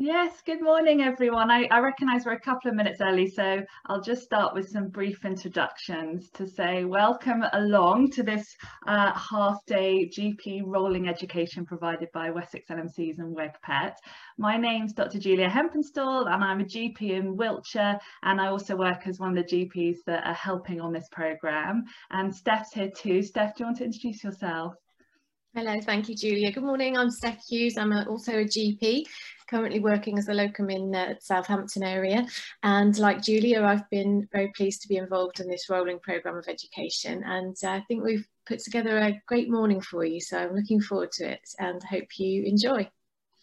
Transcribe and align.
Yes, 0.00 0.42
good 0.46 0.62
morning 0.62 1.02
everyone. 1.02 1.50
I, 1.50 1.66
I 1.72 1.80
recognise 1.80 2.24
we're 2.24 2.34
a 2.34 2.40
couple 2.40 2.70
of 2.70 2.76
minutes 2.76 3.00
early, 3.00 3.28
so 3.28 3.64
I'll 3.86 4.00
just 4.00 4.22
start 4.22 4.54
with 4.54 4.68
some 4.68 4.90
brief 4.90 5.24
introductions 5.24 6.30
to 6.34 6.46
say 6.46 6.84
welcome 6.84 7.42
along 7.52 8.12
to 8.12 8.22
this 8.22 8.46
uh, 8.86 9.12
half-day 9.12 10.08
GP 10.08 10.62
rolling 10.64 11.08
education 11.08 11.66
provided 11.66 12.12
by 12.14 12.30
Wessex 12.30 12.68
LMCs 12.70 13.18
and 13.18 13.36
WEGPET. 13.36 13.94
My 14.38 14.56
name's 14.56 14.92
Dr 14.92 15.18
Julia 15.18 15.48
Hempenstall 15.48 16.32
and 16.32 16.44
I'm 16.44 16.60
a 16.60 16.64
GP 16.64 17.00
in 17.00 17.36
Wiltshire 17.36 17.98
and 18.22 18.40
I 18.40 18.46
also 18.46 18.76
work 18.76 19.08
as 19.08 19.18
one 19.18 19.36
of 19.36 19.44
the 19.44 19.56
GPs 19.56 19.96
that 20.06 20.24
are 20.24 20.32
helping 20.32 20.80
on 20.80 20.92
this 20.92 21.08
programme. 21.10 21.82
And 22.12 22.32
Steph's 22.32 22.72
here 22.72 22.92
too. 22.96 23.20
Steph, 23.20 23.56
do 23.56 23.64
you 23.64 23.66
want 23.66 23.78
to 23.78 23.84
introduce 23.86 24.22
yourself? 24.22 24.76
Hello, 25.58 25.80
thank 25.80 26.08
you, 26.08 26.14
Julia. 26.14 26.52
Good 26.52 26.62
morning, 26.62 26.96
I'm 26.96 27.10
Steph 27.10 27.44
Hughes. 27.48 27.76
I'm 27.76 27.90
a, 27.90 28.04
also 28.04 28.30
a 28.30 28.44
GP, 28.44 29.02
currently 29.50 29.80
working 29.80 30.16
as 30.16 30.28
a 30.28 30.32
locum 30.32 30.70
in 30.70 30.92
the 30.92 31.00
uh, 31.00 31.14
Southampton 31.18 31.82
area. 31.82 32.28
And 32.62 32.96
like 32.96 33.22
Julia, 33.22 33.64
I've 33.64 33.90
been 33.90 34.28
very 34.30 34.52
pleased 34.54 34.82
to 34.82 34.88
be 34.88 34.98
involved 34.98 35.40
in 35.40 35.48
this 35.48 35.68
rolling 35.68 35.98
programme 35.98 36.36
of 36.36 36.46
education. 36.46 37.24
And 37.24 37.56
uh, 37.64 37.70
I 37.70 37.84
think 37.88 38.04
we've 38.04 38.24
put 38.46 38.60
together 38.60 38.98
a 38.98 39.20
great 39.26 39.50
morning 39.50 39.80
for 39.80 40.04
you. 40.04 40.20
So 40.20 40.38
I'm 40.38 40.54
looking 40.54 40.80
forward 40.80 41.10
to 41.14 41.28
it 41.28 41.40
and 41.58 41.82
hope 41.82 42.06
you 42.20 42.44
enjoy. 42.44 42.88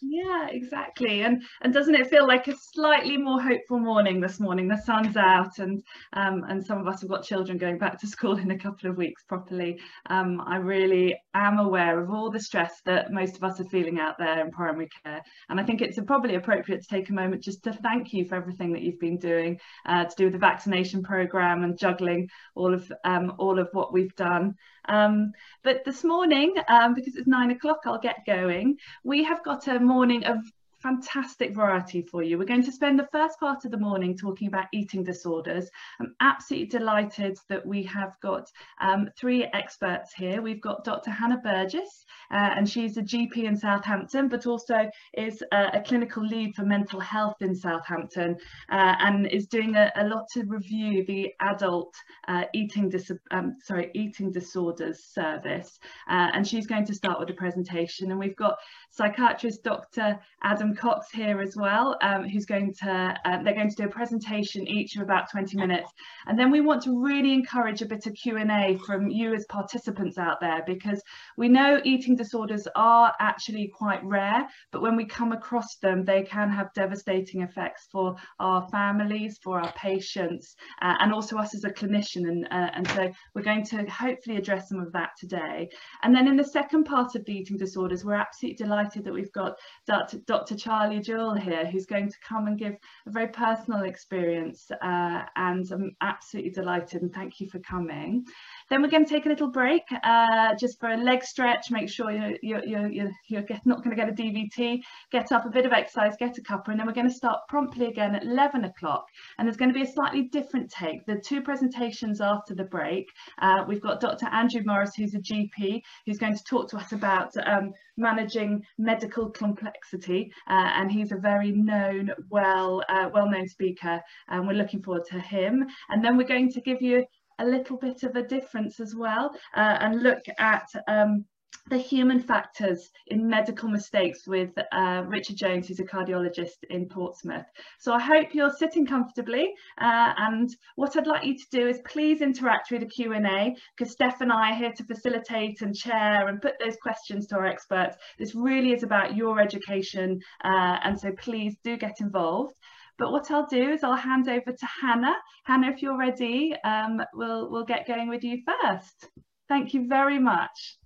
Yeah, 0.02 0.48
exactly. 0.50 1.22
And 1.22 1.42
and 1.62 1.72
doesn't 1.72 1.94
it 1.94 2.08
feel 2.08 2.26
like 2.26 2.48
a 2.48 2.54
slightly 2.54 3.16
more 3.16 3.40
hopeful 3.40 3.78
morning 3.78 4.20
this 4.20 4.38
morning? 4.38 4.68
The 4.68 4.76
sun's 4.76 5.16
out 5.16 5.58
and 5.58 5.82
um, 6.12 6.44
and 6.48 6.64
some 6.64 6.78
of 6.78 6.86
us 6.86 7.00
have 7.00 7.08
got 7.08 7.24
children 7.24 7.56
going 7.56 7.78
back 7.78 7.98
to 8.00 8.06
school 8.16 8.36
in 8.36 8.50
a 8.50 8.58
couple 8.58 8.90
of 8.90 8.98
weeks 8.98 9.24
properly. 9.24 9.80
Um, 10.10 10.42
I 10.46 10.56
really 10.56 11.18
am 11.32 11.58
aware 11.58 11.98
of 11.98 12.10
all 12.10 12.30
the 12.30 12.40
stress 12.40 12.82
that 12.84 13.10
most 13.10 13.36
of 13.36 13.44
us 13.44 13.58
are 13.58 13.64
feeling 13.64 13.98
out 13.98 14.18
there 14.18 14.44
in 14.44 14.50
primary 14.50 14.90
care. 15.02 15.22
And 15.48 15.58
I 15.58 15.62
think 15.64 15.80
it's 15.80 15.98
probably 16.06 16.34
appropriate 16.34 16.82
to 16.82 16.88
take 16.88 17.08
a 17.08 17.14
moment 17.14 17.42
just 17.42 17.62
to 17.64 17.72
thank 17.72 18.12
you 18.12 18.26
for 18.26 18.34
everything 18.34 18.74
that 18.74 18.82
you've 18.82 19.00
been 19.00 19.18
doing 19.18 19.58
uh, 19.86 20.04
to 20.04 20.14
do 20.16 20.24
with 20.24 20.34
the 20.34 20.38
vaccination 20.38 21.02
programme 21.02 21.64
and 21.64 21.78
juggling 21.78 22.28
all 22.54 22.74
of 22.74 22.92
um, 23.04 23.32
all 23.38 23.58
of 23.58 23.68
what 23.72 23.94
we've 23.94 24.14
done. 24.16 24.56
Um, 24.88 25.32
but 25.62 25.84
this 25.84 26.04
morning, 26.04 26.54
um, 26.68 26.94
because 26.94 27.16
it's 27.16 27.26
nine 27.26 27.50
o'clock, 27.50 27.80
I'll 27.84 27.98
get 28.00 28.24
going. 28.26 28.78
We 29.04 29.24
have 29.24 29.44
got 29.44 29.66
a 29.68 29.78
morning 29.80 30.24
of 30.24 30.38
fantastic 30.86 31.52
variety 31.52 32.00
for 32.00 32.22
you. 32.22 32.38
We're 32.38 32.44
going 32.44 32.62
to 32.62 32.70
spend 32.70 32.96
the 32.96 33.08
first 33.10 33.40
part 33.40 33.64
of 33.64 33.72
the 33.72 33.76
morning 33.76 34.16
talking 34.16 34.46
about 34.46 34.66
eating 34.72 35.02
disorders. 35.02 35.68
I'm 35.98 36.14
absolutely 36.20 36.68
delighted 36.68 37.36
that 37.48 37.66
we 37.66 37.82
have 37.84 38.12
got 38.22 38.48
um, 38.80 39.10
three 39.18 39.44
experts 39.52 40.12
here. 40.12 40.40
We've 40.40 40.60
got 40.60 40.84
Dr. 40.84 41.10
Hana 41.10 41.38
Burgess, 41.42 42.04
uh, 42.30 42.50
and 42.56 42.68
she's 42.68 42.96
a 42.98 43.02
GP 43.02 43.38
in 43.38 43.56
Southampton, 43.56 44.28
but 44.28 44.46
also 44.46 44.88
is 45.14 45.42
a, 45.50 45.70
a 45.78 45.82
clinical 45.84 46.24
lead 46.24 46.54
for 46.54 46.64
mental 46.64 47.00
health 47.00 47.36
in 47.40 47.56
Southampton, 47.56 48.36
uh, 48.70 48.94
and 49.00 49.26
is 49.26 49.48
doing 49.48 49.74
a, 49.74 49.90
a, 49.96 50.06
lot 50.06 50.28
to 50.34 50.44
review 50.44 51.04
the 51.06 51.32
adult 51.40 51.96
uh, 52.28 52.44
eating 52.54 52.92
um, 53.32 53.56
sorry 53.60 53.90
eating 53.94 54.30
disorders 54.30 55.02
service. 55.02 55.80
Uh, 56.08 56.30
and 56.32 56.46
she's 56.46 56.66
going 56.66 56.84
to 56.86 56.94
start 56.94 57.18
with 57.18 57.30
a 57.30 57.34
presentation. 57.34 58.12
And 58.12 58.20
we've 58.20 58.36
got 58.36 58.56
psychiatrist 58.90 59.64
Dr. 59.64 60.20
Adam 60.44 60.75
Cox 60.76 61.10
here 61.10 61.40
as 61.40 61.56
well, 61.56 61.96
um, 62.02 62.28
who's 62.28 62.46
going 62.46 62.74
to, 62.80 63.14
uh, 63.24 63.42
they're 63.42 63.54
going 63.54 63.70
to 63.70 63.76
do 63.76 63.84
a 63.84 63.88
presentation 63.88 64.66
each 64.68 64.96
of 64.96 65.02
about 65.02 65.30
20 65.30 65.56
minutes. 65.56 65.90
And 66.26 66.38
then 66.38 66.50
we 66.50 66.60
want 66.60 66.82
to 66.82 67.02
really 67.02 67.32
encourage 67.32 67.82
a 67.82 67.86
bit 67.86 68.06
of 68.06 68.14
Q&A 68.14 68.78
from 68.86 69.08
you 69.08 69.34
as 69.34 69.46
participants 69.46 70.18
out 70.18 70.40
there, 70.40 70.62
because 70.66 71.02
we 71.36 71.48
know 71.48 71.80
eating 71.84 72.16
disorders 72.16 72.68
are 72.76 73.12
actually 73.20 73.72
quite 73.76 74.04
rare, 74.04 74.46
but 74.72 74.82
when 74.82 74.96
we 74.96 75.04
come 75.04 75.32
across 75.32 75.76
them, 75.76 76.04
they 76.04 76.22
can 76.22 76.50
have 76.50 76.72
devastating 76.74 77.42
effects 77.42 77.88
for 77.90 78.16
our 78.38 78.68
families, 78.68 79.38
for 79.42 79.60
our 79.60 79.72
patients, 79.72 80.54
uh, 80.82 80.94
and 81.00 81.12
also 81.12 81.36
us 81.38 81.54
as 81.54 81.64
a 81.64 81.70
clinician. 81.70 82.28
And, 82.28 82.46
uh, 82.50 82.70
and 82.74 82.88
so 82.88 83.10
we're 83.34 83.42
going 83.42 83.64
to 83.66 83.84
hopefully 83.86 84.36
address 84.36 84.68
some 84.68 84.80
of 84.80 84.92
that 84.92 85.10
today. 85.18 85.68
And 86.02 86.14
then 86.14 86.28
in 86.28 86.36
the 86.36 86.44
second 86.44 86.84
part 86.84 87.14
of 87.14 87.24
the 87.24 87.32
eating 87.32 87.56
disorders, 87.56 88.04
we're 88.04 88.14
absolutely 88.14 88.56
delighted 88.64 89.04
that 89.04 89.12
we've 89.12 89.32
got 89.32 89.54
Dr. 89.86 90.55
Charlie 90.56 91.00
Jewell 91.00 91.34
here, 91.34 91.66
who's 91.66 91.86
going 91.86 92.08
to 92.10 92.16
come 92.26 92.46
and 92.46 92.58
give 92.58 92.76
a 93.06 93.10
very 93.10 93.28
personal 93.28 93.82
experience. 93.82 94.70
Uh, 94.82 95.22
and 95.36 95.70
I'm 95.70 95.96
absolutely 96.00 96.52
delighted 96.52 97.02
and 97.02 97.12
thank 97.12 97.40
you 97.40 97.48
for 97.48 97.58
coming. 97.60 98.24
Then 98.68 98.82
we're 98.82 98.88
going 98.88 99.04
to 99.04 99.10
take 99.10 99.26
a 99.26 99.28
little 99.28 99.50
break 99.50 99.82
uh, 100.02 100.54
just 100.56 100.80
for 100.80 100.90
a 100.90 100.96
leg 100.96 101.22
stretch, 101.22 101.70
make 101.70 101.88
sure 101.88 102.10
you're, 102.10 102.36
you're, 102.42 102.88
you're, 102.88 103.10
you're 103.28 103.42
get, 103.42 103.64
not 103.64 103.84
going 103.84 103.94
to 103.94 103.96
get 103.96 104.08
a 104.08 104.12
DVT, 104.12 104.80
get 105.12 105.30
up 105.30 105.46
a 105.46 105.50
bit 105.50 105.66
of 105.66 105.72
exercise, 105.72 106.14
get 106.18 106.36
a 106.38 106.42
cuppa, 106.42 106.68
and 106.68 106.80
then 106.80 106.86
we're 106.86 106.92
going 106.92 107.08
to 107.08 107.14
start 107.14 107.40
promptly 107.48 107.86
again 107.86 108.14
at 108.14 108.24
11 108.24 108.64
o'clock. 108.64 109.06
And 109.38 109.46
there's 109.46 109.56
going 109.56 109.72
to 109.72 109.74
be 109.74 109.82
a 109.82 109.92
slightly 109.92 110.22
different 110.22 110.70
take. 110.70 111.06
The 111.06 111.20
two 111.24 111.42
presentations 111.42 112.20
after 112.20 112.54
the 112.54 112.64
break, 112.64 113.06
uh, 113.40 113.64
we've 113.68 113.80
got 113.80 114.00
Dr. 114.00 114.26
Andrew 114.26 114.62
Morris, 114.64 114.94
who's 114.96 115.14
a 115.14 115.20
GP, 115.20 115.82
who's 116.04 116.18
going 116.18 116.36
to 116.36 116.44
talk 116.44 116.68
to 116.70 116.76
us 116.76 116.92
about 116.92 117.32
um, 117.46 117.72
managing 117.96 118.62
medical 118.78 119.30
complexity. 119.30 120.32
Uh, 120.48 120.70
and 120.74 120.90
he's 120.90 121.12
a 121.12 121.16
very 121.16 121.52
known, 121.52 122.10
well, 122.30 122.82
uh, 122.88 123.08
well-known 123.12 123.48
speaker. 123.48 124.00
And 124.28 124.46
we're 124.46 124.54
looking 124.54 124.82
forward 124.82 125.04
to 125.10 125.20
him. 125.20 125.66
And 125.88 126.04
then 126.04 126.16
we're 126.16 126.26
going 126.26 126.50
to 126.52 126.60
give 126.60 126.82
you 126.82 127.04
a 127.38 127.46
little 127.46 127.76
bit 127.76 128.02
of 128.02 128.16
a 128.16 128.22
difference 128.22 128.80
as 128.80 128.94
well 128.94 129.30
uh, 129.56 129.78
and 129.80 130.02
look 130.02 130.24
at 130.38 130.68
um, 130.88 131.24
the 131.68 131.78
human 131.78 132.20
factors 132.20 132.90
in 133.08 133.28
medical 133.28 133.68
mistakes 133.68 134.26
with 134.26 134.50
uh, 134.72 135.02
Richard 135.06 135.36
Jones, 135.36 135.66
who's 135.66 135.80
a 135.80 135.84
cardiologist 135.84 136.62
in 136.70 136.86
Portsmouth. 136.88 137.46
So 137.80 137.92
I 137.92 138.00
hope 138.00 138.34
you're 138.34 138.52
sitting 138.52 138.86
comfortably 138.86 139.52
uh, 139.80 140.12
and 140.16 140.54
what 140.76 140.96
I'd 140.96 141.08
like 141.08 141.24
you 141.24 141.36
to 141.36 141.46
do 141.50 141.66
is 141.66 141.80
please 141.86 142.20
interact 142.20 142.70
with 142.70 142.82
the 142.82 142.86
Q&A 142.86 143.56
because 143.76 143.92
Steph 143.92 144.20
and 144.20 144.32
I 144.32 144.52
are 144.52 144.54
here 144.54 144.72
to 144.72 144.84
facilitate 144.84 145.60
and 145.62 145.74
chair 145.74 146.28
and 146.28 146.40
put 146.40 146.54
those 146.60 146.76
questions 146.80 147.26
to 147.28 147.36
our 147.36 147.46
experts. 147.46 147.96
This 148.18 148.34
really 148.34 148.72
is 148.72 148.84
about 148.84 149.16
your 149.16 149.40
education 149.40 150.20
uh, 150.44 150.78
and 150.84 150.98
so 150.98 151.10
please 151.12 151.56
do 151.64 151.76
get 151.76 152.00
involved. 152.00 152.54
But 152.98 153.12
what 153.12 153.30
I'll 153.30 153.46
do 153.46 153.70
is 153.70 153.84
I'll 153.84 153.94
hand 153.94 154.28
over 154.28 154.52
to 154.52 154.66
Hana. 154.66 155.14
Hana, 155.44 155.70
if 155.70 155.82
you're 155.82 155.98
ready, 155.98 156.54
um, 156.64 157.02
we'll, 157.14 157.50
we'll 157.50 157.64
get 157.64 157.86
going 157.86 158.08
with 158.08 158.24
you 158.24 158.42
first. 158.46 159.08
Thank 159.48 159.74
you 159.74 159.86
very 159.86 160.18
much. 160.18 160.78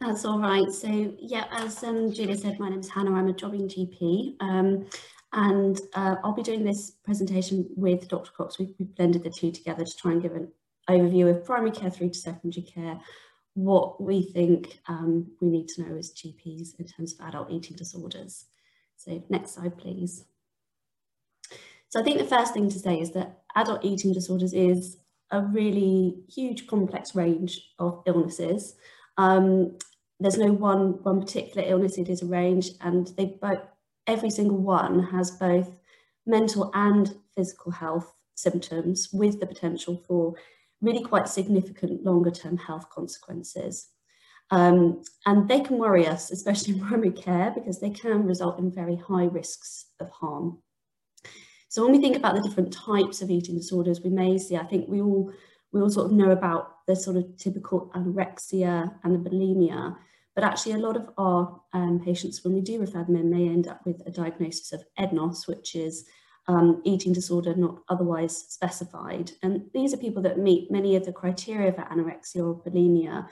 That's 0.00 0.24
all 0.24 0.38
right. 0.38 0.70
So 0.70 1.14
yeah, 1.18 1.44
as 1.52 1.82
um, 1.84 2.12
Julia 2.12 2.36
said, 2.36 2.58
my 2.58 2.68
name 2.68 2.80
is 2.80 2.88
Hana. 2.88 3.12
I'm 3.12 3.28
a 3.28 3.32
jobbing 3.32 3.68
GP. 3.68 4.36
Um, 4.40 4.86
and 5.32 5.80
uh, 5.94 6.16
I'll 6.22 6.32
be 6.32 6.42
doing 6.42 6.64
this 6.64 6.92
presentation 7.04 7.68
with 7.76 8.08
Dr. 8.08 8.30
Cox. 8.36 8.58
We, 8.58 8.74
we 8.78 8.86
blended 8.86 9.24
the 9.24 9.30
two 9.30 9.50
together 9.50 9.84
to 9.84 9.96
try 9.96 10.12
and 10.12 10.22
give 10.22 10.32
an 10.32 10.50
overview 10.88 11.30
of 11.30 11.44
primary 11.44 11.72
care 11.72 11.90
through 11.90 12.10
to 12.10 12.18
secondary 12.18 12.64
care, 12.64 12.98
what 13.54 14.00
we 14.00 14.22
think 14.22 14.80
um, 14.88 15.26
we 15.40 15.48
need 15.48 15.68
to 15.68 15.82
know 15.82 15.96
as 15.96 16.12
GPs 16.12 16.78
in 16.78 16.86
terms 16.86 17.14
of 17.14 17.26
adult 17.26 17.50
eating 17.50 17.76
disorders. 17.76 18.46
So 18.96 19.22
next 19.28 19.54
slide, 19.54 19.78
please. 19.78 20.24
So 21.94 22.00
I 22.00 22.02
think 22.02 22.18
the 22.18 22.24
first 22.24 22.52
thing 22.52 22.68
to 22.70 22.78
say 22.80 23.00
is 23.00 23.12
that 23.12 23.42
adult 23.54 23.84
eating 23.84 24.12
disorders 24.12 24.52
is 24.52 24.96
a 25.30 25.42
really 25.42 26.16
huge 26.28 26.66
complex 26.66 27.14
range 27.14 27.70
of 27.78 28.02
illnesses. 28.04 28.74
Um, 29.16 29.78
there's 30.18 30.36
no 30.36 30.52
one, 30.52 31.00
one 31.04 31.20
particular 31.20 31.64
illness, 31.64 31.96
it 31.96 32.08
is 32.08 32.22
a 32.22 32.26
range 32.26 32.70
and 32.80 33.06
they 33.16 33.38
both, 33.40 33.60
every 34.08 34.30
single 34.30 34.58
one 34.58 35.04
has 35.04 35.30
both 35.30 35.70
mental 36.26 36.72
and 36.74 37.14
physical 37.36 37.70
health 37.70 38.12
symptoms 38.34 39.10
with 39.12 39.38
the 39.38 39.46
potential 39.46 40.02
for 40.08 40.34
really 40.80 41.04
quite 41.04 41.28
significant 41.28 42.02
longer 42.02 42.32
term 42.32 42.56
health 42.56 42.90
consequences. 42.90 43.90
Um, 44.50 45.04
and 45.26 45.48
they 45.48 45.60
can 45.60 45.78
worry 45.78 46.08
us, 46.08 46.32
especially 46.32 46.74
in 46.74 46.80
primary 46.80 47.12
care, 47.12 47.52
because 47.54 47.78
they 47.78 47.90
can 47.90 48.26
result 48.26 48.58
in 48.58 48.72
very 48.72 48.96
high 48.96 49.26
risks 49.26 49.86
of 50.00 50.10
harm. 50.10 50.58
So 51.74 51.82
when 51.82 51.90
we 51.90 51.98
think 51.98 52.14
about 52.16 52.36
the 52.36 52.40
different 52.40 52.72
types 52.72 53.20
of 53.20 53.30
eating 53.30 53.56
disorders, 53.56 54.00
we 54.00 54.08
may 54.08 54.38
see, 54.38 54.56
I 54.56 54.62
think 54.62 54.88
we 54.88 55.00
all, 55.00 55.32
we 55.72 55.80
all 55.80 55.90
sort 55.90 56.06
of 56.06 56.12
know 56.12 56.30
about 56.30 56.86
the 56.86 56.94
sort 56.94 57.16
of 57.16 57.36
typical 57.36 57.90
anorexia 57.96 58.94
and 59.02 59.12
the 59.12 59.28
bulimia, 59.28 59.96
but 60.36 60.44
actually 60.44 60.74
a 60.74 60.78
lot 60.78 60.96
of 60.96 61.10
our 61.18 61.60
um, 61.72 61.98
patients, 61.98 62.44
when 62.44 62.54
we 62.54 62.60
do 62.60 62.78
refer 62.78 63.02
them 63.02 63.16
in, 63.16 63.28
may 63.28 63.48
end 63.48 63.66
up 63.66 63.80
with 63.84 64.00
a 64.06 64.12
diagnosis 64.12 64.72
of 64.72 64.84
EDNOS, 65.00 65.48
which 65.48 65.74
is 65.74 66.04
um, 66.46 66.80
eating 66.84 67.12
disorder 67.12 67.56
not 67.56 67.80
otherwise 67.88 68.36
specified. 68.36 69.32
And 69.42 69.62
these 69.74 69.92
are 69.92 69.96
people 69.96 70.22
that 70.22 70.38
meet 70.38 70.70
many 70.70 70.94
of 70.94 71.04
the 71.04 71.12
criteria 71.12 71.72
for 71.72 71.82
anorexia 71.82 72.36
or 72.36 72.62
bulimia, 72.62 73.26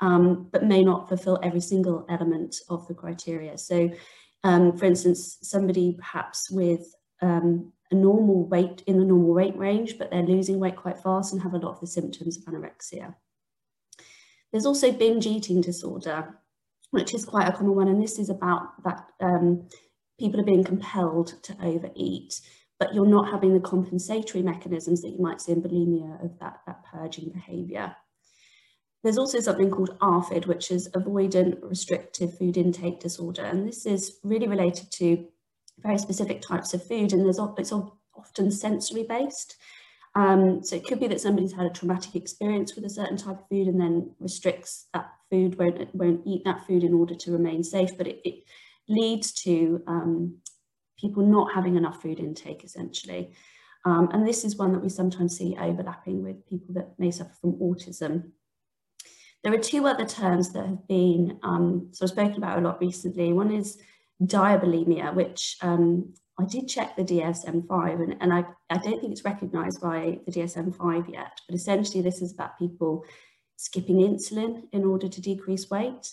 um, 0.00 0.50
but 0.52 0.64
may 0.64 0.84
not 0.84 1.08
fulfill 1.08 1.38
every 1.42 1.62
single 1.62 2.04
element 2.10 2.56
of 2.68 2.86
the 2.88 2.94
criteria. 2.94 3.56
So, 3.56 3.88
um, 4.44 4.76
for 4.76 4.84
instance, 4.84 5.38
somebody 5.40 5.96
perhaps 5.98 6.50
with 6.50 6.94
um, 7.22 7.72
a 7.90 7.94
normal 7.94 8.46
weight 8.46 8.82
in 8.86 8.98
the 8.98 9.04
normal 9.04 9.34
weight 9.34 9.56
range, 9.56 9.98
but 9.98 10.10
they're 10.10 10.22
losing 10.22 10.58
weight 10.58 10.76
quite 10.76 10.98
fast 10.98 11.32
and 11.32 11.42
have 11.42 11.54
a 11.54 11.58
lot 11.58 11.74
of 11.74 11.80
the 11.80 11.86
symptoms 11.86 12.36
of 12.36 12.44
anorexia. 12.44 13.14
There's 14.52 14.66
also 14.66 14.92
binge 14.92 15.26
eating 15.26 15.60
disorder, 15.60 16.38
which 16.90 17.14
is 17.14 17.24
quite 17.24 17.48
a 17.48 17.52
common 17.52 17.74
one, 17.74 17.88
and 17.88 18.02
this 18.02 18.18
is 18.18 18.30
about 18.30 18.82
that 18.84 19.06
um, 19.20 19.68
people 20.18 20.40
are 20.40 20.44
being 20.44 20.64
compelled 20.64 21.42
to 21.42 21.56
overeat, 21.62 22.40
but 22.78 22.94
you're 22.94 23.06
not 23.06 23.30
having 23.30 23.54
the 23.54 23.60
compensatory 23.60 24.42
mechanisms 24.42 25.02
that 25.02 25.10
you 25.10 25.20
might 25.20 25.40
see 25.40 25.52
in 25.52 25.62
bulimia 25.62 26.24
of 26.24 26.38
that, 26.38 26.60
that 26.66 26.84
purging 26.84 27.30
behaviour. 27.30 27.94
There's 29.02 29.18
also 29.18 29.40
something 29.40 29.70
called 29.70 29.96
ARFID, 30.00 30.46
which 30.46 30.70
is 30.70 30.88
avoidant 30.88 31.58
restrictive 31.62 32.36
food 32.36 32.56
intake 32.56 32.98
disorder. 32.98 33.44
And 33.44 33.68
this 33.68 33.86
is 33.86 34.18
really 34.24 34.48
related 34.48 34.90
to 34.92 35.28
very 35.78 35.98
specific 35.98 36.40
types 36.40 36.74
of 36.74 36.86
food 36.86 37.12
and 37.12 37.24
there's 37.24 37.40
it's 37.58 37.72
often 37.72 38.50
sensory 38.50 39.04
based. 39.04 39.56
Um, 40.14 40.62
so 40.62 40.76
it 40.76 40.86
could 40.86 40.98
be 40.98 41.08
that 41.08 41.20
somebody's 41.20 41.52
had 41.52 41.66
a 41.66 41.70
traumatic 41.70 42.16
experience 42.16 42.74
with 42.74 42.86
a 42.86 42.90
certain 42.90 43.18
type 43.18 43.38
of 43.38 43.48
food 43.50 43.68
and 43.68 43.78
then 43.78 44.14
restricts 44.18 44.86
that 44.94 45.10
food, 45.30 45.58
won't, 45.58 45.94
won't 45.94 46.22
eat 46.26 46.42
that 46.46 46.66
food 46.66 46.84
in 46.84 46.94
order 46.94 47.14
to 47.14 47.32
remain 47.32 47.62
safe, 47.62 47.90
but 47.98 48.06
it, 48.06 48.20
it 48.24 48.44
leads 48.88 49.32
to 49.32 49.82
um, 49.86 50.38
people 50.98 51.22
not 51.22 51.52
having 51.52 51.76
enough 51.76 52.00
food 52.00 52.18
intake 52.18 52.64
essentially. 52.64 53.34
Um, 53.84 54.08
and 54.12 54.26
this 54.26 54.44
is 54.44 54.56
one 54.56 54.72
that 54.72 54.82
we 54.82 54.88
sometimes 54.88 55.36
see 55.36 55.56
overlapping 55.60 56.22
with 56.22 56.48
people 56.48 56.74
that 56.74 56.98
may 56.98 57.10
suffer 57.10 57.34
from 57.40 57.52
autism. 57.60 58.30
There 59.44 59.52
are 59.52 59.58
two 59.58 59.86
other 59.86 60.06
terms 60.06 60.52
that 60.54 60.66
have 60.66 60.88
been 60.88 61.38
um, 61.42 61.90
sort 61.92 62.10
of 62.10 62.14
spoken 62.14 62.38
about 62.38 62.58
a 62.58 62.62
lot 62.62 62.80
recently. 62.80 63.32
One 63.32 63.52
is 63.52 63.78
diabulimia, 64.22 65.14
which 65.14 65.56
um, 65.62 66.14
I 66.38 66.44
did 66.44 66.68
check 66.68 66.96
the 66.96 67.04
DSM-5 67.04 68.02
and, 68.02 68.16
and 68.20 68.32
I, 68.32 68.44
I 68.70 68.78
don't 68.78 69.00
think 69.00 69.12
it's 69.12 69.24
recognised 69.24 69.80
by 69.80 70.20
the 70.26 70.32
DSM-5 70.32 71.12
yet, 71.12 71.40
but 71.48 71.54
essentially 71.54 72.02
this 72.02 72.20
is 72.20 72.32
about 72.32 72.58
people 72.58 73.04
skipping 73.56 73.96
insulin 73.96 74.64
in 74.72 74.84
order 74.84 75.08
to 75.08 75.20
decrease 75.20 75.70
weight. 75.70 76.12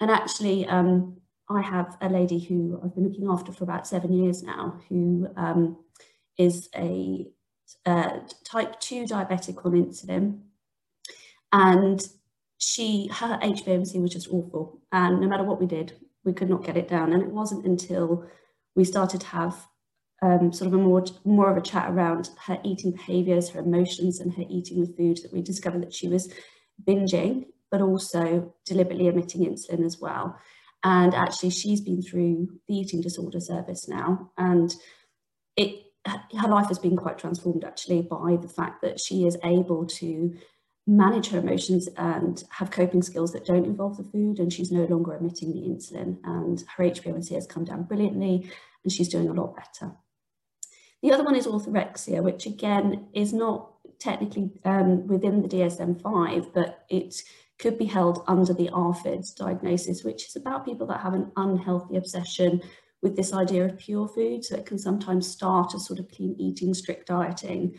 And 0.00 0.10
actually, 0.10 0.66
um, 0.66 1.18
I 1.48 1.62
have 1.62 1.96
a 2.00 2.08
lady 2.08 2.38
who 2.38 2.80
I've 2.82 2.94
been 2.94 3.08
looking 3.08 3.28
after 3.28 3.52
for 3.52 3.64
about 3.64 3.86
seven 3.86 4.12
years 4.12 4.42
now, 4.42 4.80
who 4.88 5.28
um, 5.36 5.78
is 6.36 6.68
a 6.76 7.26
uh, 7.86 8.20
type 8.44 8.78
2 8.80 9.04
diabetic 9.04 9.64
on 9.64 9.72
insulin. 9.72 10.40
And 11.52 12.06
she, 12.58 13.08
her 13.12 13.38
HbA1c 13.42 14.00
was 14.02 14.12
just 14.12 14.28
awful. 14.28 14.80
And 14.92 15.20
no 15.20 15.28
matter 15.28 15.44
what 15.44 15.60
we 15.60 15.66
did, 15.66 15.94
we 16.24 16.32
could 16.32 16.50
not 16.50 16.64
get 16.64 16.76
it 16.76 16.88
down. 16.88 17.12
And 17.12 17.22
it 17.22 17.30
wasn't 17.30 17.66
until 17.66 18.26
we 18.74 18.84
started 18.84 19.20
to 19.22 19.26
have 19.28 19.66
um, 20.22 20.52
sort 20.52 20.68
of 20.68 20.74
a 20.74 20.82
more, 20.82 21.04
more 21.24 21.50
of 21.50 21.56
a 21.56 21.62
chat 21.62 21.90
around 21.90 22.30
her 22.46 22.58
eating 22.64 22.92
behaviours, 22.92 23.50
her 23.50 23.60
emotions 23.60 24.20
and 24.20 24.34
her 24.34 24.44
eating 24.48 24.80
with 24.80 24.96
food 24.96 25.18
that 25.22 25.32
we 25.32 25.42
discovered 25.42 25.82
that 25.82 25.94
she 25.94 26.08
was 26.08 26.32
binging, 26.86 27.46
but 27.70 27.80
also 27.80 28.54
deliberately 28.66 29.08
emitting 29.08 29.46
insulin 29.46 29.84
as 29.84 29.98
well. 30.00 30.36
And 30.84 31.14
actually 31.14 31.50
she's 31.50 31.80
been 31.80 32.02
through 32.02 32.48
the 32.68 32.76
eating 32.76 33.00
disorder 33.00 33.40
service 33.40 33.88
now 33.88 34.30
and 34.36 34.74
it 35.56 35.84
her 36.06 36.48
life 36.48 36.68
has 36.68 36.78
been 36.78 36.96
quite 36.96 37.18
transformed 37.18 37.64
actually 37.64 38.02
by 38.02 38.38
the 38.40 38.48
fact 38.48 38.80
that 38.82 39.00
she 39.00 39.26
is 39.26 39.36
able 39.44 39.84
to 39.84 40.34
manage 40.88 41.28
her 41.28 41.38
emotions 41.38 41.86
and 41.98 42.44
have 42.48 42.70
coping 42.70 43.02
skills 43.02 43.30
that 43.32 43.44
don't 43.44 43.66
involve 43.66 43.98
the 43.98 44.04
food 44.04 44.38
and 44.38 44.50
she's 44.50 44.72
no 44.72 44.84
longer 44.84 45.14
emitting 45.14 45.52
the 45.52 45.68
insulin 45.68 46.16
and 46.24 46.64
her 46.76 46.84
HbA1c 46.84 47.34
has 47.34 47.46
come 47.46 47.64
down 47.64 47.82
brilliantly 47.82 48.50
and 48.82 48.90
she's 48.90 49.08
doing 49.08 49.28
a 49.28 49.34
lot 49.34 49.54
better. 49.54 49.92
The 51.02 51.12
other 51.12 51.24
one 51.24 51.36
is 51.36 51.46
orthorexia, 51.46 52.22
which 52.22 52.46
again 52.46 53.06
is 53.12 53.34
not 53.34 53.70
technically 53.98 54.50
um, 54.64 55.06
within 55.06 55.42
the 55.42 55.48
DSM-5, 55.48 56.54
but 56.54 56.86
it 56.88 57.22
could 57.58 57.76
be 57.76 57.84
held 57.84 58.24
under 58.26 58.54
the 58.54 58.70
ARFID 58.70 59.36
diagnosis, 59.36 60.04
which 60.04 60.26
is 60.26 60.36
about 60.36 60.64
people 60.64 60.86
that 60.86 61.00
have 61.00 61.12
an 61.12 61.30
unhealthy 61.36 61.96
obsession 61.96 62.62
with 63.02 63.14
this 63.14 63.34
idea 63.34 63.66
of 63.66 63.78
pure 63.78 64.08
food. 64.08 64.42
So 64.44 64.56
it 64.56 64.64
can 64.64 64.78
sometimes 64.78 65.30
start 65.30 65.74
as 65.74 65.86
sort 65.86 65.98
of 65.98 66.10
clean 66.10 66.34
eating, 66.38 66.72
strict 66.72 67.08
dieting, 67.08 67.76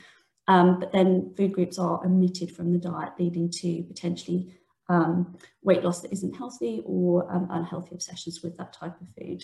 um, 0.50 0.80
but 0.80 0.92
then 0.92 1.31
food 1.38 1.54
groups 1.54 1.78
are 1.78 2.04
omitted 2.04 2.56
from 2.56 2.74
the 2.74 2.80
diet, 2.80 3.13
leading 3.19 3.51
to 3.51 3.84
potentially 3.84 4.51
um, 4.90 5.38
weight 5.62 5.84
loss 5.84 6.01
that 6.01 6.12
isn't 6.12 6.36
healthy 6.36 6.81
or 6.86 7.31
um, 7.31 7.48
unhealthy 7.51 7.94
obsessions 7.94 8.42
with 8.42 8.57
that 8.57 8.74
type 8.74 9.00
of 9.00 9.07
food. 9.16 9.44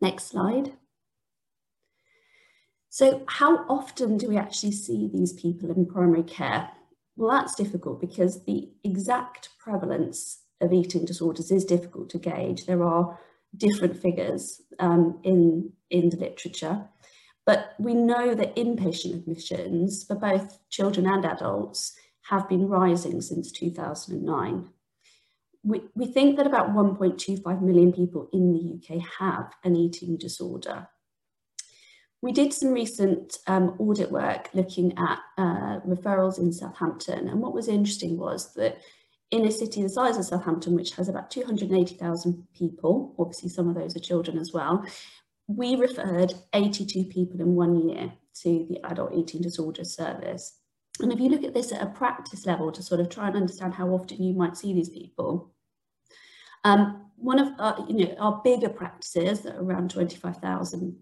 Next 0.00 0.24
slide. 0.24 0.72
So 2.88 3.22
how 3.28 3.64
often 3.68 4.18
do 4.18 4.28
we 4.28 4.36
actually 4.36 4.72
see 4.72 5.08
these 5.10 5.34
people 5.34 5.70
in 5.70 5.86
primary 5.86 6.24
care? 6.24 6.68
Well, 7.14 7.30
that's 7.30 7.54
difficult 7.54 8.00
because 8.00 8.44
the 8.44 8.70
exact 8.82 9.50
prevalence 9.60 10.40
of 10.60 10.72
eating 10.72 11.04
disorders 11.04 11.52
is 11.52 11.64
difficult 11.64 12.10
to 12.10 12.18
gauge. 12.18 12.66
There 12.66 12.82
are 12.82 13.20
different 13.56 13.96
figures 14.02 14.60
um, 14.80 15.20
in, 15.22 15.72
in 15.90 16.10
the 16.10 16.16
literature. 16.16 16.88
But 17.44 17.74
we 17.78 17.94
know 17.94 18.34
that 18.34 18.56
inpatient 18.56 19.14
admissions 19.14 20.04
for 20.04 20.14
both 20.14 20.58
children 20.70 21.06
and 21.06 21.24
adults 21.24 21.94
have 22.22 22.48
been 22.48 22.68
rising 22.68 23.20
since 23.20 23.50
2009. 23.50 24.68
We, 25.64 25.82
we 25.94 26.06
think 26.06 26.36
that 26.36 26.46
about 26.46 26.70
1.25 26.70 27.62
million 27.62 27.92
people 27.92 28.28
in 28.32 28.52
the 28.52 28.96
UK 28.96 29.02
have 29.18 29.52
an 29.64 29.76
eating 29.76 30.16
disorder. 30.16 30.88
We 32.20 32.30
did 32.32 32.52
some 32.52 32.72
recent 32.72 33.38
um, 33.48 33.74
audit 33.80 34.10
work 34.10 34.48
looking 34.54 34.96
at 34.96 35.18
uh, 35.36 35.80
referrals 35.80 36.38
in 36.38 36.52
Southampton 36.52 37.28
and 37.28 37.40
what 37.40 37.54
was 37.54 37.66
interesting 37.66 38.16
was 38.16 38.54
that 38.54 38.78
in 39.32 39.46
a 39.46 39.50
city 39.50 39.82
the 39.82 39.88
size 39.88 40.16
of 40.18 40.26
Southampton, 40.26 40.74
which 40.74 40.92
has 40.92 41.08
about 41.08 41.30
280,000 41.30 42.46
people, 42.54 43.14
obviously 43.18 43.48
some 43.48 43.68
of 43.68 43.74
those 43.74 43.96
are 43.96 44.00
children 44.00 44.38
as 44.38 44.52
well, 44.52 44.84
we 45.48 45.76
referred 45.76 46.34
82 46.52 47.04
people 47.04 47.40
in 47.40 47.54
one 47.54 47.88
year 47.88 48.12
to 48.42 48.66
the 48.68 48.80
adult 48.84 49.12
eating 49.14 49.42
disorder 49.42 49.84
service. 49.84 50.58
And 51.00 51.12
if 51.12 51.20
you 51.20 51.28
look 51.28 51.44
at 51.44 51.54
this 51.54 51.72
at 51.72 51.82
a 51.82 51.86
practice 51.86 52.46
level 52.46 52.70
to 52.72 52.82
sort 52.82 53.00
of 53.00 53.08
try 53.08 53.28
and 53.28 53.36
understand 53.36 53.74
how 53.74 53.88
often 53.88 54.22
you 54.22 54.34
might 54.34 54.56
see 54.56 54.72
these 54.72 54.90
people, 54.90 55.52
um, 56.64 57.10
one 57.16 57.38
of 57.38 57.48
our, 57.58 57.84
you 57.88 58.06
know, 58.06 58.14
our 58.18 58.40
bigger 58.44 58.68
practices 58.68 59.40
that 59.40 59.56
around 59.56 59.90
25,000 59.90 60.96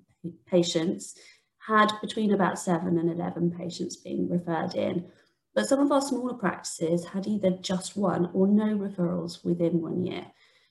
patients 0.46 1.16
had 1.58 1.92
between 2.00 2.32
about 2.32 2.58
seven 2.58 2.98
and 2.98 3.10
11 3.10 3.52
patients 3.52 3.96
being 3.96 4.28
referred 4.28 4.74
in. 4.74 5.06
But 5.54 5.68
some 5.68 5.80
of 5.80 5.90
our 5.92 6.00
smaller 6.00 6.34
practices 6.34 7.04
had 7.04 7.26
either 7.26 7.50
just 7.60 7.96
one 7.96 8.30
or 8.32 8.46
no 8.46 8.76
referrals 8.76 9.44
within 9.44 9.80
one 9.80 10.04
year. 10.04 10.26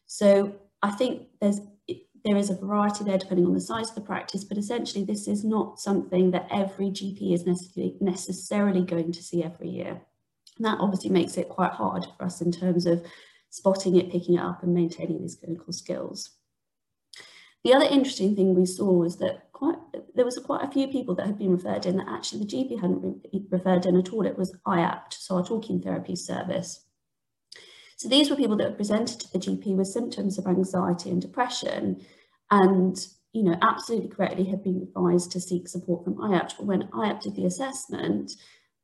So 0.05 0.55
I 0.81 0.91
think 0.91 1.27
there's 1.41 1.59
there 2.23 2.37
is 2.37 2.49
a 2.49 2.55
variety 2.55 3.03
there 3.03 3.17
depending 3.17 3.45
on 3.45 3.53
the 3.53 3.61
size 3.61 3.89
of 3.89 3.95
the 3.95 4.01
practice, 4.01 4.43
but 4.43 4.57
essentially 4.57 5.03
this 5.03 5.27
is 5.27 5.43
not 5.43 5.79
something 5.79 6.31
that 6.31 6.47
every 6.51 6.87
GP 6.87 7.33
is 7.33 7.45
necessarily, 8.01 8.81
going 8.81 9.11
to 9.11 9.23
see 9.23 9.43
every 9.43 9.69
year. 9.69 10.01
And 10.57 10.65
that 10.65 10.79
obviously 10.79 11.09
makes 11.09 11.37
it 11.37 11.49
quite 11.49 11.71
hard 11.71 12.05
for 12.17 12.25
us 12.25 12.41
in 12.41 12.51
terms 12.51 12.85
of 12.85 13.05
spotting 13.49 13.95
it, 13.95 14.11
picking 14.11 14.35
it 14.35 14.41
up 14.41 14.63
and 14.63 14.73
maintaining 14.73 15.21
these 15.21 15.35
clinical 15.35 15.73
skills. 15.73 16.31
The 17.63 17.73
other 17.73 17.85
interesting 17.85 18.35
thing 18.35 18.55
we 18.55 18.65
saw 18.65 18.91
was 18.91 19.17
that 19.17 19.51
quite 19.51 19.77
there 20.15 20.25
was 20.25 20.37
quite 20.37 20.63
a 20.63 20.71
few 20.71 20.87
people 20.87 21.15
that 21.15 21.25
had 21.25 21.37
been 21.37 21.51
referred 21.51 21.85
in 21.85 21.97
that 21.97 22.07
actually 22.07 22.39
the 22.39 22.45
GP 22.45 22.79
hadn't 22.79 23.01
re 23.01 23.45
referred 23.49 23.85
in 23.85 23.97
at 23.97 24.13
all. 24.13 24.25
It 24.25 24.37
was 24.37 24.55
IAPT, 24.65 25.13
so 25.13 25.35
our 25.35 25.45
talking 25.45 25.81
therapy 25.81 26.15
service. 26.15 26.85
So 27.99 28.07
these 28.07 28.29
were 28.29 28.37
people 28.37 28.55
that 28.55 28.69
were 28.69 28.77
presented 28.77 29.19
to 29.19 29.33
the 29.33 29.39
GP 29.39 29.75
with 29.75 29.87
symptoms 29.87 30.37
of 30.37 30.47
anxiety 30.47 31.09
and 31.09 31.21
depression 31.21 31.99
and, 32.49 32.97
you 33.33 33.43
know, 33.43 33.57
absolutely 33.61 34.07
correctly 34.07 34.45
had 34.45 34.63
been 34.63 34.81
advised 34.81 35.33
to 35.33 35.41
seek 35.41 35.67
support 35.67 36.05
from 36.05 36.15
IAPT. 36.15 36.55
But 36.55 36.65
when 36.65 36.83
IAPT 36.83 37.21
did 37.23 37.35
the 37.35 37.45
assessment, 37.45 38.31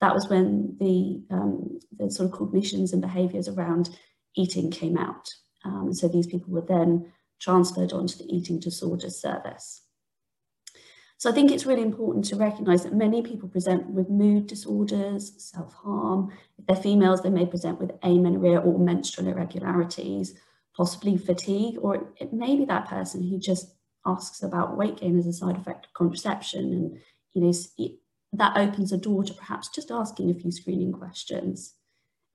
that 0.01 0.13
was 0.13 0.27
when 0.27 0.75
the, 0.81 1.23
um, 1.33 1.79
the 1.97 2.11
sort 2.11 2.29
of 2.29 2.37
cognitions 2.37 2.91
and 2.91 3.01
behaviours 3.01 3.47
around 3.47 3.97
eating 4.35 4.69
came 4.69 4.97
out. 4.97 5.29
Um, 5.63 5.93
so 5.93 6.09
these 6.09 6.27
people 6.27 6.51
were 6.51 6.65
then 6.67 7.13
transferred 7.39 7.93
onto 7.93 8.17
the 8.17 8.25
eating 8.25 8.59
disorders 8.59 9.21
service. 9.21 9.84
So 11.25 11.31
I 11.31 11.33
think 11.33 11.49
it's 11.49 11.65
really 11.65 11.81
important 11.81 12.23
to 12.25 12.35
recognise 12.35 12.83
that 12.83 12.93
many 12.93 13.23
people 13.23 13.49
present 13.49 13.89
with 13.89 14.11
mood 14.11 14.45
disorders, 14.45 15.33
self-harm. 15.39 16.31
If 16.59 16.67
they're 16.67 16.75
females, 16.75 17.23
they 17.23 17.31
may 17.31 17.47
present 17.47 17.79
with 17.79 17.93
amenorrhea 18.03 18.59
or 18.59 18.77
menstrual 18.77 19.29
irregularities, 19.29 20.35
possibly 20.77 21.17
fatigue, 21.17 21.79
or 21.81 22.09
it, 22.19 22.31
may 22.31 22.55
be 22.55 22.65
that 22.65 22.87
person 22.87 23.27
who 23.27 23.39
just 23.39 23.73
asks 24.05 24.43
about 24.43 24.77
weight 24.77 24.97
gain 24.97 25.17
as 25.17 25.25
a 25.25 25.33
side 25.33 25.55
effect 25.55 25.87
of 25.87 25.93
contraception. 25.93 26.71
And 26.71 26.99
you 27.33 27.41
know, 27.41 27.89
that 28.33 28.55
opens 28.55 28.91
a 28.91 28.97
door 28.97 29.23
to 29.23 29.33
perhaps 29.33 29.69
just 29.69 29.89
asking 29.89 30.29
a 30.29 30.35
few 30.35 30.51
screening 30.51 30.91
questions. 30.91 31.73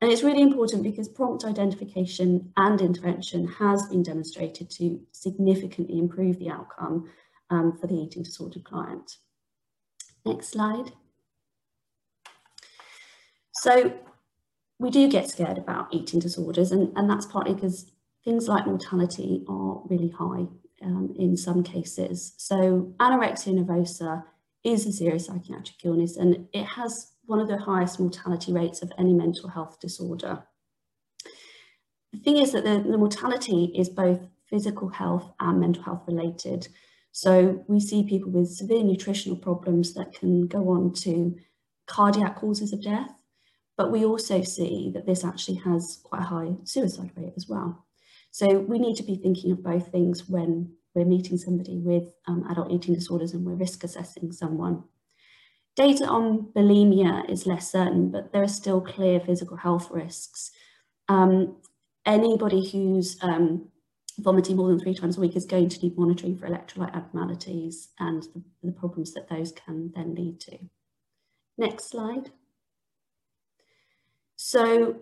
And 0.00 0.10
it's 0.10 0.24
really 0.24 0.42
important 0.42 0.82
because 0.82 1.08
prompt 1.08 1.44
identification 1.44 2.52
and 2.56 2.80
intervention 2.80 3.46
has 3.46 3.86
been 3.86 4.02
demonstrated 4.02 4.68
to 4.70 5.00
significantly 5.12 5.96
improve 5.96 6.40
the 6.40 6.50
outcome 6.50 7.08
um, 7.50 7.76
for 7.78 7.86
the 7.86 7.94
eating 7.94 8.22
disorder 8.22 8.60
client. 8.60 9.16
Next 10.24 10.48
slide. 10.48 10.92
So 13.52 13.92
we 14.78 14.90
do 14.90 15.08
get 15.08 15.28
scared 15.28 15.58
about 15.58 15.92
eating 15.92 16.20
disorders 16.20 16.72
and, 16.72 16.96
and 16.96 17.08
that's 17.10 17.26
partly 17.26 17.54
because 17.54 17.90
things 18.24 18.48
like 18.48 18.66
mortality 18.66 19.44
are 19.48 19.82
really 19.88 20.08
high 20.08 20.46
um, 20.82 21.14
in 21.18 21.36
some 21.36 21.62
cases. 21.62 22.34
So 22.38 22.94
anorexia 22.98 23.54
nervosa 23.54 24.24
is 24.64 24.86
a 24.86 24.92
serious 24.92 25.26
psychiatric 25.26 25.84
illness 25.84 26.16
and 26.16 26.46
it 26.52 26.64
has 26.64 27.12
one 27.26 27.40
of 27.40 27.48
the 27.48 27.58
highest 27.58 28.00
mortality 28.00 28.52
rates 28.52 28.82
of 28.82 28.92
any 28.98 29.12
mental 29.12 29.48
health 29.48 29.78
disorder. 29.80 30.42
The 32.12 32.18
thing 32.18 32.38
is 32.38 32.52
that 32.52 32.64
the, 32.64 32.82
the 32.90 32.98
mortality 32.98 33.72
is 33.76 33.88
both 33.88 34.20
physical 34.48 34.88
health 34.88 35.32
and 35.38 35.60
mental 35.60 35.82
health 35.82 36.02
related. 36.06 36.68
So 37.12 37.64
we 37.68 37.80
see 37.80 38.02
people 38.04 38.30
with 38.30 38.50
severe 38.50 38.82
nutritional 38.82 39.36
problems 39.36 39.94
that 39.94 40.12
can 40.12 40.46
go 40.46 40.68
on 40.70 40.92
to 40.94 41.36
cardiac 41.86 42.36
causes 42.36 42.72
of 42.72 42.82
death, 42.82 43.10
but 43.76 43.90
we 43.90 44.04
also 44.04 44.42
see 44.42 44.90
that 44.94 45.06
this 45.06 45.24
actually 45.24 45.56
has 45.58 46.00
quite 46.04 46.22
a 46.22 46.26
high 46.26 46.52
suicide 46.64 47.10
rate 47.16 47.32
as 47.36 47.48
well. 47.48 47.84
So 48.30 48.60
we 48.60 48.78
need 48.78 48.96
to 48.96 49.02
be 49.02 49.16
thinking 49.16 49.50
of 49.52 49.62
both 49.62 49.88
things 49.88 50.28
when 50.28 50.72
we're 50.94 51.04
meeting 51.04 51.36
somebody 51.36 51.78
with 51.78 52.10
um, 52.26 52.46
adult 52.48 52.70
eating 52.70 52.94
disorders 52.94 53.32
and 53.32 53.44
we're 53.44 53.54
risk 53.54 53.84
assessing 53.84 54.32
someone. 54.32 54.84
Data 55.76 56.04
on 56.06 56.48
bulimia 56.54 57.28
is 57.30 57.46
less 57.46 57.70
certain, 57.70 58.10
but 58.10 58.32
there 58.32 58.42
are 58.42 58.48
still 58.48 58.80
clear 58.80 59.20
physical 59.20 59.56
health 59.56 59.90
risks. 59.90 60.50
Um, 61.08 61.56
anybody 62.06 62.68
who's 62.68 63.16
um, 63.22 63.69
vomiting 64.22 64.56
more 64.56 64.68
than 64.68 64.78
three 64.78 64.94
times 64.94 65.16
a 65.16 65.20
week 65.20 65.36
is 65.36 65.44
going 65.44 65.68
to 65.68 65.80
need 65.80 65.98
monitoring 65.98 66.36
for 66.36 66.48
electrolyte 66.48 66.94
abnormalities 66.94 67.88
and 67.98 68.22
the, 68.34 68.42
the 68.62 68.72
problems 68.72 69.12
that 69.14 69.28
those 69.28 69.52
can 69.52 69.90
then 69.94 70.14
lead 70.14 70.40
to. 70.40 70.58
Next 71.58 71.90
slide. 71.90 72.30
So 74.36 74.96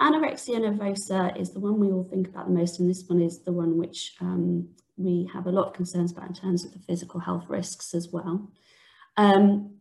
anorexia 0.00 0.58
nervosa 0.58 1.38
is 1.40 1.50
the 1.50 1.60
one 1.60 1.80
we 1.80 1.90
all 1.90 2.04
think 2.04 2.28
about 2.28 2.46
the 2.46 2.54
most, 2.54 2.80
and 2.80 2.90
this 2.90 3.04
one 3.06 3.20
is 3.20 3.40
the 3.40 3.52
one 3.52 3.78
which 3.78 4.14
um, 4.20 4.68
we 4.96 5.28
have 5.32 5.46
a 5.46 5.52
lot 5.52 5.68
of 5.68 5.72
concerns 5.72 6.12
about 6.12 6.28
in 6.28 6.34
terms 6.34 6.64
of 6.64 6.72
the 6.72 6.78
physical 6.78 7.20
health 7.20 7.44
risks 7.48 7.94
as 7.94 8.10
well. 8.12 8.50
Um, 9.16 9.76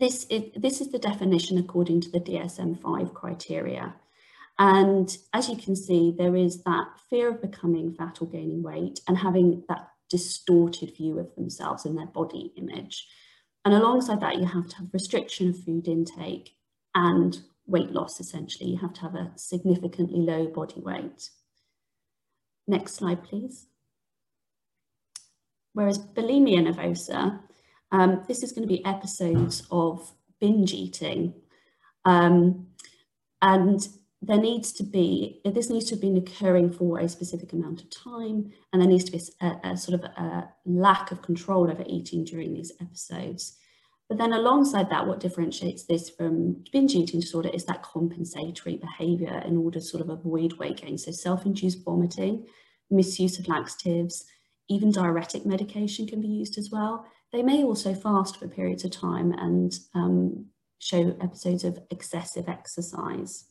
this, 0.00 0.26
is, 0.30 0.44
this 0.56 0.80
is 0.80 0.88
the 0.90 0.98
definition 0.98 1.58
according 1.58 2.00
to 2.02 2.10
the 2.10 2.20
DSM-5 2.20 3.14
criteria. 3.14 3.94
And 4.58 5.16
as 5.32 5.48
you 5.48 5.56
can 5.56 5.74
see, 5.74 6.14
there 6.16 6.36
is 6.36 6.62
that 6.62 6.86
fear 7.10 7.28
of 7.30 7.42
becoming 7.42 7.92
fat 7.92 8.18
or 8.20 8.28
gaining 8.28 8.62
weight 8.62 9.00
and 9.08 9.18
having 9.18 9.64
that 9.68 9.88
distorted 10.08 10.94
view 10.96 11.18
of 11.18 11.34
themselves 11.34 11.84
and 11.84 11.98
their 11.98 12.06
body 12.06 12.52
image. 12.56 13.08
And 13.64 13.74
alongside 13.74 14.20
that, 14.20 14.38
you 14.38 14.46
have 14.46 14.68
to 14.68 14.76
have 14.76 14.88
restriction 14.92 15.48
of 15.50 15.58
food 15.58 15.88
intake 15.88 16.54
and 16.94 17.38
weight 17.66 17.90
loss, 17.90 18.20
essentially. 18.20 18.70
You 18.70 18.78
have 18.78 18.92
to 18.94 19.00
have 19.00 19.14
a 19.14 19.32
significantly 19.36 20.20
low 20.20 20.46
body 20.46 20.80
weight. 20.80 21.30
Next 22.68 22.94
slide, 22.94 23.24
please. 23.24 23.66
Whereas 25.72 25.98
bulimia 25.98 26.60
nervosa, 26.62 27.40
um, 27.90 28.22
this 28.28 28.42
is 28.42 28.52
going 28.52 28.68
to 28.68 28.72
be 28.72 28.84
episodes 28.84 29.66
of 29.70 30.12
binge 30.40 30.72
eating. 30.72 31.34
Um, 32.04 32.68
and 33.42 33.86
there 34.26 34.40
needs 34.40 34.72
to 34.72 34.82
be, 34.82 35.40
this 35.44 35.68
needs 35.68 35.86
to 35.86 35.94
have 35.94 36.00
been 36.00 36.16
occurring 36.16 36.72
for 36.72 36.98
a 36.98 37.08
specific 37.08 37.52
amount 37.52 37.82
of 37.82 37.90
time, 37.90 38.52
and 38.72 38.80
there 38.80 38.88
needs 38.88 39.04
to 39.04 39.12
be 39.12 39.20
a, 39.40 39.72
a 39.72 39.76
sort 39.76 40.00
of 40.00 40.04
a 40.04 40.48
lack 40.64 41.10
of 41.10 41.22
control 41.22 41.70
over 41.70 41.84
eating 41.86 42.24
during 42.24 42.54
these 42.54 42.72
episodes. 42.80 43.58
But 44.08 44.18
then 44.18 44.32
alongside 44.32 44.90
that, 44.90 45.06
what 45.06 45.20
differentiates 45.20 45.84
this 45.84 46.10
from 46.10 46.64
binge 46.72 46.94
eating 46.94 47.20
disorder 47.20 47.50
is 47.52 47.64
that 47.64 47.82
compensatory 47.82 48.76
behavior 48.76 49.42
in 49.46 49.56
order 49.56 49.78
to 49.78 49.84
sort 49.84 50.02
of 50.02 50.10
avoid 50.10 50.54
weight 50.54 50.78
gain. 50.78 50.98
So 50.98 51.10
self-induced 51.10 51.84
vomiting, 51.84 52.46
misuse 52.90 53.38
of 53.38 53.48
laxatives, 53.48 54.24
even 54.68 54.92
diuretic 54.92 55.44
medication 55.44 56.06
can 56.06 56.20
be 56.20 56.28
used 56.28 56.58
as 56.58 56.70
well. 56.70 57.06
They 57.32 57.42
may 57.42 57.64
also 57.64 57.94
fast 57.94 58.38
for 58.38 58.48
periods 58.48 58.84
of 58.84 58.90
time 58.90 59.32
and 59.32 59.72
um, 59.94 60.46
show 60.78 61.16
episodes 61.20 61.64
of 61.64 61.78
excessive 61.90 62.48
exercise. 62.48 63.46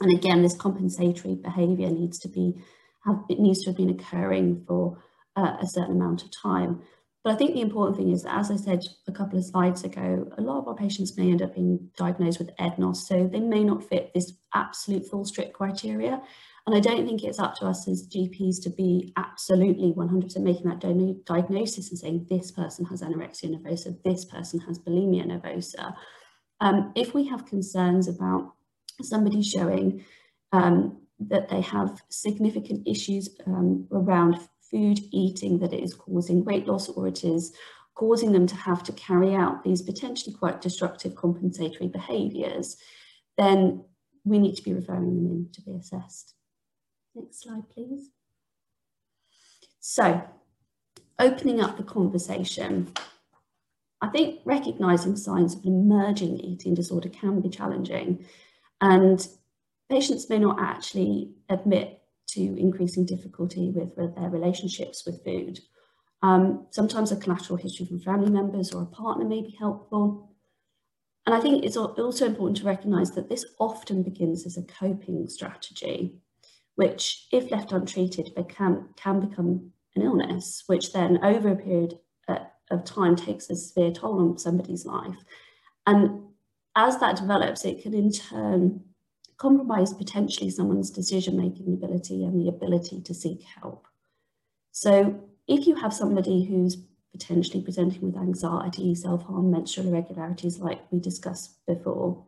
And 0.00 0.12
again, 0.12 0.42
this 0.42 0.56
compensatory 0.56 1.34
behaviour 1.34 1.90
needs 1.90 2.18
to 2.20 2.28
be 2.28 2.60
have, 3.04 3.20
it 3.28 3.38
needs 3.38 3.62
to 3.62 3.70
have 3.70 3.76
been 3.76 3.90
occurring 3.90 4.64
for 4.66 4.98
uh, 5.36 5.56
a 5.60 5.66
certain 5.66 5.96
amount 5.96 6.22
of 6.22 6.30
time. 6.30 6.82
But 7.24 7.34
I 7.34 7.36
think 7.36 7.54
the 7.54 7.60
important 7.60 7.96
thing 7.96 8.10
is 8.10 8.22
that, 8.22 8.38
as 8.38 8.50
I 8.50 8.56
said 8.56 8.84
a 9.06 9.12
couple 9.12 9.38
of 9.38 9.44
slides 9.44 9.84
ago, 9.84 10.30
a 10.38 10.40
lot 10.40 10.58
of 10.58 10.68
our 10.68 10.74
patients 10.74 11.16
may 11.16 11.30
end 11.30 11.42
up 11.42 11.54
being 11.54 11.90
diagnosed 11.96 12.38
with 12.38 12.56
EDNOS, 12.56 12.96
so 13.06 13.26
they 13.26 13.40
may 13.40 13.64
not 13.64 13.84
fit 13.84 14.12
this 14.14 14.32
absolute 14.54 15.04
full 15.06 15.24
strict 15.24 15.52
criteria. 15.52 16.22
And 16.66 16.76
I 16.76 16.80
don't 16.80 17.06
think 17.06 17.24
it's 17.24 17.38
up 17.38 17.54
to 17.56 17.66
us 17.66 17.88
as 17.88 18.06
GPs 18.06 18.62
to 18.62 18.70
be 18.70 19.12
absolutely 19.16 19.92
100% 19.92 20.36
making 20.38 20.68
that 20.68 21.24
diagnosis 21.24 21.90
and 21.90 21.98
saying 21.98 22.26
this 22.28 22.50
person 22.50 22.84
has 22.86 23.02
anorexia 23.02 23.50
nervosa, 23.50 23.96
this 24.04 24.24
person 24.26 24.60
has 24.60 24.78
bulimia 24.78 25.24
nervosa. 25.24 25.94
Um, 26.60 26.92
if 26.94 27.14
we 27.14 27.26
have 27.28 27.46
concerns 27.46 28.06
about 28.06 28.52
somebody 29.02 29.42
showing 29.42 30.04
um, 30.52 30.98
that 31.20 31.48
they 31.48 31.60
have 31.60 32.00
significant 32.08 32.86
issues 32.86 33.28
um, 33.46 33.86
around 33.92 34.38
food 34.70 35.00
eating, 35.10 35.58
that 35.58 35.72
it 35.72 35.82
is 35.82 35.94
causing 35.94 36.44
weight 36.44 36.66
loss 36.66 36.88
or 36.88 37.08
it 37.08 37.24
is 37.24 37.54
causing 37.94 38.32
them 38.32 38.46
to 38.46 38.54
have 38.54 38.82
to 38.84 38.92
carry 38.92 39.34
out 39.34 39.64
these 39.64 39.82
potentially 39.82 40.34
quite 40.34 40.60
destructive 40.60 41.16
compensatory 41.16 41.88
behaviours, 41.88 42.76
then 43.36 43.84
we 44.24 44.38
need 44.38 44.54
to 44.56 44.62
be 44.62 44.72
referring 44.72 45.16
them 45.16 45.26
in 45.26 45.48
to 45.52 45.62
be 45.62 45.74
assessed. 45.74 46.34
Next 47.14 47.42
slide, 47.42 47.68
please. 47.70 48.10
So, 49.80 50.22
opening 51.18 51.60
up 51.60 51.76
the 51.76 51.82
conversation. 51.82 52.92
I 54.00 54.08
think 54.08 54.40
recognising 54.44 55.16
signs 55.16 55.56
of 55.56 55.64
an 55.64 55.72
emerging 55.72 56.38
eating 56.38 56.74
disorder 56.74 57.08
can 57.08 57.40
be 57.40 57.48
challenging 57.48 58.24
and 58.80 59.26
patients 59.90 60.28
may 60.28 60.38
not 60.38 60.60
actually 60.60 61.32
admit 61.48 62.00
to 62.28 62.40
increasing 62.58 63.06
difficulty 63.06 63.70
with, 63.70 63.96
their 63.96 64.30
relationships 64.30 65.04
with 65.06 65.24
food. 65.24 65.58
Um, 66.22 66.66
sometimes 66.70 67.12
a 67.12 67.16
collateral 67.16 67.58
history 67.58 67.86
from 67.86 68.00
family 68.00 68.30
members 68.30 68.72
or 68.72 68.82
a 68.82 68.86
partner 68.86 69.24
may 69.24 69.40
be 69.40 69.56
helpful. 69.58 70.34
And 71.26 71.34
I 71.34 71.40
think 71.40 71.64
it's 71.64 71.76
also 71.76 72.26
important 72.26 72.58
to 72.58 72.64
recognise 72.64 73.12
that 73.12 73.28
this 73.28 73.44
often 73.58 74.02
begins 74.02 74.46
as 74.46 74.56
a 74.56 74.62
coping 74.62 75.28
strategy, 75.28 76.16
which, 76.74 77.26
if 77.32 77.50
left 77.50 77.72
untreated, 77.72 78.30
can, 78.48 78.88
can 78.96 79.20
become 79.20 79.72
an 79.94 80.02
illness, 80.02 80.64
which 80.66 80.92
then 80.92 81.18
over 81.22 81.50
a 81.50 81.56
period 81.56 81.98
uh, 82.28 82.38
of 82.70 82.84
time 82.84 83.14
takes 83.14 83.50
a 83.50 83.56
severe 83.56 83.92
toll 83.92 84.20
on 84.20 84.38
somebody's 84.38 84.86
life. 84.86 85.16
And 85.86 86.27
as 86.78 86.98
that 87.00 87.16
develops, 87.16 87.64
it 87.64 87.82
can 87.82 87.92
in 87.92 88.12
turn 88.12 88.80
compromise 89.36 89.92
potentially 89.92 90.50
someone's 90.50 90.90
decision-making 90.90 91.72
ability 91.72 92.24
and 92.24 92.40
the 92.40 92.48
ability 92.48 93.00
to 93.00 93.14
seek 93.14 93.42
help. 93.42 93.86
So 94.72 95.20
if 95.46 95.66
you 95.66 95.74
have 95.76 95.92
somebody 95.92 96.44
who's 96.44 96.76
potentially 97.12 97.62
presenting 97.62 98.02
with 98.02 98.16
anxiety, 98.16 98.94
self-harm, 98.94 99.50
menstrual 99.50 99.88
irregularities 99.88 100.58
like 100.58 100.80
we 100.90 101.00
discussed 101.00 101.64
before, 101.66 102.24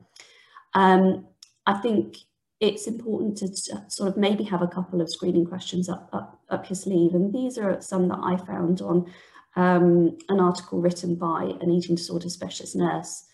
um, 0.75 1.27
I 1.67 1.75
think 1.81 2.17
it's 2.61 2.87
important 2.87 3.39
to 3.39 3.49
sort 3.89 4.09
of 4.09 4.17
maybe 4.17 4.45
have 4.45 4.63
a 4.63 4.69
couple 4.69 5.01
of 5.01 5.11
screening 5.11 5.47
questions 5.47 5.89
up, 5.89 6.09
up, 6.13 6.41
up 6.49 6.69
your 6.69 6.77
sleeve. 6.77 7.15
And 7.15 7.33
these 7.33 7.59
are 7.59 7.81
some 7.81 8.09
that 8.09 8.21
I 8.23 8.37
found 8.37 8.83
on 8.83 9.13
um, 9.57 10.17
an 10.29 10.41
article 10.41 10.81
written 10.81 11.15
by 11.17 11.55
an 11.61 11.71
eating 11.71 11.97
disorder 11.97 12.29
specialist 12.29 12.77
nurse 12.77 13.25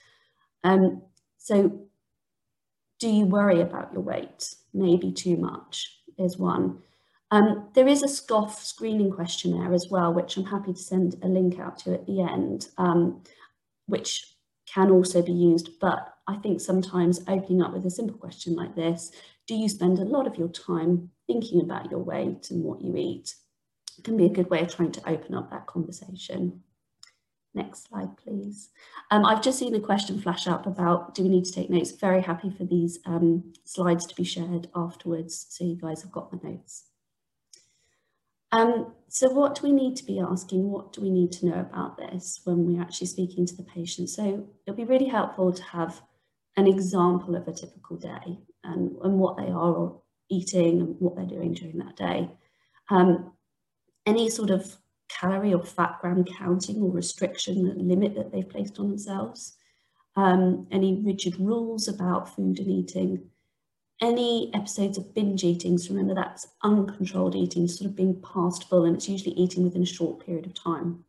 um, 0.66 1.02
so 1.38 1.80
do 2.98 3.08
you 3.08 3.26
worry 3.26 3.60
about 3.60 3.92
your 3.92 4.02
weight? 4.02 4.54
Maybe 4.74 5.12
too 5.12 5.36
much 5.36 6.00
is 6.18 6.36
one. 6.36 6.78
Um, 7.30 7.68
there 7.74 7.86
is 7.86 8.02
a 8.02 8.08
SCOFF 8.08 8.64
screening 8.64 9.12
questionnaire 9.12 9.72
as 9.72 9.88
well, 9.90 10.12
which 10.12 10.36
I'm 10.36 10.44
happy 10.44 10.72
to 10.72 10.78
send 10.78 11.16
a 11.22 11.28
link 11.28 11.58
out 11.58 11.78
to 11.80 11.94
at 11.94 12.06
the 12.06 12.22
end, 12.22 12.68
um, 12.78 13.22
which 13.86 14.34
can 14.66 14.90
also 14.90 15.22
be 15.22 15.32
used. 15.32 15.78
But 15.80 16.14
I 16.26 16.36
think 16.36 16.60
sometimes 16.60 17.20
opening 17.28 17.62
up 17.62 17.72
with 17.72 17.86
a 17.86 17.90
simple 17.90 18.18
question 18.18 18.56
like 18.56 18.74
this, 18.74 19.12
do 19.46 19.54
you 19.54 19.68
spend 19.68 19.98
a 19.98 20.04
lot 20.04 20.26
of 20.26 20.36
your 20.36 20.48
time 20.48 21.10
thinking 21.28 21.60
about 21.60 21.90
your 21.90 22.00
weight 22.00 22.50
and 22.50 22.64
what 22.64 22.82
you 22.82 22.96
eat? 22.96 23.34
can 24.04 24.16
be 24.16 24.26
a 24.26 24.30
good 24.30 24.50
way 24.50 24.60
of 24.60 24.74
trying 24.74 24.92
to 24.92 25.08
open 25.08 25.34
up 25.34 25.50
that 25.50 25.66
conversation. 25.66 26.62
Next 27.56 27.88
slide, 27.88 28.18
please. 28.18 28.68
Um, 29.10 29.24
I've 29.24 29.40
just 29.40 29.58
seen 29.58 29.74
a 29.74 29.80
question 29.80 30.20
flash 30.20 30.46
up 30.46 30.66
about 30.66 31.14
do 31.14 31.22
we 31.22 31.30
need 31.30 31.46
to 31.46 31.52
take 31.52 31.70
notes? 31.70 31.90
Very 31.90 32.20
happy 32.20 32.50
for 32.50 32.64
these 32.64 32.98
um, 33.06 33.54
slides 33.64 34.04
to 34.06 34.14
be 34.14 34.24
shared 34.24 34.68
afterwards 34.76 35.46
so 35.48 35.64
you 35.64 35.74
guys 35.74 36.02
have 36.02 36.12
got 36.12 36.30
the 36.30 36.46
notes. 36.46 36.84
Um, 38.52 38.92
so 39.08 39.30
what 39.30 39.54
do 39.54 39.62
we 39.62 39.72
need 39.72 39.96
to 39.96 40.04
be 40.04 40.20
asking? 40.20 40.70
What 40.70 40.92
do 40.92 41.00
we 41.00 41.08
need 41.08 41.32
to 41.32 41.46
know 41.46 41.58
about 41.58 41.96
this 41.96 42.42
when 42.44 42.66
we're 42.66 42.82
actually 42.82 43.06
speaking 43.06 43.46
to 43.46 43.56
the 43.56 43.62
patient? 43.62 44.10
So 44.10 44.46
it'll 44.66 44.76
be 44.76 44.84
really 44.84 45.08
helpful 45.08 45.50
to 45.50 45.62
have 45.62 46.02
an 46.58 46.66
example 46.66 47.36
of 47.36 47.48
a 47.48 47.52
typical 47.52 47.96
day 47.96 48.38
and, 48.64 48.96
and 49.02 49.18
what 49.18 49.38
they 49.38 49.50
are 49.50 49.94
eating 50.28 50.82
and 50.82 50.96
what 50.98 51.16
they're 51.16 51.24
doing 51.24 51.54
during 51.54 51.78
that 51.78 51.96
day. 51.96 52.30
Um, 52.90 53.32
any 54.04 54.28
sort 54.28 54.50
of 54.50 54.76
calorie 55.08 55.54
or 55.54 55.64
fat 55.64 55.98
gram 56.00 56.24
counting 56.24 56.82
or 56.82 56.90
restriction 56.90 57.88
limit 57.88 58.14
that 58.14 58.32
they've 58.32 58.48
placed 58.48 58.78
on 58.78 58.88
themselves, 58.88 59.56
um, 60.16 60.66
any 60.70 61.02
rigid 61.04 61.38
rules 61.38 61.88
about 61.88 62.34
food 62.34 62.58
and 62.58 62.68
eating, 62.68 63.30
any 64.00 64.50
episodes 64.54 64.98
of 64.98 65.14
binge 65.14 65.42
eating, 65.42 65.78
so 65.78 65.90
remember 65.90 66.14
that's 66.14 66.48
uncontrolled 66.62 67.34
eating, 67.34 67.66
sort 67.66 67.88
of 67.88 67.96
being 67.96 68.20
past 68.20 68.68
full, 68.68 68.84
and 68.84 68.96
it's 68.96 69.08
usually 69.08 69.34
eating 69.34 69.62
within 69.62 69.82
a 69.82 69.86
short 69.86 70.24
period 70.24 70.46
of 70.46 70.54
time. 70.54 71.04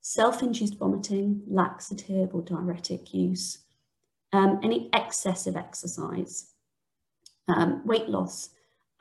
Self-induced 0.00 0.78
vomiting, 0.78 1.42
laxative 1.46 2.34
or 2.34 2.42
diuretic 2.42 3.12
use, 3.12 3.58
um, 4.32 4.58
any 4.62 4.88
excessive 4.94 5.56
exercise, 5.56 6.54
um, 7.48 7.86
weight 7.86 8.08
loss, 8.08 8.50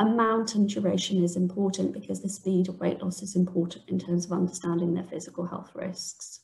amount 0.01 0.55
and 0.55 0.67
duration 0.67 1.23
is 1.23 1.35
important 1.35 1.93
because 1.93 2.21
the 2.21 2.29
speed 2.29 2.67
of 2.67 2.79
weight 2.79 3.01
loss 3.01 3.21
is 3.21 3.35
important 3.35 3.87
in 3.87 3.99
terms 3.99 4.25
of 4.25 4.31
understanding 4.31 4.93
their 4.93 5.03
physical 5.03 5.45
health 5.45 5.71
risks. 5.75 6.41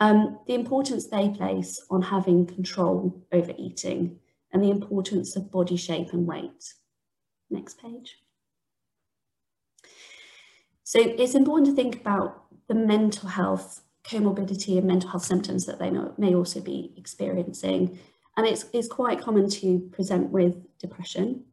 Um, 0.00 0.38
the 0.46 0.54
importance 0.54 1.06
they 1.06 1.30
place 1.30 1.80
on 1.90 2.02
having 2.02 2.46
control 2.46 3.26
over 3.32 3.52
eating 3.56 4.18
and 4.52 4.62
the 4.62 4.70
importance 4.70 5.36
of 5.36 5.50
body 5.50 5.76
shape 5.76 6.12
and 6.12 6.26
weight. 6.26 6.74
Next 7.50 7.80
page. 7.80 8.18
So 10.84 11.00
it's 11.00 11.34
important 11.34 11.68
to 11.68 11.82
think 11.82 11.96
about 11.96 12.44
the 12.68 12.74
mental 12.74 13.28
health 13.28 13.82
comorbidity 14.04 14.78
and 14.78 14.86
mental 14.86 15.10
health 15.10 15.24
symptoms 15.24 15.66
that 15.66 15.78
they 15.78 15.90
may 15.90 16.34
also 16.34 16.60
be 16.60 16.92
experiencing. 16.96 17.98
And 18.36 18.46
it's, 18.46 18.66
it's 18.72 18.88
quite 18.88 19.20
common 19.20 19.50
to 19.50 19.80
present 19.92 20.30
with 20.30 20.56
depression, 20.78 21.44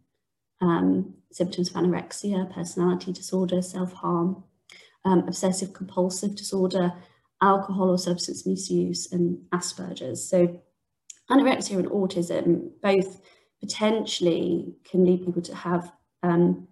um, 0.61 1.13
symptoms 1.31 1.69
of 1.69 1.75
anorexia, 1.75 2.51
personality 2.53 3.11
disorder, 3.11 3.61
self-harm, 3.61 4.43
um, 5.03 5.27
obsessive 5.27 5.73
compulsive 5.73 6.35
disorder, 6.35 6.93
alcohol 7.41 7.89
or 7.89 7.97
substance 7.97 8.45
misuse, 8.45 9.11
and 9.11 9.37
Asperger's. 9.53 10.27
So 10.27 10.59
anorexia 11.29 11.77
and 11.77 11.89
autism 11.89 12.71
both 12.81 13.21
potentially 13.59 14.75
can 14.83 15.05
lead 15.05 15.25
people 15.25 15.41
to 15.41 15.55
have 15.55 15.91
um, 16.23 16.67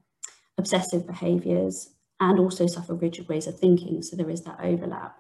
obsessive 0.58 1.06
behaviours 1.08 1.90
and 2.20 2.40
also 2.40 2.68
suffer 2.68 2.94
rigid 2.94 3.28
ways 3.28 3.48
of 3.48 3.60
thinking. 3.60 4.02
So 4.02 4.16
there 4.16 4.30
is 4.30 4.44
that 4.44 4.60
overlap. 4.62 5.18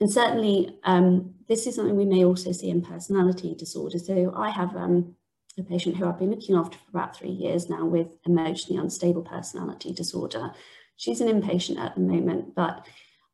And 0.00 0.10
certainly 0.10 0.78
um, 0.84 1.34
this 1.48 1.66
is 1.66 1.76
something 1.76 1.96
we 1.96 2.04
may 2.04 2.24
also 2.24 2.52
see 2.52 2.70
in 2.70 2.82
personality 2.82 3.54
disorder. 3.54 3.98
So 3.98 4.32
I 4.36 4.50
have 4.50 4.74
um, 4.74 5.14
a 5.58 5.62
patient 5.62 5.96
who 5.96 6.06
I've 6.06 6.18
been 6.18 6.30
looking 6.30 6.56
after 6.56 6.78
for 6.78 6.90
about 6.90 7.16
three 7.16 7.30
years 7.30 7.68
now 7.68 7.84
with 7.84 8.16
emotionally 8.26 8.80
unstable 8.80 9.22
personality 9.22 9.92
disorder. 9.92 10.52
She's 10.96 11.20
an 11.20 11.28
inpatient 11.28 11.78
at 11.78 11.94
the 11.94 12.00
moment, 12.00 12.54
but 12.54 12.86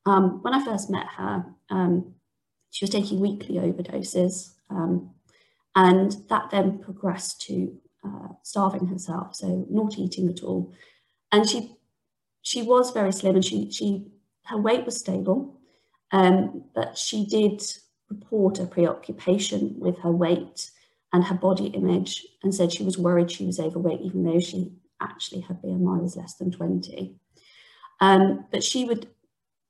um, 0.07 0.43
when 0.43 0.55
I 0.55 0.65
first 0.65 0.91
met 0.91 1.07
her, 1.17 1.45
um, 1.71 2.15
she 2.71 2.85
was 2.85 2.91
taking 2.91 3.21
weekly 3.21 3.57
overdoses. 3.57 4.55
Um, 4.71 5.11
and 5.75 6.17
that 6.29 6.51
then 6.51 6.79
progressed 6.79 7.41
to 7.43 7.77
uh, 8.05 8.29
starving 8.43 8.87
herself, 8.89 9.37
so 9.37 9.67
not 9.71 9.99
eating 9.99 10.29
at 10.29 10.43
all. 10.43 10.73
And 11.31 11.49
she 11.49 11.77
she 12.43 12.63
was 12.63 12.91
very 12.91 13.13
slim 13.13 13.37
and 13.37 13.45
she, 13.45 13.71
she 13.71 14.07
her 14.45 14.59
weight 14.59 14.85
was 14.87 14.99
stable, 14.99 15.61
um, 16.13 16.65
but 16.75 16.97
she 16.97 17.27
did 17.27 17.63
report 18.09 18.59
a 18.59 18.67
preoccupation 18.67 19.75
with 19.79 19.99
her 19.99 20.11
weight 20.11 20.71
and 21.13 21.25
her 21.25 21.35
body 21.35 21.67
image 21.69 22.27
and 22.43 22.55
said 22.55 22.73
she 22.73 22.85
was 22.85 22.99
worried 22.99 23.31
she 23.31 23.47
was 23.47 23.59
overweight, 23.59 24.01
even 24.03 24.25
though 24.25 24.41
she 24.41 24.73
actually 25.01 25.41
her 25.43 25.55
BMI 25.55 26.03
was 26.03 26.17
less 26.17 26.35
than 26.35 26.51
20. 26.51 27.17
Um, 28.01 28.47
but 28.51 28.63
she 28.63 28.85
would 28.85 29.09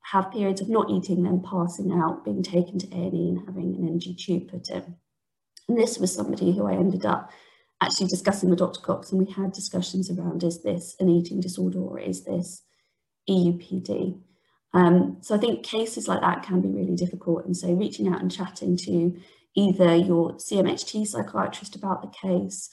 have 0.02 0.32
periods 0.32 0.60
of 0.60 0.68
not 0.68 0.90
eating, 0.90 1.22
then 1.22 1.42
passing 1.42 1.92
out, 1.92 2.24
being 2.24 2.42
taken 2.42 2.78
to 2.78 2.86
A&E 2.88 3.28
and 3.28 3.46
having 3.46 3.74
an 3.74 3.86
NG 3.88 4.16
tube 4.16 4.50
put 4.50 4.70
in. 4.70 4.96
And 5.68 5.78
this 5.78 5.98
was 5.98 6.14
somebody 6.14 6.52
who 6.52 6.66
I 6.66 6.74
ended 6.74 7.04
up 7.04 7.30
actually 7.80 8.06
discussing 8.06 8.48
with 8.48 8.58
Dr. 8.58 8.80
Cox, 8.80 9.12
and 9.12 9.24
we 9.24 9.30
had 9.32 9.52
discussions 9.52 10.10
around 10.10 10.42
is 10.42 10.62
this 10.62 10.96
an 10.98 11.08
eating 11.08 11.40
disorder 11.40 11.78
or 11.78 11.98
is 11.98 12.24
this 12.24 12.62
EUPD? 13.28 14.18
Um, 14.74 15.18
so 15.20 15.34
I 15.34 15.38
think 15.38 15.64
cases 15.64 16.08
like 16.08 16.20
that 16.20 16.42
can 16.42 16.60
be 16.60 16.68
really 16.68 16.94
difficult. 16.94 17.44
And 17.44 17.56
so 17.56 17.72
reaching 17.72 18.08
out 18.08 18.20
and 18.20 18.30
chatting 18.30 18.76
to 18.78 19.16
either 19.56 19.96
your 19.96 20.34
CMHT 20.34 21.06
psychiatrist 21.06 21.76
about 21.76 22.02
the 22.02 22.08
case 22.08 22.70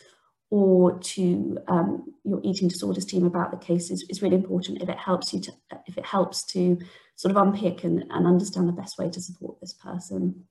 or 0.51 0.99
to 0.99 1.57
um, 1.67 2.13
your 2.23 2.39
eating 2.43 2.67
disorders 2.67 3.05
team 3.05 3.25
about 3.25 3.51
the 3.51 3.65
case 3.65 3.89
is, 3.89 4.05
is, 4.09 4.21
really 4.21 4.35
important 4.35 4.81
if 4.81 4.89
it 4.89 4.97
helps 4.97 5.33
you 5.33 5.39
to 5.41 5.51
if 5.88 5.97
it 5.97 6.05
helps 6.05 6.43
to 6.43 6.79
sort 7.15 7.35
of 7.35 7.38
unpick 7.38 7.83
and, 7.83 8.05
and 8.09 8.27
understand 8.27 8.67
the 8.67 8.73
best 8.73 8.97
way 8.97 9.09
to 9.09 9.21
support 9.21 9.59
this 9.59 9.73
person. 9.73 10.45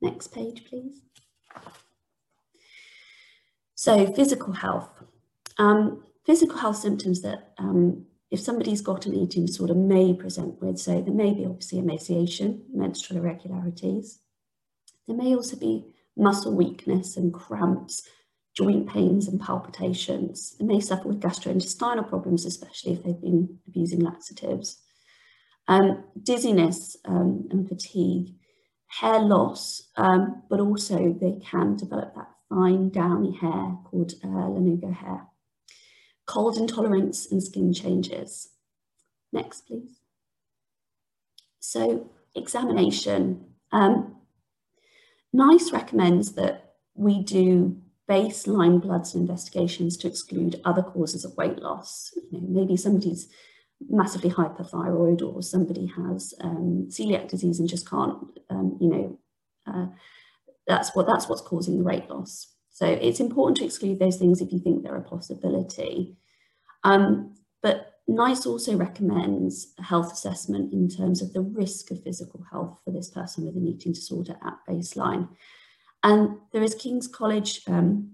Next 0.00 0.28
page, 0.28 0.64
please. 0.64 1.00
So 3.74 4.06
physical 4.12 4.52
health. 4.52 4.88
Um, 5.58 6.02
physical 6.24 6.58
health 6.58 6.76
symptoms 6.76 7.22
that 7.22 7.52
um, 7.58 8.06
if 8.30 8.40
somebody's 8.40 8.80
got 8.80 9.06
an 9.06 9.14
eating 9.14 9.46
disorder 9.46 9.74
may 9.74 10.12
present 10.12 10.60
with, 10.60 10.78
so 10.78 11.00
there 11.00 11.14
may 11.14 11.32
be 11.32 11.46
obviously 11.46 11.78
emaciation, 11.78 12.64
menstrual 12.72 13.20
irregularities. 13.20 14.20
There 15.06 15.16
may 15.16 15.34
also 15.34 15.56
be 15.56 15.84
muscle 16.16 16.54
weakness 16.54 17.16
and 17.16 17.32
cramps, 17.32 18.02
joint 18.56 18.88
pains 18.88 19.28
and 19.28 19.40
palpitations. 19.40 20.56
They 20.58 20.64
may 20.64 20.80
suffer 20.80 21.08
with 21.08 21.20
gastrointestinal 21.20 22.08
problems, 22.08 22.44
especially 22.44 22.92
if 22.94 23.04
they've 23.04 23.20
been 23.20 23.58
abusing 23.68 24.00
laxatives. 24.00 24.82
Um, 25.68 26.04
dizziness 26.22 26.96
um, 27.04 27.48
and 27.50 27.68
fatigue 27.68 28.34
hair 28.86 29.18
loss, 29.18 29.90
um, 29.96 30.42
but 30.48 30.60
also 30.60 31.12
they 31.20 31.38
can 31.44 31.76
develop 31.76 32.14
that 32.14 32.30
fine 32.48 32.88
downy 32.90 33.36
hair 33.36 33.76
called 33.84 34.12
uh, 34.22 34.28
lanugo 34.28 34.94
hair. 34.94 35.26
Cold 36.26 36.56
intolerance 36.56 37.30
and 37.30 37.42
skin 37.42 37.72
changes. 37.72 38.50
Next, 39.32 39.62
please. 39.62 40.00
So 41.60 42.10
examination. 42.34 43.44
Um, 43.72 44.15
NICE 45.36 45.72
recommends 45.72 46.32
that 46.32 46.74
we 46.94 47.22
do 47.22 47.76
baseline 48.08 48.80
bloods 48.80 49.14
and 49.14 49.28
investigations 49.28 49.96
to 49.98 50.08
exclude 50.08 50.60
other 50.64 50.82
causes 50.82 51.24
of 51.24 51.36
weight 51.36 51.58
loss. 51.58 52.12
You 52.30 52.40
know, 52.40 52.48
maybe 52.48 52.76
somebody's 52.76 53.28
massively 53.88 54.30
hyperthyroid 54.30 55.22
or 55.22 55.42
somebody 55.42 55.86
has 55.86 56.32
um, 56.40 56.88
celiac 56.88 57.28
disease 57.28 57.60
and 57.60 57.68
just 57.68 57.88
can't, 57.88 58.16
um, 58.48 58.78
you 58.80 58.88
know, 58.88 59.18
uh, 59.66 59.86
that's 60.66 60.94
what 60.96 61.06
that's 61.06 61.28
what's 61.28 61.42
causing 61.42 61.78
the 61.78 61.84
weight 61.84 62.08
loss. 62.08 62.52
So 62.70 62.86
it's 62.86 63.20
important 63.20 63.58
to 63.58 63.64
exclude 63.64 63.98
those 63.98 64.16
things 64.16 64.40
if 64.40 64.52
you 64.52 64.58
think 64.58 64.82
they're 64.82 64.96
a 64.96 65.02
possibility. 65.02 66.16
Um, 66.84 67.34
but 67.62 67.95
NICE 68.08 68.46
also 68.46 68.76
recommends 68.76 69.74
health 69.78 70.12
assessment 70.12 70.72
in 70.72 70.88
terms 70.88 71.22
of 71.22 71.32
the 71.32 71.40
risk 71.40 71.90
of 71.90 72.02
physical 72.02 72.44
health 72.50 72.78
for 72.84 72.92
this 72.92 73.10
person 73.10 73.44
with 73.44 73.56
an 73.56 73.66
eating 73.66 73.92
disorder 73.92 74.36
at 74.44 74.58
baseline. 74.68 75.28
And 76.04 76.38
there 76.52 76.62
is 76.62 76.74
King's 76.74 77.08
College 77.08 77.62
um, 77.66 78.12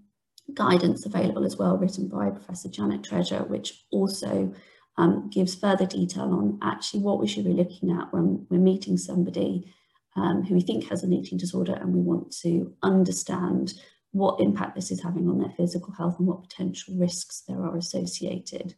guidance 0.55 1.05
available 1.05 1.45
as 1.45 1.57
well, 1.57 1.77
written 1.77 2.09
by 2.09 2.31
Professor 2.31 2.71
Janet 2.71 3.05
Treasure, 3.05 3.45
which 3.45 3.85
also 3.91 4.55
um, 4.97 5.29
gives 5.31 5.55
further 5.55 5.87
detail 5.87 6.33
on 6.33 6.59
actually 6.63 7.01
what 7.01 7.21
we 7.21 7.27
should 7.27 7.45
be 7.45 7.53
looking 7.53 7.91
at 7.91 8.13
when 8.13 8.47
we're 8.49 8.59
meeting 8.59 8.97
somebody 8.97 9.75
um, 10.17 10.43
who 10.43 10.55
we 10.55 10.61
think 10.61 10.89
has 10.89 11.03
an 11.03 11.13
eating 11.13 11.39
disorder 11.39 11.75
and 11.75 11.93
we 11.93 12.01
want 12.01 12.35
to 12.43 12.75
understand 12.83 13.75
what 14.13 14.41
impact 14.41 14.75
this 14.75 14.91
is 14.91 15.03
having 15.03 15.29
on 15.29 15.39
their 15.39 15.53
physical 15.57 15.93
health 15.95 16.19
and 16.19 16.29
what 16.29 16.43
potential 16.43 16.95
risks 16.99 17.43
there 17.49 17.63
are 17.63 17.77
associated. 17.77 18.75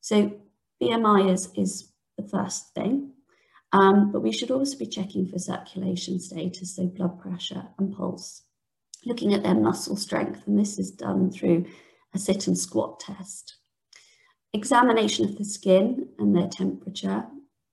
So 0.00 0.32
BMI 0.82 1.32
is, 1.32 1.50
is 1.56 1.92
the 2.16 2.26
first 2.26 2.74
thing, 2.74 3.12
um, 3.72 4.10
but 4.12 4.20
we 4.20 4.32
should 4.32 4.50
also 4.50 4.76
be 4.78 4.86
checking 4.86 5.26
for 5.28 5.38
circulation 5.38 6.18
status, 6.18 6.76
so 6.76 6.86
blood 6.86 7.20
pressure 7.20 7.68
and 7.78 7.94
pulse, 7.94 8.42
looking 9.04 9.34
at 9.34 9.42
their 9.42 9.54
muscle 9.54 9.96
strength, 9.96 10.46
and 10.46 10.58
this 10.58 10.78
is 10.78 10.90
done 10.90 11.30
through 11.30 11.66
a 12.14 12.18
sit 12.18 12.46
and 12.46 12.58
squat 12.58 12.98
test 13.00 13.56
examination 14.52 15.24
of 15.24 15.38
the 15.38 15.44
skin 15.44 16.08
and 16.18 16.36
their 16.36 16.48
temperature, 16.48 17.24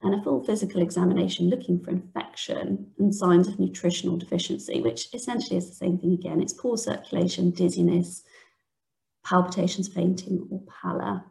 and 0.04 0.14
a 0.14 0.24
full 0.24 0.44
physical 0.44 0.82
examination 0.82 1.50
looking 1.50 1.80
for 1.80 1.90
infection 1.90 2.92
and 3.00 3.14
signs 3.14 3.48
of 3.48 3.60
nutritional 3.60 4.16
deficiency, 4.16 4.80
which 4.80 5.12
essentially 5.14 5.58
is 5.58 5.70
the 5.70 5.76
same 5.76 5.98
thing 5.98 6.14
again. 6.14 6.40
It's 6.40 6.54
poor 6.54 6.78
circulation, 6.78 7.50
dizziness, 7.50 8.24
palpitations, 9.26 9.88
fainting, 9.88 10.48
or 10.52 10.62
pallor. 10.82 11.24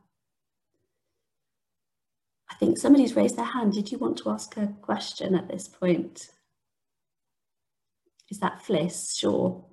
I 2.51 2.55
think 2.55 2.79
somebody's 2.79 3.17
raised 3.17 3.37
their 3.37 3.45
hand. 3.45 3.73
Did 3.73 3.91
you 3.91 3.99
want 3.99 4.19
to 4.19 4.31
ask 4.31 4.57
a 4.57 4.69
question 4.83 5.35
at 5.35 5.49
this 5.49 5.69
point? 5.69 6.31
Is 8.31 8.39
that 8.41 8.63
Fliss? 8.65 9.17
Sure. 9.19 9.65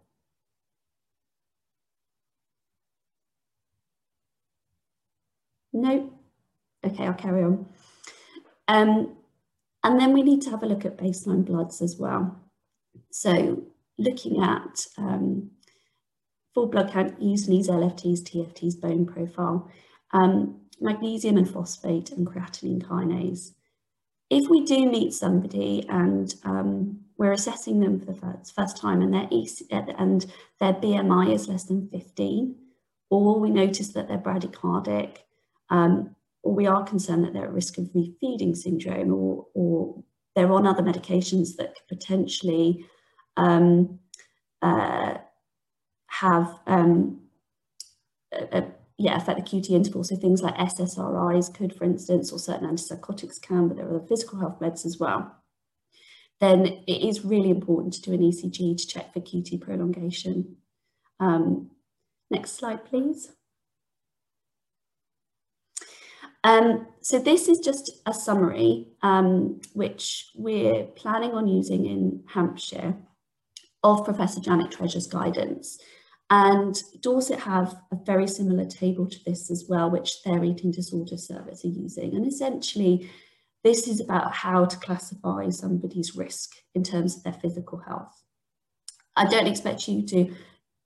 No. 5.71 6.11
Okay, 6.85 7.05
I'll 7.05 7.13
carry 7.13 7.43
on. 7.43 7.65
Um, 8.67 9.15
and 9.83 9.99
then 9.99 10.13
we 10.13 10.21
need 10.21 10.41
to 10.43 10.49
have 10.51 10.63
a 10.63 10.67
look 10.67 10.85
at 10.85 10.97
baseline 10.97 11.45
bloods 11.45 11.81
as 11.81 11.97
well. 11.97 12.39
So 13.11 13.63
looking 13.97 14.41
at 14.41 14.85
um, 14.97 15.51
full 16.53 16.67
blood 16.67 16.91
count 16.91 17.21
U&Es 17.21 17.47
LFTs, 17.47 18.21
TFTs, 18.21 18.79
bone 18.79 19.05
profile, 19.05 19.69
um, 20.11 20.61
magnesium 20.79 21.37
and 21.37 21.49
phosphate 21.49 22.11
and 22.11 22.27
creatinine 22.27 22.83
kinase. 22.83 23.51
If 24.29 24.49
we 24.49 24.65
do 24.65 24.89
meet 24.89 25.13
somebody 25.13 25.85
and 25.89 26.33
um, 26.43 26.99
we're 27.17 27.33
assessing 27.33 27.79
them 27.79 27.99
for 27.99 28.05
the 28.05 28.15
first, 28.15 28.55
first 28.55 28.77
time 28.77 29.01
and 29.01 29.13
their, 29.13 29.27
and 29.97 30.25
their 30.59 30.73
BMI 30.73 31.33
is 31.33 31.47
less 31.47 31.65
than 31.65 31.89
15, 31.89 32.55
or 33.09 33.39
we 33.39 33.49
notice 33.49 33.89
that 33.89 34.07
they're 34.07 34.17
bradycardic, 34.17 35.17
um, 35.69 36.15
or 36.41 36.53
we 36.53 36.65
are 36.65 36.83
concerned 36.83 37.23
that 37.23 37.33
they're 37.33 37.45
at 37.45 37.53
risk 37.53 37.77
of 37.77 37.85
refeeding 37.93 38.55
syndrome, 38.55 39.13
or, 39.13 39.45
or 39.53 40.03
they're 40.35 40.51
on 40.51 40.65
other 40.65 40.83
medications 40.83 41.55
that 41.57 41.75
could 41.75 41.99
potentially 41.99 42.85
um, 43.37 43.99
uh, 44.61 45.17
have 46.07 46.59
um, 46.67 47.19
a, 48.31 48.57
a, 48.59 48.71
yeah, 49.03 49.17
affect 49.17 49.37
the 49.37 49.59
QT 49.59 49.69
interval. 49.71 50.01
So 50.05 50.15
things 50.15 50.41
like 50.41 50.55
SSRIs 50.55 51.53
could, 51.53 51.75
for 51.75 51.83
instance, 51.83 52.31
or 52.31 52.39
certain 52.39 52.69
antipsychotics 52.69 53.41
can, 53.41 53.67
but 53.67 53.75
there 53.75 53.85
are 53.85 53.97
other 53.97 54.07
physical 54.07 54.39
health 54.39 54.61
meds 54.61 54.85
as 54.85 54.97
well. 54.97 55.35
Then 56.39 56.65
it 56.87 57.07
is 57.09 57.25
really 57.25 57.49
important 57.49 57.93
to 57.95 58.01
do 58.01 58.13
an 58.13 58.21
ECG 58.21 58.77
to 58.77 58.87
check 58.87 59.11
for 59.11 59.19
QT 59.19 59.59
prolongation. 59.59 60.55
Um, 61.19 61.71
next 62.31 62.53
slide, 62.53 62.85
please. 62.85 63.33
Um, 66.45 66.87
so 67.01 67.19
this 67.19 67.49
is 67.49 67.59
just 67.59 67.91
a 68.05 68.13
summary, 68.13 68.87
um, 69.01 69.59
which 69.73 70.31
we're 70.33 70.85
planning 70.85 71.31
on 71.31 71.47
using 71.47 71.85
in 71.85 72.23
Hampshire 72.27 72.95
of 73.83 74.05
Professor 74.05 74.39
Janet 74.39 74.71
Treasure's 74.71 75.07
guidance. 75.07 75.77
And 76.33 76.81
Dorset 77.01 77.41
have 77.41 77.75
a 77.91 77.97
very 78.07 78.27
similar 78.27 78.65
table 78.65 79.07
to 79.07 79.23
this 79.23 79.51
as 79.51 79.65
well, 79.69 79.91
which 79.91 80.23
their 80.23 80.43
eating 80.43 80.71
disorder 80.71 81.15
service 81.15 81.63
are 81.63 81.67
using. 81.67 82.15
And 82.15 82.25
essentially, 82.25 83.07
this 83.63 83.87
is 83.87 84.01
about 84.01 84.33
how 84.33 84.65
to 84.65 84.77
classify 84.77 85.49
somebody's 85.49 86.15
risk 86.15 86.49
in 86.73 86.83
terms 86.83 87.15
of 87.15 87.23
their 87.23 87.33
physical 87.33 87.77
health. 87.77 88.23
I 89.15 89.27
don't 89.27 89.45
expect 89.45 89.87
you 89.87 90.07
to 90.07 90.33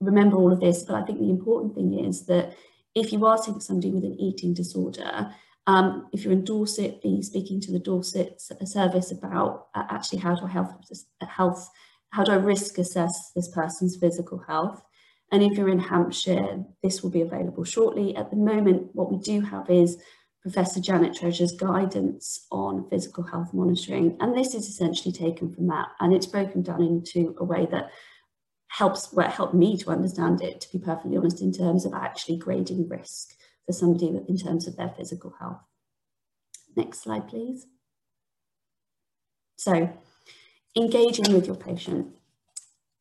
remember 0.02 0.36
all 0.36 0.52
of 0.52 0.60
this, 0.60 0.82
but 0.82 0.96
I 0.96 1.02
think 1.06 1.18
the 1.18 1.30
important 1.30 1.74
thing 1.74 1.98
is 2.04 2.26
that 2.26 2.54
if 2.94 3.10
you 3.10 3.24
are 3.24 3.38
seeing 3.38 3.60
somebody 3.60 3.90
with 3.90 4.04
an 4.04 4.20
eating 4.20 4.52
disorder, 4.52 5.34
um, 5.66 6.10
if 6.12 6.24
you're 6.24 6.34
in 6.34 6.44
Dorset, 6.44 7.00
be 7.00 7.22
speaking 7.22 7.58
to 7.62 7.72
the 7.72 7.78
Dorset 7.78 8.38
service 8.64 9.12
about 9.12 9.68
uh, 9.74 9.84
actually 9.88 10.18
how 10.18 10.34
do 10.34 10.44
I 10.44 10.50
health, 10.50 10.74
health, 11.26 11.70
how 12.10 12.22
do 12.22 12.32
I 12.32 12.36
risk 12.36 12.76
assess 12.76 13.32
this 13.34 13.48
person's 13.48 13.96
physical 13.96 14.44
health? 14.46 14.82
And 15.30 15.42
if 15.42 15.58
you're 15.58 15.68
in 15.68 15.78
Hampshire, 15.78 16.64
this 16.82 17.02
will 17.02 17.10
be 17.10 17.20
available 17.20 17.64
shortly. 17.64 18.16
At 18.16 18.30
the 18.30 18.36
moment, 18.36 18.90
what 18.94 19.10
we 19.10 19.18
do 19.18 19.40
have 19.42 19.68
is 19.68 19.98
Professor 20.42 20.80
Janet 20.80 21.14
Treasure's 21.14 21.52
guidance 21.52 22.46
on 22.50 22.88
physical 22.88 23.24
health 23.24 23.52
monitoring. 23.52 24.16
And 24.20 24.36
this 24.36 24.54
is 24.54 24.68
essentially 24.68 25.12
taken 25.12 25.52
from 25.52 25.66
that. 25.66 25.88
And 26.00 26.14
it's 26.14 26.26
broken 26.26 26.62
down 26.62 26.82
into 26.82 27.34
a 27.38 27.44
way 27.44 27.66
that 27.70 27.90
helps, 28.68 29.12
well, 29.12 29.28
helped 29.28 29.54
me 29.54 29.76
to 29.78 29.90
understand 29.90 30.42
it, 30.42 30.60
to 30.62 30.72
be 30.72 30.82
perfectly 30.82 31.16
honest, 31.16 31.42
in 31.42 31.52
terms 31.52 31.84
of 31.84 31.92
actually 31.92 32.38
grading 32.38 32.88
risk 32.88 33.34
for 33.66 33.72
somebody 33.72 34.06
in 34.28 34.38
terms 34.38 34.66
of 34.66 34.76
their 34.76 34.94
physical 34.96 35.34
health. 35.38 35.60
Next 36.76 37.02
slide, 37.02 37.28
please. 37.28 37.66
So, 39.56 39.92
engaging 40.76 41.34
with 41.34 41.46
your 41.46 41.56
patient. 41.56 42.14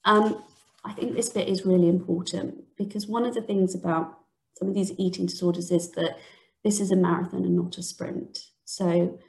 Um, 0.04 0.44
I 0.88 0.94
think 0.94 1.16
this 1.16 1.30
bit 1.30 1.50
is 1.50 1.66
really 1.66 1.90
important 1.90 2.64
because 2.78 3.08
one 3.08 3.26
of 3.26 3.34
the 3.34 3.42
things 3.42 3.76
about 3.76 4.20
some 4.58 4.70
of 4.70 4.74
these 4.74 4.94
eating 4.98 5.26
disorders 5.26 5.70
is 5.70 5.92
that 5.92 6.18
this 6.64 6.80
is 6.80 6.92
a 6.92 6.96
marathon 6.96 7.44
and 7.44 7.56
not 7.56 7.78
a 7.78 7.84
sprint. 7.84 8.40
So 8.64 9.20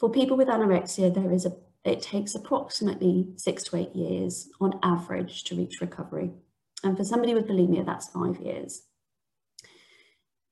for 0.00 0.10
people 0.10 0.36
with 0.36 0.48
anorexia, 0.48 1.14
there 1.14 1.30
is 1.30 1.46
a 1.46 1.52
it 1.84 2.00
takes 2.00 2.36
approximately 2.36 3.32
six 3.36 3.64
to 3.64 3.76
eight 3.76 3.94
years 3.94 4.48
on 4.60 4.78
average 4.84 5.42
to 5.44 5.56
reach 5.56 5.80
recovery. 5.80 6.30
And 6.84 6.96
for 6.96 7.04
somebody 7.04 7.34
with 7.34 7.48
bulimia, 7.48 7.84
that's 7.84 8.08
five 8.08 8.38
years. 8.40 8.82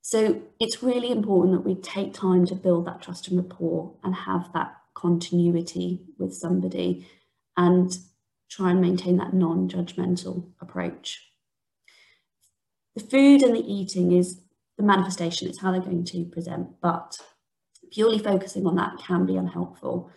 So 0.02 0.42
it's 0.58 0.82
really 0.82 1.12
important 1.12 1.54
that 1.54 1.68
we 1.68 1.76
take 1.76 2.14
time 2.14 2.46
to 2.46 2.56
build 2.56 2.86
that 2.86 3.02
trust 3.02 3.28
and 3.28 3.36
rapport 3.38 3.94
and 4.02 4.12
have 4.12 4.52
that 4.54 4.74
continuity 4.94 6.00
with 6.18 6.34
somebody 6.34 7.06
and 7.56 7.96
try 8.50 8.70
and 8.70 8.80
maintain 8.80 9.16
that 9.16 9.32
non-judgmental 9.32 10.50
approach. 10.60 11.30
The 12.96 13.02
food 13.02 13.42
and 13.42 13.54
the 13.54 13.72
eating 13.72 14.12
is 14.12 14.40
the 14.76 14.82
manifestation, 14.82 15.48
it's 15.48 15.60
how 15.60 15.70
they're 15.70 15.80
going 15.80 16.04
to 16.04 16.24
present, 16.26 16.68
but 16.82 17.18
purely 17.92 18.18
focusing 18.18 18.66
on 18.66 18.76
that 18.76 18.98
can 18.98 19.26
be 19.26 19.36
unhelpful. 19.36 20.10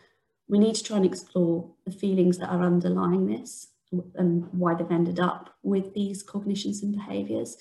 We 0.48 0.60
need 0.60 0.76
to 0.76 0.84
try 0.84 0.98
and 0.98 1.06
explore 1.06 1.72
the 1.86 1.92
feelings 1.92 2.38
that 2.40 2.50
are 2.50 2.64
underlying 2.64 3.28
this 3.28 3.68
and 4.16 4.48
why 4.52 4.74
they've 4.74 4.90
ended 4.90 5.20
up 5.20 5.56
with 5.62 5.94
these 5.94 6.24
cognitions 6.24 6.82
and 6.82 6.94
behaviours 6.94 7.58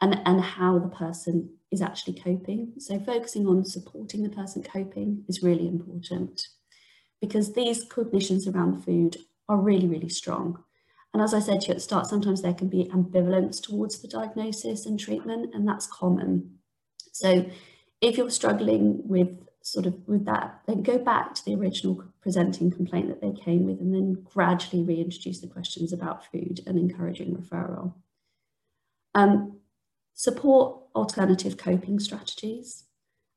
and, 0.00 0.20
and 0.24 0.40
how 0.40 0.78
the 0.78 0.88
person 0.88 1.50
is 1.70 1.80
actually 1.80 2.14
coping. 2.14 2.72
So 2.78 2.98
focusing 2.98 3.46
on 3.46 3.64
supporting 3.64 4.22
the 4.22 4.28
person 4.30 4.62
coping 4.62 5.24
is 5.28 5.42
really 5.42 5.68
important 5.68 6.48
because 7.20 7.52
these 7.52 7.84
cognitions 7.84 8.46
around 8.46 8.84
food 8.84 9.16
are 9.48 9.56
really, 9.56 9.86
really 9.86 10.08
strong. 10.08 10.62
And 11.12 11.22
as 11.22 11.32
I 11.32 11.40
said 11.40 11.62
to 11.62 11.68
you 11.68 11.70
at 11.70 11.76
the 11.78 11.82
start, 11.82 12.06
sometimes 12.06 12.42
there 12.42 12.54
can 12.54 12.68
be 12.68 12.90
ambivalence 12.92 13.62
towards 13.62 14.00
the 14.00 14.08
diagnosis 14.08 14.86
and 14.86 15.00
treatment, 15.00 15.54
and 15.54 15.66
that's 15.66 15.86
common. 15.86 16.58
So 17.12 17.48
if 18.00 18.18
you're 18.18 18.30
struggling 18.30 19.00
with 19.08 19.28
sort 19.62 19.86
of 19.86 19.94
with 20.06 20.24
that, 20.26 20.60
then 20.66 20.82
go 20.82 20.98
back 20.98 21.34
to 21.34 21.44
the 21.44 21.54
original 21.54 22.04
presenting 22.20 22.70
complaint 22.70 23.08
that 23.08 23.20
they 23.20 23.32
came 23.32 23.64
with 23.64 23.80
and 23.80 23.94
then 23.94 24.24
gradually 24.32 24.84
reintroduce 24.84 25.40
the 25.40 25.48
questions 25.48 25.92
about 25.92 26.30
food 26.30 26.60
and 26.66 26.78
encouraging 26.78 27.34
referral. 27.34 27.94
Um, 29.14 29.58
support 30.14 30.82
alternative 30.94 31.56
coping 31.56 31.98
strategies, 31.98 32.84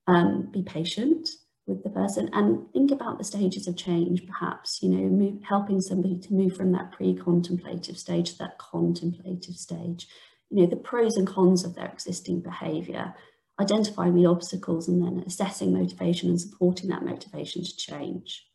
um, 0.07 0.49
be 0.51 0.61
patient, 0.61 1.29
with 1.69 1.83
the 1.83 1.89
person 1.89 2.29
and 2.33 2.71
think 2.73 2.91
about 2.91 3.17
the 3.17 3.23
stages 3.23 3.67
of 3.67 3.77
change 3.77 4.25
perhaps 4.25 4.81
you 4.81 4.89
know 4.89 5.07
move, 5.07 5.41
helping 5.43 5.79
somebody 5.79 6.17
to 6.19 6.33
move 6.33 6.55
from 6.55 6.71
that 6.71 6.91
pre-contemplative 6.91 7.97
stage 7.97 8.31
to 8.31 8.37
that 8.39 8.57
contemplative 8.57 9.55
stage. 9.55 10.07
You 10.49 10.61
know 10.61 10.67
the 10.67 10.75
pros 10.75 11.15
and 11.15 11.27
cons 11.27 11.63
of 11.63 11.75
their 11.75 11.85
existing 11.85 12.41
behavior 12.41 13.13
identifying 13.59 14.15
the 14.15 14.25
obstacles 14.25 14.87
and 14.87 15.03
then 15.03 15.23
assessing 15.27 15.73
motivation 15.73 16.29
and 16.29 16.39
supporting 16.39 16.89
that 16.89 17.03
motivation 17.03 17.63
to 17.63 17.75
change. 17.75 18.47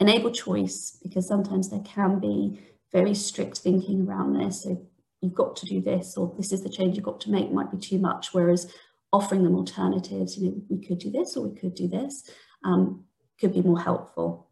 Enable 0.00 0.32
choice 0.32 0.98
because 1.02 1.26
sometimes 1.26 1.70
there 1.70 1.84
can 1.84 2.18
be 2.18 2.60
very 2.90 3.14
strict 3.14 3.58
thinking 3.58 4.06
around 4.06 4.34
this 4.34 4.64
so 4.64 4.86
you've 5.20 5.34
got 5.34 5.56
to 5.56 5.66
do 5.66 5.80
this 5.80 6.16
or 6.16 6.34
this 6.36 6.52
is 6.52 6.62
the 6.62 6.68
change 6.68 6.96
you've 6.96 7.04
got 7.04 7.20
to 7.20 7.30
make 7.30 7.52
might 7.52 7.70
be 7.70 7.78
too 7.78 7.98
much 7.98 8.34
whereas 8.34 8.70
offering 9.12 9.44
them 9.44 9.54
alternatives, 9.54 10.38
you 10.38 10.50
know, 10.50 10.62
we 10.68 10.84
could 10.84 10.98
do 10.98 11.10
this 11.10 11.36
or 11.36 11.48
we 11.48 11.58
could 11.58 11.74
do 11.74 11.86
this, 11.86 12.30
um, 12.64 13.04
could 13.40 13.52
be 13.52 13.62
more 13.62 13.80
helpful. 13.80 14.48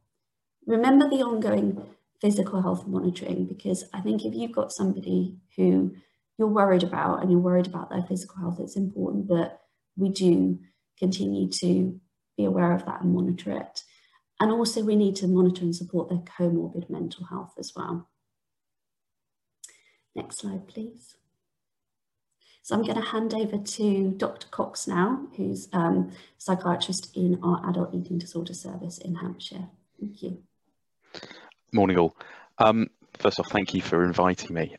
Remember 0.67 1.09
the 1.09 1.23
ongoing 1.23 1.83
physical 2.21 2.61
health 2.61 2.87
monitoring, 2.87 3.47
because 3.47 3.85
I 3.95 4.01
think 4.01 4.25
if 4.25 4.35
you've 4.35 4.53
got 4.53 4.73
somebody 4.73 5.39
who 5.57 5.95
you're 6.39 6.49
worried 6.49 6.83
about 6.83 7.23
and 7.23 7.31
you're 7.31 7.41
worried 7.41 7.67
about 7.67 7.91
their 7.91 8.03
physical 8.03 8.37
health, 8.39 8.61
it's 8.61 8.77
important 8.77 9.29
that 9.29 9.61
we 9.97 10.11
do 10.11 10.59
continue 10.99 11.49
to 11.49 11.99
be 12.37 12.45
aware 12.45 12.73
of 12.73 12.85
that 12.85 13.01
and 13.01 13.15
monitor 13.15 13.53
it. 13.53 13.83
And 14.39 14.51
also 14.51 14.83
we 14.83 14.97
need 14.97 15.17
to 15.17 15.29
monitor 15.29 15.63
and 15.63 15.75
support 15.75 16.09
their 16.09 16.19
comorbid 16.19 16.89
mental 16.91 17.25
health 17.27 17.55
as 17.59 17.73
well. 17.75 18.09
Next 20.15 20.39
slide, 20.39 20.67
please. 20.67 21.15
So 22.63 22.77
I'm 22.77 22.83
going 22.83 22.97
to 22.97 23.01
hand 23.01 23.35
over 23.35 23.57
to 23.57 24.11
Dr. 24.17 24.47
Cox 24.49 24.87
now, 24.87 25.27
who's 25.37 25.69
um, 25.73 26.13
psychiatrist 26.39 27.17
in 27.17 27.41
our 27.43 27.69
adult 27.71 27.95
eating 27.95 28.19
disorder 28.19 28.55
service 28.55 28.99
in 28.99 29.15
Hampshire. 29.15 29.67
Thank 29.99 30.23
you. 30.23 30.43
Morning 31.73 31.99
all. 31.99 32.17
Um, 32.59 32.89
first 33.19 33.41
off, 33.41 33.51
thank 33.51 33.75
you 33.75 33.81
for 33.81 34.05
inviting 34.05 34.55
me. 34.55 34.77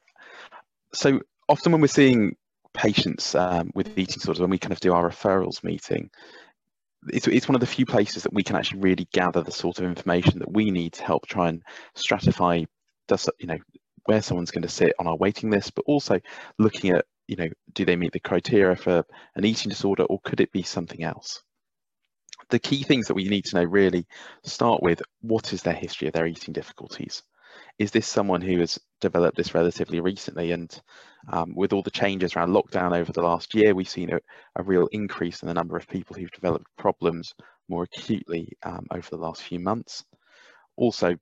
So 0.93 1.21
often 1.49 1.71
when 1.71 1.81
we're 1.81 1.87
seeing 1.87 2.35
patients 2.73 3.33
um, 3.35 3.71
with 3.73 3.89
eating 3.97 4.15
disorders, 4.19 4.41
when 4.41 4.49
we 4.49 4.59
kind 4.59 4.73
of 4.73 4.79
do 4.79 4.93
our 4.93 5.09
referrals 5.09 5.63
meeting, 5.63 6.11
it's, 7.07 7.27
it's 7.27 7.47
one 7.47 7.55
of 7.55 7.61
the 7.61 7.67
few 7.67 7.85
places 7.85 8.23
that 8.23 8.33
we 8.33 8.43
can 8.43 8.55
actually 8.55 8.81
really 8.81 9.07
gather 9.11 9.41
the 9.41 9.51
sort 9.51 9.79
of 9.79 9.85
information 9.85 10.39
that 10.39 10.51
we 10.51 10.69
need 10.69 10.93
to 10.93 11.03
help 11.03 11.25
try 11.25 11.49
and 11.49 11.63
stratify 11.95 12.67
does 13.07 13.27
you 13.39 13.47
know 13.47 13.57
where 14.05 14.21
someone's 14.21 14.51
going 14.51 14.61
to 14.61 14.69
sit 14.69 14.93
on 14.99 15.07
our 15.07 15.15
waiting 15.15 15.49
list, 15.49 15.75
but 15.75 15.85
also 15.85 16.19
looking 16.57 16.91
at 16.91 17.05
you 17.27 17.35
know, 17.35 17.49
do 17.73 17.85
they 17.85 17.95
meet 17.95 18.11
the 18.11 18.19
criteria 18.19 18.75
for 18.75 19.05
an 19.35 19.45
eating 19.45 19.69
disorder 19.69 20.03
or 20.03 20.19
could 20.23 20.41
it 20.41 20.51
be 20.51 20.63
something 20.63 21.03
else? 21.03 21.43
the 22.51 22.59
key 22.59 22.83
things 22.83 23.07
that 23.07 23.13
we 23.13 23.27
need 23.27 23.45
to 23.45 23.55
know 23.55 23.63
really 23.63 24.05
start 24.43 24.83
with 24.83 25.01
what 25.21 25.53
is 25.53 25.63
their 25.63 25.73
history 25.73 26.07
of 26.07 26.13
their 26.13 26.27
eating 26.27 26.53
difficulties? 26.53 27.23
Is 27.79 27.91
this 27.91 28.07
someone 28.07 28.41
who 28.41 28.59
has 28.59 28.79
developed 28.99 29.37
this 29.37 29.53
relatively 29.53 29.99
recently? 29.99 30.51
And 30.51 30.81
um, 31.29 31.53
with 31.55 31.73
all 31.73 31.81
the 31.81 31.91
changes 31.91 32.35
around 32.35 32.49
lockdown 32.49 32.95
over 32.95 33.11
the 33.11 33.21
last 33.21 33.55
year 33.55 33.73
we've 33.73 33.89
seen 33.89 34.13
a, 34.13 34.19
a, 34.55 34.63
real 34.63 34.87
increase 34.91 35.41
in 35.41 35.47
the 35.47 35.53
number 35.53 35.77
of 35.77 35.87
people 35.87 36.15
who've 36.15 36.31
developed 36.31 36.65
problems 36.77 37.33
more 37.69 37.83
acutely 37.83 38.53
um, 38.63 38.85
over 38.91 39.07
the 39.09 39.17
last 39.17 39.41
few 39.41 39.59
months. 39.59 40.03
Also 40.77 41.15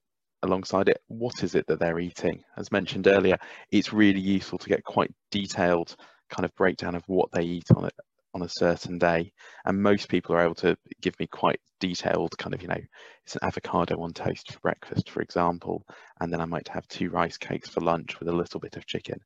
alongside 0.43 0.89
it 0.89 1.01
what 1.07 1.43
is 1.43 1.55
it 1.55 1.67
that 1.67 1.79
they're 1.79 1.99
eating? 1.99 2.43
As 2.57 2.71
mentioned 2.71 3.07
earlier 3.07 3.37
it's 3.71 3.93
really 3.93 4.19
useful 4.19 4.57
to 4.59 4.69
get 4.69 4.83
quite 4.83 5.11
detailed 5.31 5.95
kind 6.29 6.45
of 6.45 6.55
breakdown 6.55 6.95
of 6.95 7.03
what 7.07 7.31
they 7.31 7.43
eat 7.43 7.71
on 7.75 7.85
it 7.85 7.93
on 8.33 8.43
a 8.43 8.49
certain 8.49 8.97
day. 8.97 9.31
And 9.65 9.81
most 9.81 10.07
people 10.07 10.35
are 10.35 10.43
able 10.43 10.55
to 10.55 10.77
give 11.01 11.19
me 11.19 11.27
quite 11.27 11.59
detailed 11.79 12.37
kind 12.37 12.53
of 12.53 12.61
you 12.61 12.67
know 12.67 12.81
it's 13.25 13.35
an 13.35 13.43
avocado 13.43 14.01
on 14.01 14.11
toast 14.11 14.51
for 14.51 14.59
breakfast 14.59 15.09
for 15.09 15.21
example 15.21 15.85
and 16.19 16.31
then 16.31 16.41
i 16.41 16.45
might 16.45 16.67
have 16.67 16.85
two 16.89 17.09
rice 17.09 17.37
cakes 17.37 17.69
for 17.69 17.79
lunch 17.79 18.19
with 18.19 18.27
a 18.27 18.35
little 18.35 18.59
bit 18.59 18.75
of 18.75 18.85
chicken. 18.85 19.19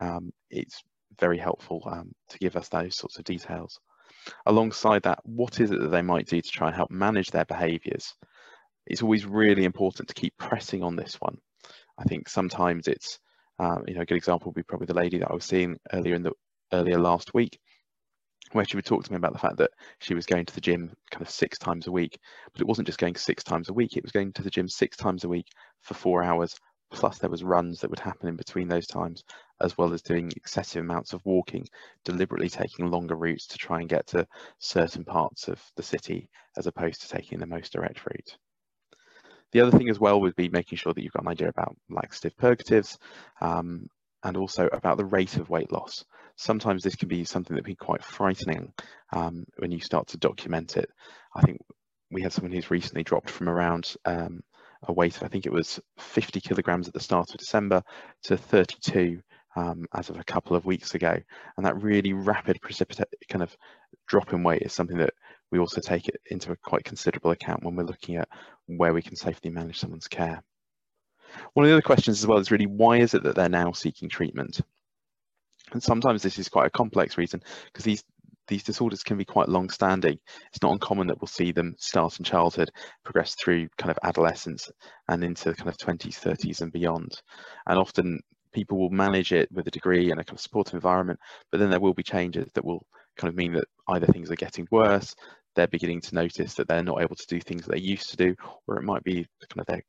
Um, 0.00 0.32
it's 0.50 0.82
very 1.18 1.38
helpful 1.38 1.82
um, 1.90 2.12
to 2.28 2.38
give 2.38 2.56
us 2.56 2.68
those 2.68 2.96
sorts 2.96 3.18
of 3.18 3.24
details. 3.24 3.80
Alongside 4.44 5.02
that 5.02 5.20
what 5.24 5.60
is 5.60 5.70
it 5.70 5.80
that 5.80 5.88
they 5.88 6.02
might 6.02 6.26
do 6.26 6.40
to 6.40 6.48
try 6.48 6.68
and 6.68 6.76
help 6.76 6.90
manage 6.90 7.30
their 7.30 7.44
behaviors 7.44 8.14
it's 8.86 9.02
always 9.02 9.26
really 9.26 9.64
important 9.64 10.08
to 10.08 10.14
keep 10.14 10.36
pressing 10.38 10.82
on 10.82 10.96
this 10.96 11.14
one 11.20 11.36
i 11.98 12.04
think 12.04 12.28
sometimes 12.28 12.88
it's 12.88 13.18
um, 13.58 13.84
you 13.88 13.94
know 13.94 14.02
a 14.02 14.06
good 14.06 14.16
example 14.18 14.50
would 14.50 14.54
be 14.54 14.62
probably 14.62 14.86
the 14.86 14.94
lady 14.94 15.18
that 15.18 15.30
i 15.30 15.34
was 15.34 15.44
seeing 15.44 15.78
earlier 15.92 16.14
in 16.14 16.22
the 16.22 16.32
earlier 16.72 16.98
last 16.98 17.32
week 17.32 17.58
where 18.52 18.64
she 18.64 18.76
would 18.76 18.84
talk 18.84 19.04
to 19.04 19.10
me 19.10 19.16
about 19.16 19.32
the 19.32 19.38
fact 19.38 19.56
that 19.56 19.70
she 20.00 20.14
was 20.14 20.26
going 20.26 20.46
to 20.46 20.54
the 20.54 20.60
gym 20.60 20.92
kind 21.10 21.22
of 21.22 21.30
six 21.30 21.58
times 21.58 21.86
a 21.86 21.92
week, 21.92 22.18
but 22.52 22.60
it 22.60 22.66
wasn't 22.66 22.86
just 22.86 22.98
going 22.98 23.16
six 23.16 23.42
times 23.42 23.68
a 23.68 23.72
week, 23.72 23.96
it 23.96 24.02
was 24.02 24.12
going 24.12 24.32
to 24.32 24.42
the 24.42 24.50
gym 24.50 24.68
six 24.68 24.96
times 24.96 25.24
a 25.24 25.28
week 25.28 25.46
for 25.82 25.94
four 25.94 26.22
hours, 26.22 26.54
plus 26.92 27.18
there 27.18 27.30
was 27.30 27.42
runs 27.42 27.80
that 27.80 27.90
would 27.90 27.98
happen 27.98 28.28
in 28.28 28.36
between 28.36 28.68
those 28.68 28.86
times, 28.86 29.22
as 29.60 29.76
well 29.76 29.92
as 29.92 30.02
doing 30.02 30.30
excessive 30.36 30.84
amounts 30.84 31.12
of 31.12 31.24
walking, 31.24 31.66
deliberately 32.04 32.48
taking 32.48 32.90
longer 32.90 33.16
routes 33.16 33.46
to 33.48 33.58
try 33.58 33.80
and 33.80 33.88
get 33.88 34.06
to 34.06 34.26
certain 34.58 35.04
parts 35.04 35.48
of 35.48 35.60
the 35.76 35.82
city, 35.82 36.28
as 36.56 36.66
opposed 36.66 37.00
to 37.00 37.08
taking 37.08 37.38
the 37.38 37.46
most 37.46 37.72
direct 37.72 38.04
route. 38.06 38.36
The 39.52 39.60
other 39.60 39.76
thing 39.76 39.88
as 39.88 40.00
well 40.00 40.20
would 40.20 40.36
be 40.36 40.48
making 40.48 40.78
sure 40.78 40.92
that 40.92 41.02
you've 41.02 41.12
got 41.12 41.22
an 41.22 41.28
idea 41.28 41.48
about 41.48 41.76
laxative 41.88 42.36
purgatives 42.36 42.98
um, 43.40 43.86
and 44.22 44.36
also 44.36 44.68
about 44.72 44.96
the 44.96 45.04
rate 45.04 45.36
of 45.36 45.48
weight 45.48 45.72
loss 45.72 46.04
sometimes 46.36 46.82
this 46.82 46.96
can 46.96 47.08
be 47.08 47.24
something 47.24 47.56
that 47.56 47.64
can 47.64 47.72
be 47.72 47.76
quite 47.76 48.04
frightening 48.04 48.72
um, 49.12 49.44
when 49.56 49.70
you 49.70 49.80
start 49.80 50.06
to 50.08 50.18
document 50.18 50.76
it. 50.76 50.90
I 51.34 51.40
think 51.42 51.60
we 52.10 52.22
had 52.22 52.32
someone 52.32 52.52
who's 52.52 52.70
recently 52.70 53.02
dropped 53.02 53.30
from 53.30 53.48
around 53.48 53.94
um, 54.04 54.40
a 54.82 54.92
weight 54.92 55.22
I 55.22 55.28
think 55.28 55.46
it 55.46 55.52
was 55.52 55.80
50 55.98 56.40
kilograms 56.40 56.86
at 56.86 56.94
the 56.94 57.00
start 57.00 57.30
of 57.30 57.38
December 57.38 57.82
to 58.24 58.36
32 58.36 59.20
um, 59.56 59.86
as 59.94 60.10
of 60.10 60.18
a 60.18 60.24
couple 60.24 60.54
of 60.54 60.66
weeks 60.66 60.94
ago. 60.94 61.18
And 61.56 61.66
that 61.66 61.82
really 61.82 62.12
rapid 62.12 62.60
precipitate 62.60 63.08
kind 63.28 63.42
of 63.42 63.56
drop 64.06 64.32
in 64.32 64.42
weight 64.42 64.62
is 64.62 64.74
something 64.74 64.98
that 64.98 65.14
we 65.50 65.58
also 65.58 65.80
take 65.80 66.08
it 66.08 66.20
into 66.26 66.52
a 66.52 66.56
quite 66.56 66.84
considerable 66.84 67.30
account 67.30 67.62
when 67.62 67.76
we're 67.76 67.84
looking 67.84 68.16
at 68.16 68.28
where 68.66 68.94
we 68.94 69.02
can 69.02 69.16
safely 69.16 69.50
manage 69.50 69.78
someone's 69.78 70.08
care. 70.08 70.42
One 71.54 71.64
of 71.64 71.68
the 71.68 71.74
other 71.74 71.82
questions 71.82 72.18
as 72.18 72.26
well 72.26 72.38
is 72.38 72.50
really 72.50 72.66
why 72.66 72.98
is 72.98 73.14
it 73.14 73.22
that 73.24 73.34
they're 73.34 73.48
now 73.48 73.72
seeking 73.72 74.08
treatment? 74.08 74.60
And 75.72 75.82
sometimes 75.82 76.22
this 76.22 76.38
is 76.38 76.48
quite 76.48 76.66
a 76.66 76.70
complex 76.70 77.18
reason 77.18 77.42
because 77.66 77.84
these 77.84 78.04
these 78.48 78.62
disorders 78.62 79.02
can 79.02 79.16
be 79.16 79.24
quite 79.24 79.48
long 79.48 79.70
standing. 79.70 80.18
It's 80.48 80.62
not 80.62 80.72
uncommon 80.72 81.08
that 81.08 81.20
we'll 81.20 81.26
see 81.26 81.50
them 81.50 81.74
start 81.78 82.18
in 82.18 82.24
childhood, 82.24 82.70
progress 83.04 83.34
through 83.34 83.68
kind 83.76 83.90
of 83.90 83.98
adolescence 84.04 84.70
and 85.08 85.24
into 85.24 85.52
kind 85.54 85.68
of 85.68 85.76
20s, 85.78 86.20
30s 86.20 86.60
and 86.60 86.70
beyond. 86.70 87.20
And 87.66 87.76
often 87.76 88.20
people 88.52 88.78
will 88.78 88.90
manage 88.90 89.32
it 89.32 89.50
with 89.50 89.66
a 89.66 89.70
degree 89.72 90.10
and 90.10 90.20
a 90.20 90.24
kind 90.24 90.36
of 90.36 90.40
supportive 90.40 90.74
environment, 90.74 91.18
but 91.50 91.58
then 91.58 91.70
there 91.70 91.80
will 91.80 91.94
be 91.94 92.02
changes 92.02 92.48
that 92.54 92.64
will 92.64 92.86
kind 93.16 93.30
of 93.30 93.36
mean 93.36 93.52
that 93.54 93.68
either 93.88 94.06
things 94.06 94.30
are 94.30 94.36
getting 94.36 94.66
worse, 94.70 95.14
they're 95.54 95.66
beginning 95.66 96.00
to 96.02 96.14
notice 96.14 96.54
that 96.54 96.68
they're 96.68 96.82
not 96.82 97.00
able 97.00 97.16
to 97.16 97.26
do 97.26 97.40
things 97.40 97.64
that 97.64 97.72
they 97.72 97.80
used 97.80 98.10
to 98.10 98.16
do, 98.16 98.34
or 98.66 98.76
it 98.76 98.84
might 98.84 99.04
be 99.04 99.26
kind 99.48 99.60
of 99.60 99.66
their 99.66 99.82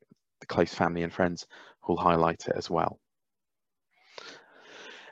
close 0.48 0.72
family 0.72 1.02
and 1.02 1.12
friends 1.12 1.46
who'll 1.82 1.96
highlight 1.96 2.46
it 2.46 2.54
as 2.56 2.70
well. 2.70 2.98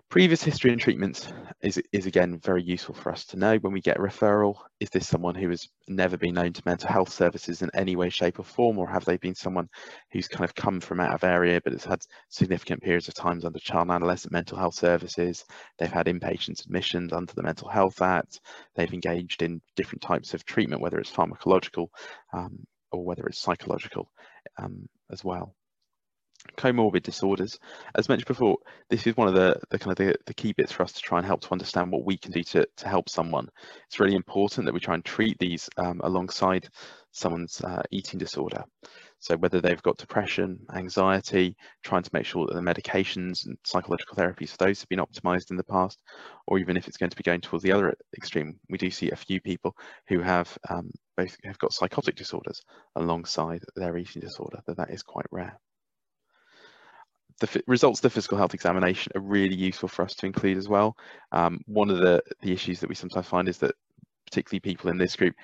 Previous 0.09 0.45
history 0.45 0.71
and 0.71 0.81
treatments 0.81 1.33
is, 1.63 1.83
is 1.93 2.07
again 2.07 2.39
very 2.39 2.63
useful 2.63 2.95
for 2.95 3.11
us 3.11 3.25
to 3.27 3.37
know 3.37 3.57
when 3.57 3.73
we 3.73 3.81
get 3.81 3.99
referral. 3.99 4.55
Is 4.79 4.89
this 4.89 5.09
someone 5.09 5.35
who 5.35 5.51
has 5.51 5.69
never 5.89 6.17
been 6.17 6.35
known 6.35 6.53
to 6.53 6.63
mental 6.65 6.89
health 6.89 7.13
services 7.13 7.61
in 7.61 7.71
any 7.75 7.97
way, 7.97 8.09
shape 8.09 8.39
or 8.39 8.45
form, 8.45 8.79
or 8.79 8.89
have 8.89 9.05
they 9.05 9.17
been 9.17 9.35
someone 9.35 9.69
who's 10.13 10.29
kind 10.29 10.45
of 10.45 10.55
come 10.55 10.81
from 10.81 11.01
out 11.01 11.13
of 11.13 11.25
area 11.25 11.61
but 11.63 11.73
has 11.73 11.85
had 11.85 12.01
significant 12.29 12.83
periods 12.83 13.09
of 13.09 13.15
times 13.15 13.45
under 13.45 13.59
child 13.59 13.89
and 13.89 13.91
adolescent 13.91 14.33
mental 14.33 14.57
health 14.57 14.77
services? 14.77 15.45
They've 15.77 15.91
had 15.91 16.07
inpatient 16.07 16.65
admissions 16.65 17.13
under 17.13 17.33
the 17.35 17.43
Mental 17.43 17.69
Health 17.69 18.01
Act. 18.01 18.41
They've 18.77 18.95
engaged 18.95 19.43
in 19.43 19.61
different 19.75 20.03
types 20.03 20.35
of 20.35 20.45
treatment, 20.45 20.83
whether 20.83 21.01
it's 21.01 21.11
pharmacological 21.11 21.89
um, 22.33 22.65
or 22.93 23.05
whether 23.05 23.27
it's 23.27 23.41
psychological 23.41 24.09
um, 24.57 24.89
as 25.11 25.25
well 25.25 25.56
comorbid 26.57 27.03
disorders. 27.03 27.59
As 27.95 28.09
mentioned 28.09 28.29
before 28.29 28.59
this 28.89 29.07
is 29.07 29.17
one 29.17 29.29
of 29.29 29.35
the, 29.35 29.61
the 29.71 29.79
kind 29.79 29.93
of 29.93 29.97
the, 29.97 30.17
the, 30.27 30.35
key 30.35 30.53
bits 30.53 30.73
for 30.73 30.83
us 30.83 30.93
to 30.93 31.01
try 31.01 31.19
and 31.19 31.27
help 31.27 31.41
to 31.43 31.53
understand 31.53 31.91
what 31.91 32.05
we 32.05 32.17
can 32.17 32.33
do 32.33 32.43
to, 32.43 32.67
to 32.77 32.89
help 32.89 33.09
someone. 33.09 33.49
It's 33.87 34.01
really 34.01 34.15
important 34.15 34.67
that 34.67 34.75
we 34.75 34.81
try 34.81 34.95
and 34.95 35.05
treat 35.05 35.39
these 35.39 35.69
um, 35.77 36.01
alongside 36.05 36.69
someone's 37.13 37.61
uh, 37.63 37.83
eating 37.91 38.19
disorder. 38.19 38.65
So 39.19 39.37
whether 39.37 39.61
they've 39.61 39.83
got 39.83 39.97
depression 39.97 40.59
anxiety 40.75 41.57
trying 41.83 42.03
to 42.03 42.11
make 42.13 42.27
sure 42.27 42.47
that 42.47 42.55
the 42.55 42.61
medications 42.61 43.47
and 43.47 43.57
psychological 43.65 44.17
therapies 44.17 44.51
for 44.51 44.59
those 44.59 44.81
have 44.81 44.89
been 44.89 44.99
optimized 45.01 45.51
in 45.51 45.57
the 45.57 45.65
past 45.65 46.01
or 46.47 46.59
even 46.59 46.77
if 46.77 46.87
it's 46.87 46.99
going 46.99 47.11
to 47.11 47.17
be 47.17 47.23
going 47.23 47.41
towards 47.41 47.63
the 47.63 47.73
other 47.73 47.95
extreme 48.17 48.61
we 48.69 48.79
do 48.79 48.91
see 48.91 49.11
a 49.11 49.17
few 49.17 49.41
people 49.41 49.75
who 50.09 50.21
have 50.21 50.57
um, 50.69 50.91
both 51.17 51.37
have 51.45 51.59
got 51.59 51.73
psychotic 51.73 52.15
disorders 52.15 52.63
alongside 52.95 53.63
their 53.75 53.97
eating 53.97 54.21
disorder 54.21 54.61
that 54.67 54.77
that 54.77 54.91
is 54.91 55.03
quite 55.03 55.27
rare 55.31 55.59
the 57.41 57.63
results 57.67 57.99
of 57.99 58.03
the 58.03 58.11
physical 58.11 58.39
health 58.39 58.55
examination 58.55 59.13
are 59.15 59.21
really 59.21 59.55
useful 59.55 59.89
for 59.89 60.03
us 60.03 60.15
to 60.15 60.27
include 60.27 60.57
as 60.57 60.69
well. 60.69 60.97
Um, 61.33 61.61
one 61.67 61.91
of 61.91 61.99
the, 61.99 62.23
the 62.41 62.53
issues 62.53 62.81
that 62.81 62.89
we 62.89 62.95
sometimes 62.95 63.27
find 63.27 63.49
is 63.49 63.59
that 63.59 63.75
particularly 64.27 64.61
people 64.61 64.91
in 64.91 64.99
this 64.99 65.17
group 65.17 65.35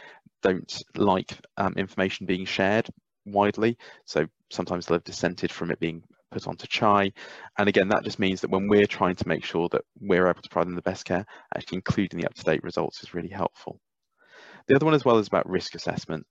don't 0.43 0.83
like 0.97 1.37
um, 1.57 1.75
information 1.77 2.27
being 2.27 2.45
shared 2.45 2.89
widely. 3.27 3.77
So 4.07 4.27
sometimes 4.51 4.87
they'll 4.87 4.97
have 4.97 5.05
dissented 5.05 5.53
from 5.53 5.71
it 5.71 5.81
being 5.81 6.03
put 6.31 6.49
onto 6.49 6.67
CHIE. 6.67 7.13
And 7.59 7.69
again, 7.69 7.89
that 7.89 8.05
just 8.05 8.19
means 8.19 8.41
that 8.41 8.51
when 8.51 8.69
we're 8.69 8.87
trying 8.87 9.17
to 9.17 9.29
make 9.29 9.45
sure 9.45 9.69
that 9.71 9.83
we're 10.01 10.29
able 10.29 10.43
to 10.43 10.49
provide 10.49 10.69
them 10.69 10.75
the 10.75 10.83
best 10.83 11.05
care, 11.05 11.27
actually 11.55 11.77
including 11.77 12.21
the 12.21 12.27
up-to-date 12.27 12.65
results 12.65 13.03
is 13.03 13.15
really 13.15 13.29
helpful. 13.29 13.79
The 14.67 14.77
other 14.77 14.87
one 14.87 14.95
as 14.95 15.05
well 15.05 15.19
is 15.19 15.29
about 15.29 15.49
risk 15.49 15.75
assessment. 15.75 16.27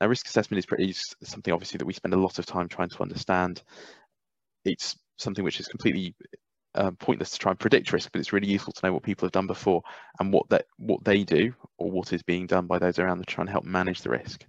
Now, 0.00 0.06
risk 0.06 0.26
assessment 0.26 0.58
is 0.58 0.66
pretty 0.66 0.92
something 1.22 1.52
obviously 1.52 1.78
that 1.78 1.86
we 1.86 1.92
spend 1.92 2.14
a 2.14 2.20
lot 2.20 2.38
of 2.38 2.46
time 2.46 2.68
trying 2.68 2.90
to 2.90 3.02
understand 3.02 3.62
it's 4.64 4.96
something 5.20 5.44
which 5.44 5.60
is 5.60 5.68
completely 5.68 6.14
uh, 6.74 6.90
pointless 6.98 7.30
to 7.30 7.38
try 7.38 7.50
and 7.50 7.58
predict 7.58 7.92
risk, 7.92 8.10
but 8.12 8.20
it's 8.20 8.32
really 8.32 8.48
useful 8.48 8.72
to 8.72 8.86
know 8.86 8.92
what 8.92 9.02
people 9.02 9.26
have 9.26 9.32
done 9.32 9.46
before 9.46 9.82
and 10.18 10.32
what 10.32 10.48
that 10.50 10.66
what 10.78 11.04
they 11.04 11.24
do 11.24 11.52
or 11.78 11.90
what 11.90 12.12
is 12.12 12.22
being 12.22 12.46
done 12.46 12.66
by 12.66 12.78
those 12.78 12.98
around 12.98 13.18
them 13.18 13.24
to 13.24 13.34
try 13.34 13.42
and 13.42 13.50
help 13.50 13.64
manage 13.64 14.02
the 14.02 14.10
risk. 14.10 14.44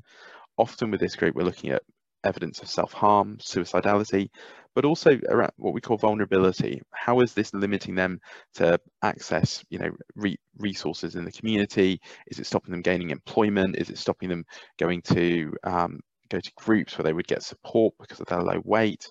Often 0.58 0.92
with 0.92 1.00
this 1.00 1.16
group, 1.16 1.36
we're 1.36 1.44
looking 1.44 1.72
at 1.72 1.82
evidence 2.24 2.62
of 2.62 2.70
self-harm, 2.70 3.38
suicidality, 3.38 4.30
but 4.76 4.86
also 4.86 5.20
around 5.30 5.52
what 5.58 5.74
we 5.74 5.82
call 5.82 5.98
vulnerability. 5.98 6.82
How 6.94 7.22
is 7.22 7.34
this 7.34 7.54
limiting 7.54 7.96
them 7.96 8.20
to 8.56 8.80
access, 9.02 9.64
you 9.70 9.80
know, 9.80 9.90
re 10.16 10.38
resources 10.58 11.16
in 11.16 11.26
the 11.26 11.32
community? 11.32 12.00
Is 12.28 12.40
it 12.40 12.46
stopping 12.46 12.72
them 12.72 12.82
gaining 12.82 13.10
employment? 13.10 13.78
Is 13.78 13.90
it 13.90 13.98
stopping 13.98 14.30
them 14.30 14.46
going 14.78 15.02
to 15.04 15.54
um, 15.64 16.00
go 16.30 16.40
to 16.40 16.52
groups 16.56 16.98
where 16.98 17.04
they 17.04 17.14
would 17.14 17.28
get 17.28 17.44
support 17.44 17.94
because 18.00 18.20
of 18.20 18.28
their 18.28 18.42
low 18.42 18.62
weight? 18.64 19.10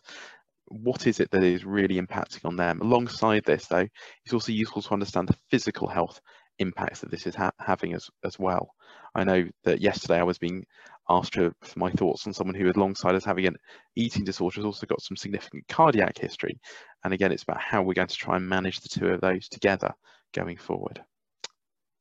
What 0.70 1.06
is 1.06 1.20
it 1.20 1.30
that 1.32 1.42
is 1.42 1.64
really 1.64 2.00
impacting 2.00 2.44
on 2.44 2.56
them? 2.56 2.80
Alongside 2.80 3.44
this, 3.44 3.66
though, 3.66 3.86
it's 4.24 4.32
also 4.32 4.52
useful 4.52 4.82
to 4.82 4.92
understand 4.92 5.28
the 5.28 5.36
physical 5.50 5.88
health 5.88 6.20
impacts 6.58 7.00
that 7.00 7.10
this 7.10 7.26
is 7.26 7.34
ha 7.34 7.50
having 7.58 7.94
as, 7.94 8.08
as 8.24 8.38
well. 8.38 8.70
I 9.14 9.24
know 9.24 9.48
that 9.64 9.80
yesterday 9.80 10.20
I 10.20 10.24
was 10.24 10.38
being 10.38 10.64
asked 11.08 11.34
for 11.34 11.52
my 11.74 11.90
thoughts 11.90 12.26
on 12.26 12.32
someone 12.32 12.54
who, 12.54 12.70
alongside 12.70 13.16
us 13.16 13.24
having 13.24 13.46
an 13.46 13.56
eating 13.96 14.24
disorder, 14.24 14.56
has 14.56 14.64
also 14.64 14.86
got 14.86 15.02
some 15.02 15.16
significant 15.16 15.66
cardiac 15.68 16.16
history. 16.16 16.60
And 17.04 17.12
again, 17.12 17.32
it's 17.32 17.42
about 17.42 17.60
how 17.60 17.82
we're 17.82 17.94
going 17.94 18.08
to 18.08 18.14
try 18.14 18.36
and 18.36 18.48
manage 18.48 18.80
the 18.80 18.88
two 18.88 19.08
of 19.08 19.20
those 19.20 19.48
together 19.48 19.92
going 20.32 20.56
forward. 20.56 21.02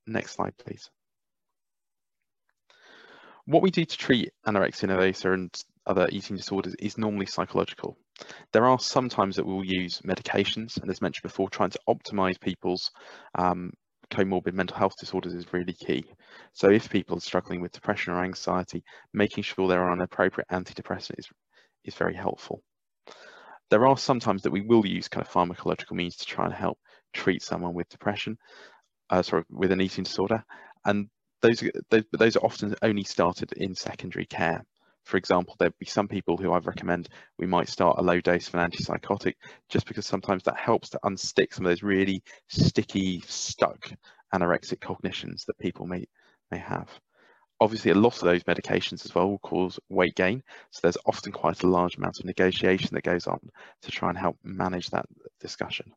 Next 0.05 0.33
slide, 0.33 0.53
please. 0.63 0.89
What 3.45 3.63
we 3.63 3.71
do 3.71 3.83
to 3.83 3.97
treat 3.97 4.31
anorexia 4.45 4.89
nervosa 4.89 5.33
and 5.33 5.63
other 5.89 6.07
eating 6.11 6.37
disorders 6.37 6.75
is 6.75 6.97
normally 6.97 7.25
psychological. 7.25 7.97
There 8.53 8.65
are 8.65 8.79
some 8.79 9.09
times 9.09 9.35
that 9.35 9.45
we'll 9.45 9.65
use 9.65 10.01
medications, 10.05 10.79
and 10.81 10.89
as 10.89 11.01
mentioned 11.01 11.23
before, 11.23 11.49
trying 11.49 11.71
to 11.71 11.79
optimize 11.89 12.39
people's 12.39 12.91
um, 13.35 13.71
comorbid 14.11 14.53
mental 14.53 14.77
health 14.77 14.93
disorders 14.99 15.33
is 15.33 15.51
really 15.51 15.73
key. 15.73 16.03
So 16.53 16.69
if 16.69 16.89
people 16.89 17.17
are 17.17 17.21
struggling 17.21 17.61
with 17.61 17.71
depression 17.71 18.13
or 18.13 18.23
anxiety, 18.23 18.83
making 19.13 19.43
sure 19.43 19.67
they're 19.67 19.89
on 19.89 19.99
an 19.99 20.01
appropriate 20.01 20.47
antidepressant 20.51 21.17
is, 21.17 21.27
is 21.85 21.95
very 21.95 22.15
helpful. 22.15 22.61
There 23.69 23.87
are 23.87 23.97
sometimes 23.97 24.43
that 24.43 24.51
we 24.51 24.61
will 24.61 24.85
use 24.85 25.07
kind 25.07 25.25
of 25.25 25.31
pharmacological 25.31 25.91
means 25.91 26.15
to 26.17 26.25
try 26.25 26.45
and 26.45 26.53
help 26.53 26.79
treat 27.13 27.43
someone 27.43 27.73
with 27.73 27.89
depression, 27.89 28.37
uh, 29.09 29.21
sorry, 29.21 29.43
with 29.49 29.71
an 29.71 29.81
eating 29.81 30.03
disorder. 30.03 30.43
And 30.85 31.07
those, 31.41 31.63
those, 31.89 32.03
those 32.11 32.35
are 32.35 32.45
often 32.45 32.75
only 32.81 33.03
started 33.03 33.53
in 33.53 33.75
secondary 33.75 34.25
care. 34.25 34.63
For 35.05 35.17
example, 35.17 35.55
there'd 35.57 35.77
be 35.79 35.85
some 35.85 36.07
people 36.07 36.37
who 36.37 36.53
I'd 36.53 36.65
recommend 36.65 37.09
we 37.37 37.47
might 37.47 37.69
start 37.69 37.97
a 37.97 38.03
low 38.03 38.21
dose 38.21 38.47
of 38.47 38.55
an 38.55 38.69
antipsychotic 38.69 39.35
just 39.67 39.87
because 39.87 40.05
sometimes 40.05 40.43
that 40.43 40.57
helps 40.57 40.89
to 40.89 40.99
unstick 41.03 41.53
some 41.53 41.65
of 41.65 41.71
those 41.71 41.83
really 41.83 42.23
sticky, 42.47 43.23
stuck 43.27 43.91
anorexic 44.33 44.79
cognitions 44.79 45.45
that 45.45 45.57
people 45.57 45.87
may, 45.87 46.05
may 46.51 46.59
have. 46.59 46.89
Obviously, 47.61 47.91
a 47.91 47.95
lot 47.95 48.15
of 48.15 48.21
those 48.21 48.43
medications 48.43 49.03
as 49.05 49.13
well 49.13 49.29
will 49.29 49.39
cause 49.39 49.79
weight 49.89 50.15
gain. 50.15 50.43
So 50.71 50.79
there's 50.83 50.97
often 51.05 51.31
quite 51.31 51.63
a 51.63 51.67
large 51.67 51.97
amount 51.97 52.19
of 52.19 52.25
negotiation 52.25 52.91
that 52.93 53.03
goes 53.03 53.27
on 53.27 53.39
to 53.81 53.91
try 53.91 54.09
and 54.09 54.17
help 54.17 54.37
manage 54.43 54.89
that 54.91 55.07
discussion. 55.41 55.91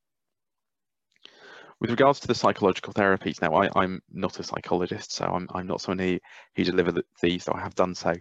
With 1.78 1.90
regards 1.90 2.20
to 2.20 2.28
the 2.28 2.34
psychological 2.34 2.92
therapies, 2.92 3.42
now 3.42 3.54
I, 3.54 3.82
am 3.82 4.02
not 4.12 4.38
a 4.38 4.44
psychologist, 4.44 5.12
so 5.12 5.24
I'm, 5.24 5.48
I'm 5.52 5.66
not 5.66 5.80
someone 5.80 5.98
who, 5.98 6.18
who 6.54 6.64
deliver 6.64 7.02
these, 7.20 7.44
though 7.44 7.54
I 7.54 7.60
have 7.60 7.74
done 7.74 7.96
so 7.96 8.14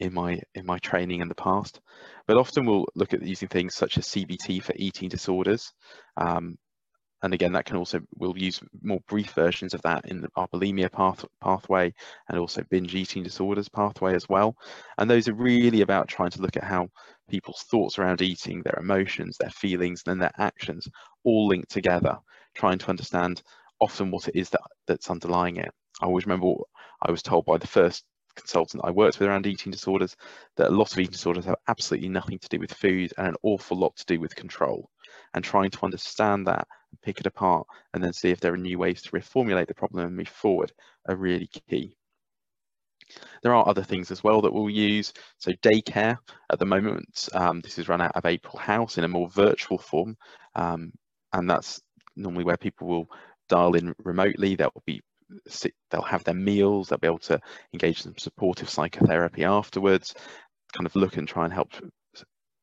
in 0.00 0.14
my 0.14 0.40
in 0.54 0.66
my 0.66 0.78
training 0.78 1.20
in 1.20 1.28
the 1.28 1.34
past. 1.34 1.80
But 2.26 2.36
often 2.36 2.66
we'll 2.66 2.86
look 2.94 3.14
at 3.14 3.22
using 3.22 3.48
things 3.48 3.74
such 3.74 3.98
as 3.98 4.06
CBT 4.06 4.62
for 4.62 4.74
eating 4.76 5.08
disorders. 5.08 5.72
Um, 6.16 6.58
and 7.22 7.34
again, 7.34 7.52
that 7.52 7.64
can 7.64 7.76
also, 7.76 8.00
we'll 8.16 8.38
use 8.38 8.60
more 8.80 9.00
brief 9.08 9.32
versions 9.32 9.74
of 9.74 9.82
that 9.82 10.08
in 10.08 10.20
the, 10.20 10.28
our 10.36 10.46
bulimia 10.48 10.90
path, 10.90 11.24
pathway 11.42 11.92
and 12.28 12.38
also 12.38 12.62
binge 12.70 12.94
eating 12.94 13.24
disorders 13.24 13.68
pathway 13.68 14.14
as 14.14 14.28
well. 14.28 14.54
And 14.98 15.10
those 15.10 15.26
are 15.26 15.34
really 15.34 15.80
about 15.80 16.06
trying 16.06 16.30
to 16.30 16.40
look 16.40 16.56
at 16.56 16.62
how 16.62 16.88
people's 17.28 17.64
thoughts 17.70 17.98
around 17.98 18.22
eating, 18.22 18.62
their 18.62 18.78
emotions, 18.78 19.36
their 19.36 19.50
feelings, 19.50 20.02
and 20.06 20.12
then 20.12 20.18
their 20.18 20.46
actions 20.46 20.86
all 21.24 21.48
link 21.48 21.66
together 21.68 22.16
trying 22.54 22.78
to 22.78 22.88
understand 22.88 23.42
often 23.80 24.10
what 24.10 24.28
it 24.28 24.36
is 24.36 24.50
that 24.50 24.60
that's 24.86 25.10
underlying 25.10 25.56
it. 25.56 25.70
I 26.00 26.06
always 26.06 26.26
remember 26.26 26.54
I 27.02 27.10
was 27.10 27.22
told 27.22 27.46
by 27.46 27.58
the 27.58 27.66
first 27.66 28.04
consultant 28.38 28.82
I 28.84 28.90
worked 28.90 29.18
with 29.18 29.28
around 29.28 29.46
eating 29.46 29.72
disorders 29.72 30.16
that 30.56 30.70
a 30.70 30.74
lot 30.74 30.92
of 30.92 30.98
eating 30.98 31.12
disorders 31.12 31.44
have 31.44 31.56
absolutely 31.68 32.08
nothing 32.08 32.38
to 32.38 32.48
do 32.48 32.58
with 32.58 32.72
food 32.72 33.12
and 33.18 33.28
an 33.28 33.36
awful 33.42 33.76
lot 33.76 33.96
to 33.96 34.06
do 34.06 34.20
with 34.20 34.34
control. 34.34 34.88
And 35.34 35.44
trying 35.44 35.70
to 35.70 35.84
understand 35.84 36.46
that 36.46 36.66
and 36.90 37.00
pick 37.02 37.20
it 37.20 37.26
apart 37.26 37.66
and 37.92 38.02
then 38.02 38.12
see 38.12 38.30
if 38.30 38.40
there 38.40 38.52
are 38.52 38.58
new 38.58 38.78
ways 38.78 39.02
to 39.02 39.10
reformulate 39.10 39.66
the 39.66 39.74
problem 39.74 40.06
and 40.06 40.16
move 40.16 40.28
forward 40.28 40.72
are 41.08 41.16
really 41.16 41.48
key. 41.68 41.96
There 43.42 43.54
are 43.54 43.68
other 43.68 43.82
things 43.82 44.10
as 44.10 44.22
well 44.22 44.42
that 44.42 44.52
we'll 44.52 44.70
use. 44.70 45.12
So 45.38 45.52
daycare 45.52 46.18
at 46.50 46.58
the 46.58 46.66
moment, 46.66 47.28
um, 47.32 47.60
this 47.60 47.78
is 47.78 47.88
run 47.88 48.00
out 48.00 48.16
of 48.16 48.26
April 48.26 48.58
House 48.58 48.98
in 48.98 49.04
a 49.04 49.08
more 49.08 49.28
virtual 49.28 49.78
form. 49.78 50.16
Um, 50.54 50.92
and 51.32 51.48
that's 51.48 51.80
normally 52.16 52.44
where 52.44 52.56
people 52.56 52.86
will 52.86 53.10
dial 53.48 53.74
in 53.74 53.94
remotely. 54.04 54.54
They'll 54.54 54.72
be 54.86 55.00
they'll 55.90 56.02
have 56.02 56.24
their 56.24 56.34
meals. 56.34 56.88
They'll 56.88 56.98
be 56.98 57.06
able 57.06 57.18
to 57.18 57.40
engage 57.72 58.06
in 58.06 58.16
supportive 58.18 58.68
psychotherapy 58.68 59.44
afterwards. 59.44 60.14
Kind 60.72 60.86
of 60.86 60.96
look 60.96 61.16
and 61.16 61.26
try 61.26 61.44
and 61.44 61.52
help 61.52 61.72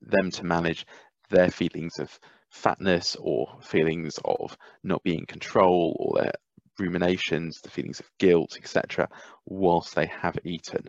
them 0.01 0.31
to 0.31 0.45
manage 0.45 0.85
their 1.29 1.49
feelings 1.49 1.99
of 1.99 2.19
fatness 2.51 3.15
or 3.19 3.57
feelings 3.61 4.19
of 4.23 4.57
not 4.83 5.03
being 5.03 5.19
in 5.19 5.25
control 5.25 5.95
or 5.99 6.21
their 6.21 6.33
ruminations, 6.79 7.61
the 7.61 7.69
feelings 7.69 7.99
of 7.99 8.09
guilt, 8.19 8.57
etc., 8.57 9.09
whilst 9.45 9.95
they 9.95 10.05
have 10.07 10.37
eaten. 10.43 10.87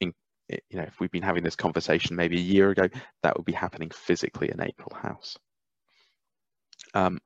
In, 0.00 0.12
you 0.48 0.78
know, 0.78 0.82
if 0.82 1.00
we've 1.00 1.10
been 1.10 1.22
having 1.22 1.44
this 1.44 1.56
conversation 1.56 2.16
maybe 2.16 2.36
a 2.36 2.40
year 2.40 2.70
ago, 2.70 2.88
that 3.22 3.36
would 3.36 3.46
be 3.46 3.52
happening 3.52 3.90
physically 3.90 4.50
in 4.50 4.62
April 4.62 4.94
House. 5.00 5.36
Um, 6.94 7.18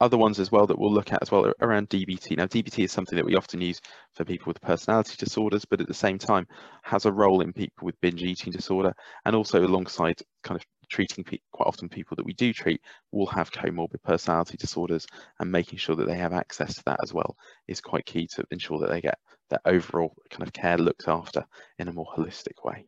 other 0.00 0.16
ones 0.16 0.40
as 0.40 0.50
well 0.50 0.66
that 0.66 0.78
we'll 0.78 0.92
look 0.92 1.12
at 1.12 1.22
as 1.22 1.30
well 1.30 1.52
around 1.60 1.88
DBT. 1.88 2.36
Now, 2.36 2.46
DBT 2.46 2.84
is 2.84 2.92
something 2.92 3.16
that 3.16 3.24
we 3.24 3.36
often 3.36 3.60
use 3.60 3.80
for 4.12 4.24
people 4.24 4.50
with 4.50 4.60
personality 4.60 5.14
disorders, 5.18 5.64
but 5.64 5.80
at 5.80 5.86
the 5.86 5.94
same 5.94 6.18
time 6.18 6.46
has 6.82 7.06
a 7.06 7.12
role 7.12 7.40
in 7.40 7.52
people 7.52 7.86
with 7.86 8.00
binge 8.00 8.22
eating 8.22 8.52
disorder 8.52 8.92
and 9.24 9.36
also 9.36 9.64
alongside 9.64 10.20
kind 10.42 10.60
of 10.60 10.66
treating 10.90 11.24
quite 11.24 11.66
often 11.66 11.88
people 11.88 12.16
that 12.16 12.26
we 12.26 12.34
do 12.34 12.52
treat 12.52 12.80
will 13.12 13.26
have 13.26 13.50
comorbid 13.50 14.02
personality 14.02 14.56
disorders 14.56 15.06
and 15.40 15.50
making 15.50 15.78
sure 15.78 15.96
that 15.96 16.06
they 16.06 16.16
have 16.16 16.32
access 16.32 16.74
to 16.74 16.82
that 16.86 17.00
as 17.02 17.12
well 17.12 17.36
is 17.68 17.80
quite 17.80 18.04
key 18.04 18.26
to 18.26 18.44
ensure 18.50 18.78
that 18.80 18.90
they 18.90 19.00
get 19.00 19.18
their 19.50 19.60
overall 19.64 20.14
kind 20.30 20.42
of 20.42 20.52
care 20.52 20.78
looked 20.78 21.08
after 21.08 21.44
in 21.78 21.88
a 21.88 21.92
more 21.92 22.06
holistic 22.16 22.64
way. 22.64 22.84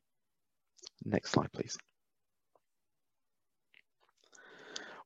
Next 1.04 1.30
slide, 1.30 1.52
please. 1.52 1.76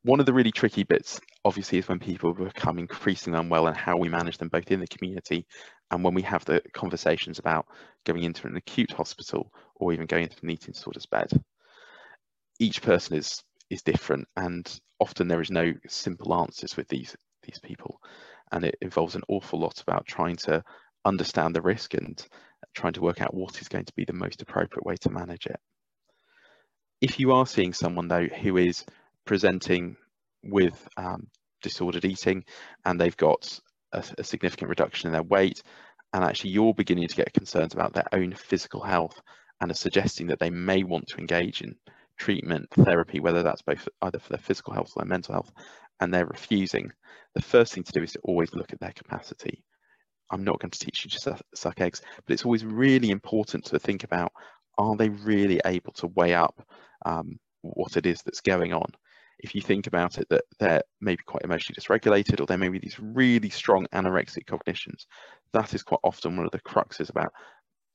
One 0.02 0.18
of 0.18 0.24
the 0.24 0.32
really 0.32 0.50
tricky 0.50 0.82
bits, 0.82 1.20
obviously, 1.44 1.78
is 1.78 1.88
when 1.88 1.98
people 1.98 2.32
become 2.32 2.78
increasingly 2.78 3.38
unwell 3.38 3.66
and 3.66 3.76
how 3.76 3.98
we 3.98 4.08
manage 4.08 4.38
them 4.38 4.48
both 4.48 4.70
in 4.70 4.80
the 4.80 4.86
community 4.86 5.46
and 5.90 6.02
when 6.02 6.14
we 6.14 6.22
have 6.22 6.44
the 6.46 6.62
conversations 6.72 7.38
about 7.38 7.66
going 8.06 8.22
into 8.22 8.46
an 8.46 8.56
acute 8.56 8.92
hospital 8.92 9.52
or 9.74 9.92
even 9.92 10.06
going 10.06 10.24
into 10.24 10.38
an 10.42 10.50
eating 10.50 10.72
disorders 10.72 11.04
bed. 11.04 11.30
Each 12.58 12.80
person 12.80 13.16
is 13.16 13.42
is 13.68 13.82
different 13.82 14.26
and 14.36 14.80
often 14.98 15.28
there 15.28 15.40
is 15.40 15.50
no 15.50 15.72
simple 15.86 16.34
answers 16.34 16.76
with 16.76 16.88
these 16.88 17.14
these 17.42 17.60
people 17.60 18.00
and 18.52 18.64
it 18.64 18.76
involves 18.80 19.14
an 19.14 19.22
awful 19.28 19.60
lot 19.60 19.80
about 19.80 20.06
trying 20.06 20.36
to 20.36 20.62
understand 21.04 21.54
the 21.54 21.62
risk 21.62 21.94
and 21.94 22.26
trying 22.74 22.94
to 22.94 23.00
work 23.00 23.20
out 23.20 23.34
what 23.34 23.60
is 23.60 23.68
going 23.68 23.84
to 23.84 23.94
be 23.94 24.04
the 24.04 24.12
most 24.12 24.42
appropriate 24.42 24.84
way 24.84 24.96
to 24.96 25.10
manage 25.10 25.46
it. 25.46 25.60
If 27.00 27.20
you 27.20 27.32
are 27.32 27.46
seeing 27.46 27.74
someone 27.74 28.08
though 28.08 28.26
who 28.26 28.56
is 28.56 28.84
presenting 29.30 29.96
with 30.42 30.88
um, 30.96 31.28
disordered 31.62 32.04
eating 32.04 32.42
and 32.84 33.00
they've 33.00 33.16
got 33.16 33.60
a, 33.92 34.02
a, 34.18 34.24
significant 34.24 34.68
reduction 34.68 35.06
in 35.06 35.12
their 35.12 35.22
weight 35.22 35.62
and 36.12 36.24
actually 36.24 36.50
you're 36.50 36.74
beginning 36.74 37.06
to 37.06 37.14
get 37.14 37.32
concerns 37.32 37.72
about 37.72 37.92
their 37.92 38.08
own 38.10 38.32
physical 38.32 38.82
health 38.82 39.22
and 39.60 39.70
are 39.70 39.74
suggesting 39.74 40.26
that 40.26 40.40
they 40.40 40.50
may 40.50 40.82
want 40.82 41.06
to 41.06 41.16
engage 41.18 41.62
in 41.62 41.76
treatment 42.18 42.66
therapy 42.72 43.20
whether 43.20 43.44
that's 43.44 43.62
both 43.62 43.88
either 44.02 44.18
for 44.18 44.30
their 44.30 44.42
physical 44.42 44.74
health 44.74 44.90
or 44.96 45.02
their 45.04 45.08
mental 45.08 45.32
health 45.32 45.52
and 46.00 46.12
they're 46.12 46.26
refusing. 46.26 46.90
The 47.36 47.42
first 47.42 47.72
thing 47.72 47.84
to 47.84 47.92
do 47.92 48.02
is 48.02 48.14
to 48.14 48.20
always 48.24 48.52
look 48.52 48.72
at 48.72 48.80
their 48.80 48.92
capacity. 48.92 49.62
I'm 50.32 50.42
not 50.42 50.58
going 50.58 50.72
to 50.72 50.78
teach 50.80 51.04
you 51.04 51.10
to 51.10 51.38
suck 51.54 51.80
eggs 51.80 52.02
but 52.26 52.32
it's 52.32 52.44
always 52.44 52.64
really 52.64 53.10
important 53.10 53.66
to 53.66 53.78
think 53.78 54.02
about 54.02 54.32
are 54.76 54.96
they 54.96 55.08
really 55.08 55.60
able 55.64 55.92
to 55.92 56.08
weigh 56.08 56.34
up 56.34 56.66
um, 57.06 57.38
what 57.62 57.96
it 57.96 58.06
is 58.06 58.22
that's 58.22 58.40
going 58.40 58.72
on 58.72 58.90
if 59.42 59.55
you 59.55 59.61
think 59.61 59.87
about 59.87 60.18
it, 60.18 60.29
that 60.31 60.44
they're 60.59 60.83
maybe 61.00 61.22
quite 61.24 61.44
emotionally 61.44 61.79
dysregulated 61.79 62.40
or 62.40 62.46
there 62.46 62.59
may 62.59 62.68
be 62.68 62.79
these 62.79 62.98
really 63.00 63.50
strong 63.50 63.87
anorexic 63.92 64.46
cognitions, 64.46 65.07
that 65.53 65.74
is 65.74 65.83
quite 65.83 66.00
often 66.05 66.37
one 66.37 66.46
of 66.46 66.53
the 66.53 66.61
cruxes 66.61 67.11
about 67.11 67.33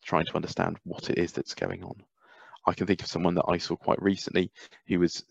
trying 0.04 0.26
to 0.26 0.36
understand 0.36 0.78
what 0.84 1.10
it 1.10 1.18
is 1.18 1.32
that's 1.32 1.56
going 1.56 1.84
on. 1.84 1.96
I 2.68 2.74
can 2.74 2.88
think 2.88 3.02
of 3.02 3.08
someone 3.08 3.36
that 3.36 3.46
I 3.48 3.58
saw 3.58 3.76
quite 3.76 4.02
recently 4.02 4.52
who 4.88 5.00
was 5.00 5.24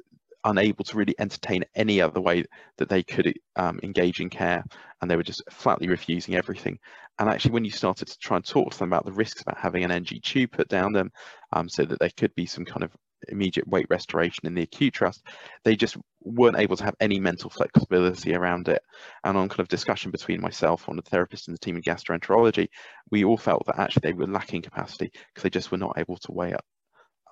unable 0.45 0.85
to 0.85 0.97
really 0.97 1.15
entertain 1.19 1.65
any 1.75 2.01
other 2.01 2.21
way 2.21 2.45
that 2.77 2.89
they 2.89 3.03
could 3.03 3.35
um, 3.57 3.81
engage 3.83 4.21
in 4.21 4.29
care 4.29 4.63
and 5.01 5.11
they 5.11 5.17
were 5.17 5.23
just 5.23 5.43
flatly 5.51 5.89
refusing 5.89 6.35
everything 6.35 6.79
and 7.19 7.29
actually 7.29 7.53
when 7.53 7.65
you 7.65 7.71
started 7.71 8.09
to 8.09 8.19
try 8.19 8.37
and 8.37 8.45
talk 8.45 8.71
to 8.71 8.79
them 8.79 8.89
about 8.89 9.05
the 9.05 9.13
risks 9.13 9.43
about 9.43 9.59
having 9.59 9.85
an 9.85 9.91
NG 9.91 10.21
tube 10.23 10.53
put 10.53 10.69
down 10.69 10.93
them 10.93 11.11
um, 11.53 11.69
so 11.69 11.85
that 11.85 11.99
there 11.99 12.11
could 12.17 12.35
be 12.35 12.47
some 12.47 12.65
kind 12.65 12.83
of 12.83 12.91
immediate 13.29 13.67
weight 13.69 13.87
restoration 13.91 14.47
in 14.47 14.55
the 14.55 14.63
acute 14.63 14.95
trust, 14.95 15.23
they 15.65 15.77
just 15.77 15.97
weren't 16.21 16.59
able 16.59 16.77
to 16.77 16.85
have 16.85 16.95
any 17.01 17.21
mental 17.21 17.51
flexibility 17.51 18.35
around 18.35 18.69
it. 18.69 18.83
And 19.25 19.37
on 19.37 19.49
kind 19.49 19.61
of 19.61 19.69
discussion 19.69 20.11
between 20.11 20.41
myself, 20.41 20.89
one 20.89 20.99
of 20.99 21.05
the 21.05 21.11
therapists 21.11 21.49
and 21.49 21.55
the 21.55 21.61
team 21.61 21.77
in 21.77 21.83
gastroenterology, 21.83 22.69
we 23.11 23.25
all 23.25 23.37
felt 23.37 23.65
that 23.67 23.79
actually 23.79 24.03
they 24.05 24.13
were 24.13 24.27
lacking 24.27 24.63
capacity 24.63 25.11
because 25.13 25.43
they 25.43 25.51
just 25.51 25.71
were 25.71 25.79
not 25.79 25.99
able 25.99 26.17
to 26.19 26.33
weigh 26.33 26.53
up 26.53 26.65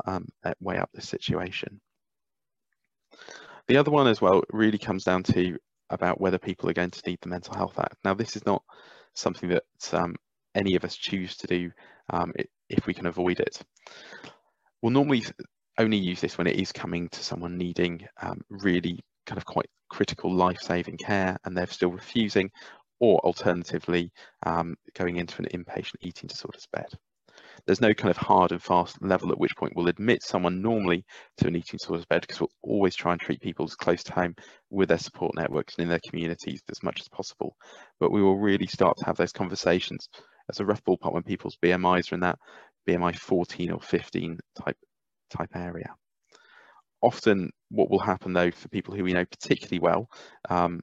um, 0.07 0.27
uh, 0.45 0.55
weigh 0.61 0.79
up 0.79 0.91
the 0.95 1.03
situation. 1.03 1.81
The 3.69 3.77
other 3.77 3.91
one 3.91 4.09
as 4.09 4.21
well 4.21 4.43
really 4.51 4.79
comes 4.79 5.05
down 5.05 5.23
to 5.25 5.57
about 5.91 6.21
whether 6.21 6.39
people 6.39 6.69
are 6.69 6.75
going 6.75 6.91
to 6.91 7.03
need 7.07 7.19
the 7.21 7.29
Mental 7.29 7.55
Health 7.55 7.79
Act. 7.79 7.97
Now, 8.05 8.15
this 8.15 8.37
is 8.37 8.45
not 8.47 8.63
something 9.15 9.51
that 9.51 9.65
um, 9.93 10.17
any 10.55 10.75
of 10.75 10.85
us 10.85 10.97
choose 10.97 11.37
to 11.37 11.47
do 11.47 11.71
um, 12.11 12.33
if 12.69 12.87
we 12.87 12.95
can 12.95 13.07
avoid 13.07 13.41
it. 13.41 13.61
We'll 14.81 14.93
normally 14.93 15.25
only 15.79 15.97
use 15.97 16.21
this 16.21 16.39
when 16.39 16.47
it 16.47 16.57
is 16.57 16.73
coming 16.73 17.09
to 17.11 17.23
someone 17.23 17.57
needing 17.57 18.07
um, 18.21 18.41
really 18.51 19.01
kind 19.27 19.39
of 19.39 19.45
quite 19.45 19.67
critical 19.89 20.35
life-saving 20.35 20.97
care 20.97 21.37
and 21.45 21.57
they're 21.57 21.67
still 21.67 21.91
refusing 21.93 22.51
or 23.01 23.19
alternatively 23.21 24.11
um, 24.47 24.75
going 24.95 25.17
into 25.17 25.43
an 25.43 25.49
inpatient 25.53 25.97
eating 26.03 26.29
disorders 26.29 26.67
bed. 26.73 26.87
there's 27.67 27.81
no 27.81 27.93
kind 27.93 28.11
of 28.11 28.17
hard 28.17 28.53
and 28.53 28.63
fast 28.63 29.01
level 29.03 29.31
at 29.33 29.39
which 29.39 29.57
point 29.57 29.73
we'll 29.75 29.89
admit 29.89 30.23
someone 30.23 30.63
normally 30.63 31.05
to 31.37 31.47
an 31.47 31.57
eating 31.57 31.79
disorders 31.79 32.07
bed 32.07 32.21
because 32.23 32.41
we'll 32.41 32.51
always 32.63 32.95
try 32.95 33.13
and 33.13 33.21
treat 33.21 33.41
people 33.41 33.65
as 33.65 33.75
close 33.75 34.03
to 34.03 34.13
home 34.13 34.35
with 34.71 34.89
their 34.89 34.99
support 34.99 35.35
networks 35.35 35.75
and 35.77 35.85
in 35.85 35.89
their 35.89 36.01
communities 36.09 36.63
as 36.71 36.83
much 36.83 37.01
as 37.01 37.09
possible. 37.09 37.57
But 38.01 38.13
we 38.13 38.23
will 38.23 38.39
really 38.39 38.67
start 38.67 38.97
to 38.99 39.07
have 39.07 39.17
those 39.17 39.33
conversations 39.33 40.09
as 40.51 40.61
a 40.61 40.65
rough 40.65 40.83
ballpark 40.85 41.13
when 41.13 41.23
people's 41.23 41.59
BMIs 41.63 42.13
are 42.13 42.17
in 42.17 42.21
that 42.21 42.39
BMI 42.89 43.17
14 43.17 43.71
or 43.73 43.81
15 43.81 44.39
type 44.65 44.77
type 45.33 45.55
area. 45.55 45.95
Often 47.01 47.51
what 47.71 47.91
will 47.91 47.99
happen 47.99 48.33
though 48.33 48.51
for 48.51 48.69
people 48.69 48.95
who 48.95 49.05
we 49.05 49.13
know 49.13 49.25
particularly 49.25 49.81
well, 49.81 50.09
um, 50.49 50.81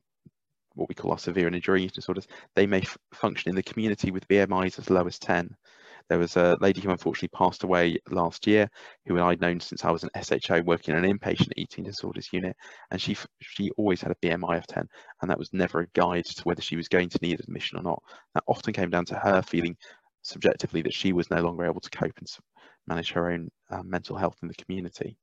what 0.75 0.89
we 0.89 0.95
call 0.95 1.11
our 1.11 1.19
severe 1.19 1.47
and 1.47 1.55
enduring 1.55 1.83
eating 1.83 1.95
disorders, 1.95 2.27
they 2.55 2.65
may 2.65 2.83
function 3.13 3.49
in 3.49 3.55
the 3.55 3.63
community 3.63 4.11
with 4.11 4.27
BMIs 4.27 4.79
as 4.79 4.89
low 4.89 5.05
as 5.05 5.19
10. 5.19 5.55
There 6.09 6.17
was 6.17 6.37
a 6.37 6.57
lady 6.59 6.81
who 6.81 6.89
unfortunately 6.89 7.37
passed 7.37 7.63
away 7.63 7.99
last 8.09 8.47
year, 8.47 8.67
who 9.05 9.21
I'd 9.21 9.41
known 9.41 9.59
since 9.59 9.85
I 9.85 9.91
was 9.91 10.03
an 10.03 10.09
SHO 10.19 10.61
working 10.61 10.95
in 10.95 11.05
an 11.05 11.19
inpatient 11.19 11.51
eating 11.55 11.83
disorders 11.83 12.29
unit, 12.33 12.55
and 12.89 12.99
she 12.99 13.15
she 13.41 13.69
always 13.77 14.01
had 14.01 14.11
a 14.11 14.27
BMI 14.27 14.57
of 14.57 14.65
10, 14.65 14.87
and 15.21 15.29
that 15.29 15.37
was 15.37 15.53
never 15.53 15.81
a 15.81 15.87
guide 15.93 16.25
to 16.25 16.43
whether 16.43 16.63
she 16.63 16.75
was 16.75 16.87
going 16.87 17.09
to 17.09 17.19
need 17.21 17.39
admission 17.39 17.77
or 17.77 17.83
not. 17.83 18.01
That 18.33 18.43
often 18.47 18.73
came 18.73 18.89
down 18.89 19.05
to 19.05 19.19
her 19.19 19.43
feeling 19.43 19.77
subjectively 20.23 20.81
that 20.81 20.93
she 20.93 21.13
was 21.13 21.29
no 21.29 21.41
longer 21.41 21.65
able 21.65 21.81
to 21.81 21.89
cope 21.91 22.17
and 22.17 22.27
manage 22.87 23.11
her 23.11 23.31
own 23.31 23.49
uh, 23.69 23.83
mental 23.83 24.17
health 24.17 24.37
in 24.41 24.47
the 24.47 24.55
community. 24.55 25.17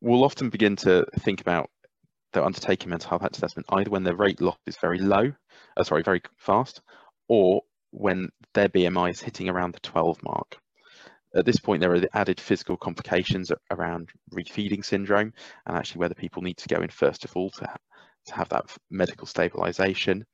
We'll 0.00 0.24
often 0.24 0.50
begin 0.50 0.76
to 0.76 1.06
think 1.20 1.40
about 1.40 1.70
they're 2.32 2.44
undertaking 2.44 2.90
mental 2.90 3.10
health 3.10 3.30
assessment 3.30 3.66
either 3.70 3.90
when 3.90 4.04
their 4.04 4.16
rate 4.16 4.40
loss 4.40 4.56
is 4.66 4.76
very 4.78 4.98
low, 4.98 5.32
uh, 5.76 5.84
sorry, 5.84 6.02
very 6.02 6.22
fast, 6.38 6.80
or 7.28 7.62
when 7.90 8.30
their 8.54 8.68
BMI 8.68 9.10
is 9.10 9.20
hitting 9.20 9.48
around 9.48 9.74
the 9.74 9.80
12 9.80 10.22
mark. 10.22 10.56
At 11.34 11.46
this 11.46 11.58
point, 11.60 11.80
there 11.80 11.92
are 11.92 12.00
the 12.00 12.14
added 12.16 12.40
physical 12.40 12.76
complications 12.76 13.50
around 13.70 14.10
refeeding 14.34 14.84
syndrome 14.84 15.32
and 15.66 15.76
actually 15.76 16.00
whether 16.00 16.14
people 16.14 16.42
need 16.42 16.58
to 16.58 16.68
go 16.68 16.82
in 16.82 16.90
first 16.90 17.24
of 17.24 17.34
all 17.36 17.50
to, 17.50 17.66
ha 17.66 17.76
to 18.26 18.34
have 18.34 18.48
that 18.50 18.70
medical 18.90 19.26
stabilization 19.26 20.24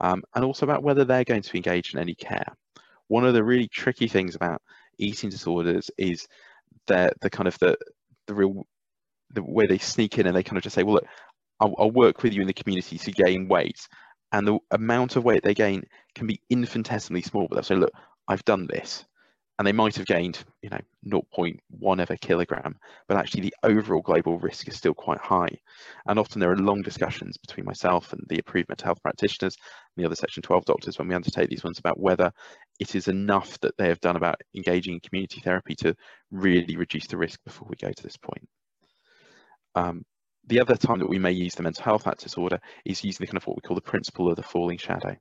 um, 0.00 0.22
and 0.34 0.44
also 0.44 0.66
about 0.66 0.82
whether 0.82 1.04
they're 1.04 1.24
going 1.24 1.42
to 1.42 1.52
be 1.52 1.58
engaged 1.58 1.94
in 1.94 2.00
any 2.00 2.14
care. 2.14 2.56
One 3.08 3.24
of 3.24 3.34
the 3.34 3.44
really 3.44 3.68
tricky 3.68 4.08
things 4.08 4.34
about 4.34 4.62
eating 4.98 5.30
disorders 5.30 5.90
is 5.98 6.26
that 6.86 7.14
the 7.20 7.30
kind 7.30 7.48
of 7.48 7.58
the, 7.58 7.76
the 8.26 8.34
real 8.34 8.66
the 9.30 9.42
way 9.42 9.66
they 9.66 9.78
sneak 9.78 10.18
in 10.18 10.26
and 10.26 10.36
they 10.36 10.42
kind 10.42 10.56
of 10.56 10.62
just 10.62 10.74
say, 10.74 10.82
well, 10.82 10.94
look, 10.94 11.06
I'll, 11.60 11.74
I'll, 11.78 11.90
work 11.90 12.22
with 12.22 12.34
you 12.34 12.42
in 12.42 12.46
the 12.46 12.52
community 12.52 12.98
to 12.98 13.12
gain 13.12 13.48
weight. 13.48 13.88
And 14.32 14.46
the 14.46 14.58
amount 14.70 15.16
of 15.16 15.24
weight 15.24 15.42
they 15.42 15.54
gain 15.54 15.84
can 16.14 16.26
be 16.26 16.40
infinitesimally 16.50 17.22
small, 17.22 17.46
but 17.48 17.56
they'll 17.56 17.62
say, 17.62 17.76
look, 17.76 17.92
I've 18.28 18.44
done 18.44 18.66
this. 18.66 19.04
And 19.58 19.66
they 19.66 19.72
might 19.72 19.96
have 19.96 20.04
gained, 20.04 20.44
you 20.60 20.68
know, 20.68 20.80
0.1 21.06 22.02
of 22.02 22.10
a 22.10 22.18
kilogram, 22.18 22.76
but 23.08 23.16
actually 23.16 23.40
the 23.40 23.54
overall 23.62 24.02
global 24.02 24.38
risk 24.38 24.68
is 24.68 24.76
still 24.76 24.92
quite 24.92 25.20
high. 25.20 25.48
And 26.06 26.18
often 26.18 26.40
there 26.40 26.52
are 26.52 26.58
long 26.58 26.82
discussions 26.82 27.38
between 27.38 27.64
myself 27.64 28.12
and 28.12 28.22
the 28.28 28.38
approved 28.38 28.68
mental 28.68 28.84
health 28.84 29.02
practitioners 29.02 29.56
and 29.96 30.02
the 30.02 30.06
other 30.06 30.14
Section 30.14 30.42
12 30.42 30.66
doctors 30.66 30.98
when 30.98 31.08
we 31.08 31.14
undertake 31.14 31.48
these 31.48 31.64
ones 31.64 31.78
about 31.78 31.98
whether 31.98 32.30
it 32.78 32.94
is 32.94 33.08
enough 33.08 33.58
that 33.60 33.76
they 33.78 33.88
have 33.88 34.00
done 34.00 34.16
about 34.16 34.40
engaging 34.54 34.94
in 34.94 35.00
community 35.00 35.40
therapy 35.40 35.74
to 35.76 35.94
really 36.30 36.76
reduce 36.76 37.06
the 37.06 37.16
risk 37.16 37.40
before 37.44 37.68
we 37.68 37.76
go 37.76 37.92
to 37.92 38.02
this 38.02 38.16
point. 38.16 38.48
Um, 39.74 40.04
the 40.46 40.60
other 40.60 40.76
time 40.76 40.98
that 41.00 41.08
we 41.08 41.18
may 41.18 41.32
use 41.32 41.54
the 41.54 41.62
mental 41.62 41.84
health 41.84 42.06
act 42.06 42.22
disorder 42.22 42.58
is 42.84 43.02
using 43.04 43.24
the 43.24 43.26
kind 43.26 43.36
of 43.36 43.46
what 43.46 43.56
we 43.56 43.62
call 43.62 43.74
the 43.74 43.80
principle 43.80 44.28
of 44.28 44.36
the 44.36 44.42
falling 44.42 44.78
shadow. 44.78 45.16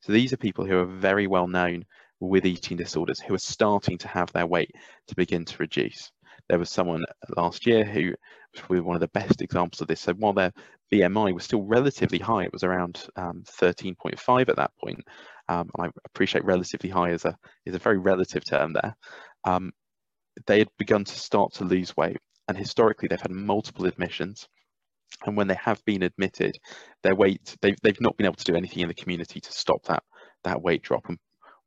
So 0.00 0.12
these 0.12 0.32
are 0.32 0.38
people 0.38 0.64
who 0.64 0.78
are 0.78 0.86
very 0.86 1.26
well 1.26 1.46
known 1.46 1.84
with 2.20 2.46
eating 2.46 2.76
disorders 2.76 3.20
who 3.20 3.34
are 3.34 3.38
starting 3.38 3.98
to 3.98 4.08
have 4.08 4.32
their 4.32 4.46
weight 4.46 4.74
to 5.08 5.14
begin 5.14 5.44
to 5.44 5.56
reduce. 5.58 6.10
There 6.48 6.58
was 6.58 6.70
someone 6.70 7.04
last 7.36 7.66
year 7.66 7.84
who 7.84 8.08
was 8.52 8.60
probably 8.60 8.80
one 8.80 8.96
of 8.96 9.00
the 9.00 9.08
best 9.08 9.40
examples 9.40 9.80
of 9.80 9.88
this. 9.88 10.00
So 10.00 10.14
while 10.14 10.32
their 10.32 10.52
BMI 10.92 11.32
was 11.32 11.44
still 11.44 11.62
relatively 11.62 12.18
high, 12.18 12.44
it 12.44 12.52
was 12.52 12.64
around 12.64 13.06
um, 13.16 13.44
13.5 13.46 14.48
at 14.48 14.56
that 14.56 14.72
point. 14.82 15.00
Um, 15.50 15.68
and 15.76 15.88
I 15.88 15.90
appreciate 16.06 16.44
relatively 16.44 16.90
high 16.90 17.10
is 17.10 17.24
a 17.24 17.36
is 17.66 17.74
a 17.74 17.78
very 17.78 17.98
relative 17.98 18.44
term 18.44 18.72
there. 18.72 18.94
Um, 19.44 19.72
they 20.46 20.60
had 20.60 20.68
begun 20.78 21.04
to 21.04 21.18
start 21.18 21.52
to 21.54 21.64
lose 21.64 21.96
weight, 21.96 22.18
and 22.48 22.56
historically 22.56 23.08
they've 23.08 23.20
had 23.20 23.32
multiple 23.32 23.86
admissions 23.86 24.48
and 25.26 25.36
when 25.36 25.48
they 25.48 25.56
have 25.62 25.84
been 25.84 26.02
admitted, 26.02 26.58
their 27.02 27.14
weight 27.14 27.56
they've 27.62 27.76
they've 27.82 28.00
not 28.00 28.16
been 28.16 28.26
able 28.26 28.36
to 28.36 28.44
do 28.44 28.56
anything 28.56 28.82
in 28.82 28.88
the 28.88 28.94
community 28.94 29.40
to 29.40 29.52
stop 29.52 29.82
that 29.84 30.02
that 30.44 30.62
weight 30.62 30.82
drop. 30.82 31.08
And 31.08 31.18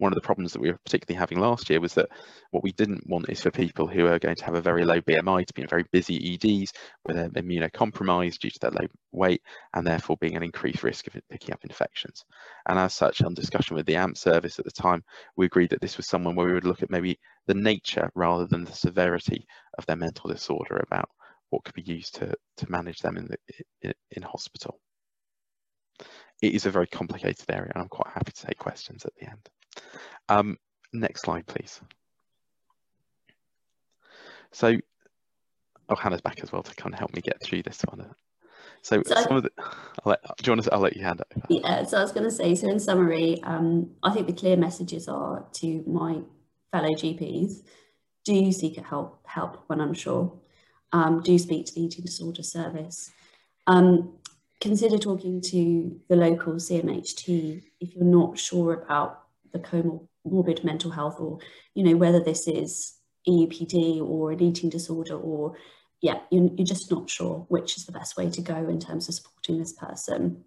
one 0.04 0.12
of 0.12 0.16
the 0.16 0.22
problems 0.22 0.52
that 0.52 0.62
we 0.62 0.70
were 0.70 0.78
particularly 0.84 1.18
having 1.18 1.40
last 1.40 1.70
year 1.70 1.80
was 1.80 1.94
that 1.94 2.10
what 2.52 2.62
we 2.62 2.74
didn't 2.74 3.08
want 3.08 3.30
is 3.30 3.40
for 3.40 3.52
people 3.52 3.88
who 3.88 4.06
are 4.06 4.20
going 4.20 4.36
to 4.36 4.44
have 4.44 4.54
a 4.54 4.62
very 4.62 4.84
low 4.84 5.00
BMI 5.00 5.46
to 5.46 5.54
be 5.54 5.62
in 5.62 5.68
very 5.70 5.86
busy 5.94 6.34
EDs 6.34 6.74
where 7.04 7.16
they're 7.16 7.42
immunocompromised 7.42 8.40
due 8.40 8.50
to 8.50 8.60
their 8.60 8.72
low 8.72 8.86
weight 9.14 9.42
and 9.74 9.88
therefore 9.88 10.18
being 10.20 10.36
an 10.36 10.44
increased 10.44 10.84
risk 10.84 11.08
of 11.08 11.16
picking 11.30 11.54
up 11.54 11.64
infections. 11.64 12.26
And 12.68 12.78
as 12.78 12.94
such, 12.94 13.22
on 13.22 13.34
discussion 13.34 13.78
with 13.78 13.86
the 13.86 13.96
AMP 13.96 14.18
service 14.18 14.60
at 14.60 14.66
the 14.66 14.72
time, 14.72 15.06
we 15.38 15.46
agreed 15.46 15.70
that 15.70 15.80
this 15.80 15.96
was 15.96 16.06
someone 16.06 16.36
where 16.36 16.48
we 16.48 16.54
would 16.54 16.66
look 16.66 16.84
at 16.84 16.92
maybe 16.92 17.18
the 17.48 17.54
nature 17.54 18.12
rather 18.14 18.46
than 18.46 18.66
the 18.66 18.74
severity 18.74 19.48
of 19.78 19.86
their 19.86 19.96
mental 19.96 20.30
disorder 20.30 20.84
about 20.86 21.10
what 21.50 21.64
could 21.64 21.76
be 21.76 21.82
used 21.82 22.16
to, 22.16 22.34
to 22.58 22.70
manage 22.70 23.00
them 23.00 23.16
in, 23.16 23.30
the, 23.30 23.38
in, 23.82 23.94
in 24.12 24.22
hospital. 24.24 24.82
It 26.42 26.56
is 26.56 26.66
a 26.66 26.72
very 26.72 26.88
complicated 26.88 27.46
area 27.50 27.72
and 27.74 27.82
I'm 27.82 27.88
quite 27.88 28.12
happy 28.12 28.34
to 28.34 28.48
take 28.48 28.58
questions 28.58 29.06
at 29.06 29.14
the 29.16 29.30
end. 29.30 29.50
Um, 30.30 30.58
next 30.92 31.22
slide, 31.22 31.46
please. 31.48 31.82
So, 34.52 34.78
oh, 35.90 35.96
Hana's 35.96 36.22
back 36.22 36.40
as 36.44 36.52
well 36.52 36.64
to 36.64 36.76
kind 36.76 36.94
of 36.94 37.00
help 37.00 37.14
me 37.14 37.22
get 37.22 37.42
through 37.42 37.64
this 37.64 37.82
one. 37.90 38.14
So, 38.82 39.02
so 39.06 39.16
some 39.16 39.38
of 39.38 39.44
the, 39.44 39.52
I'll 39.58 40.12
let, 40.12 40.22
do 40.24 40.52
you 40.52 40.52
want 40.52 40.64
to, 40.64 40.74
I'll 40.74 40.80
let 40.80 40.96
you 40.96 41.04
hand 41.04 41.22
over. 41.36 41.46
Yeah, 41.50 41.84
so 41.84 41.98
I 41.98 42.02
was 42.02 42.12
going 42.12 42.26
to 42.26 42.32
say, 42.32 42.54
so 42.56 42.70
in 42.70 42.80
summary, 42.80 43.42
um, 43.44 43.92
I 44.04 44.12
think 44.12 44.28
the 44.28 44.34
clear 44.34 44.58
messages 44.58 45.08
are 45.08 45.46
to 45.54 45.84
my 45.88 46.20
fellow 46.72 46.90
GPs, 46.90 47.64
do 48.26 48.52
seek 48.52 48.78
help, 48.86 49.20
help 49.26 49.64
when 49.68 49.82
unsure 49.82 50.34
um, 50.92 51.22
do 51.22 51.38
speak 51.38 51.66
to 51.66 51.74
the 51.74 51.82
eating 51.82 52.06
disorder 52.06 52.44
service. 52.44 53.12
Um, 53.68 54.14
consider 54.62 54.98
talking 54.98 55.42
to 55.42 56.00
the 56.08 56.16
local 56.16 56.54
CMHT 56.54 57.64
if 57.80 57.96
you're 57.96 58.06
not 58.06 58.38
sure 58.38 58.74
about 58.74 59.23
the 59.54 59.60
comorbid 59.60 60.64
mental 60.64 60.92
health 60.92 61.16
or, 61.20 61.40
you 61.74 61.84
know, 61.84 61.96
whether 61.96 62.20
this 62.20 62.48
is 62.48 62.96
EUPD 63.28 64.02
or 64.02 64.32
an 64.32 64.42
eating 64.42 64.70
disorder 64.70 65.16
or, 65.16 65.56
yeah, 66.02 66.20
you're, 66.32 66.50
you're 66.56 66.66
just 66.66 66.92
not 66.92 67.10
sure 67.10 67.46
which 67.48 67.78
is 67.78 67.86
the 67.86 67.92
best 67.92 68.18
way 68.18 68.30
to 68.30 68.42
go 68.42 68.68
in 68.68 68.80
terms 68.80 69.08
of 69.08 69.16
supporting 69.16 69.60
this 69.60 69.74
person. 69.74 70.44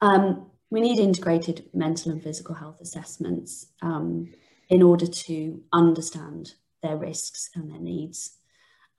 Um, 0.00 0.50
we 0.70 0.80
need 0.80 0.98
integrated 0.98 1.68
mental 1.72 2.12
and 2.12 2.22
physical 2.22 2.54
health 2.54 2.80
assessments 2.80 3.66
um, 3.82 4.32
in 4.68 4.82
order 4.82 5.06
to 5.06 5.62
understand 5.72 6.54
their 6.82 6.96
risks 6.96 7.50
and 7.54 7.70
their 7.70 7.78
needs. 7.78 8.38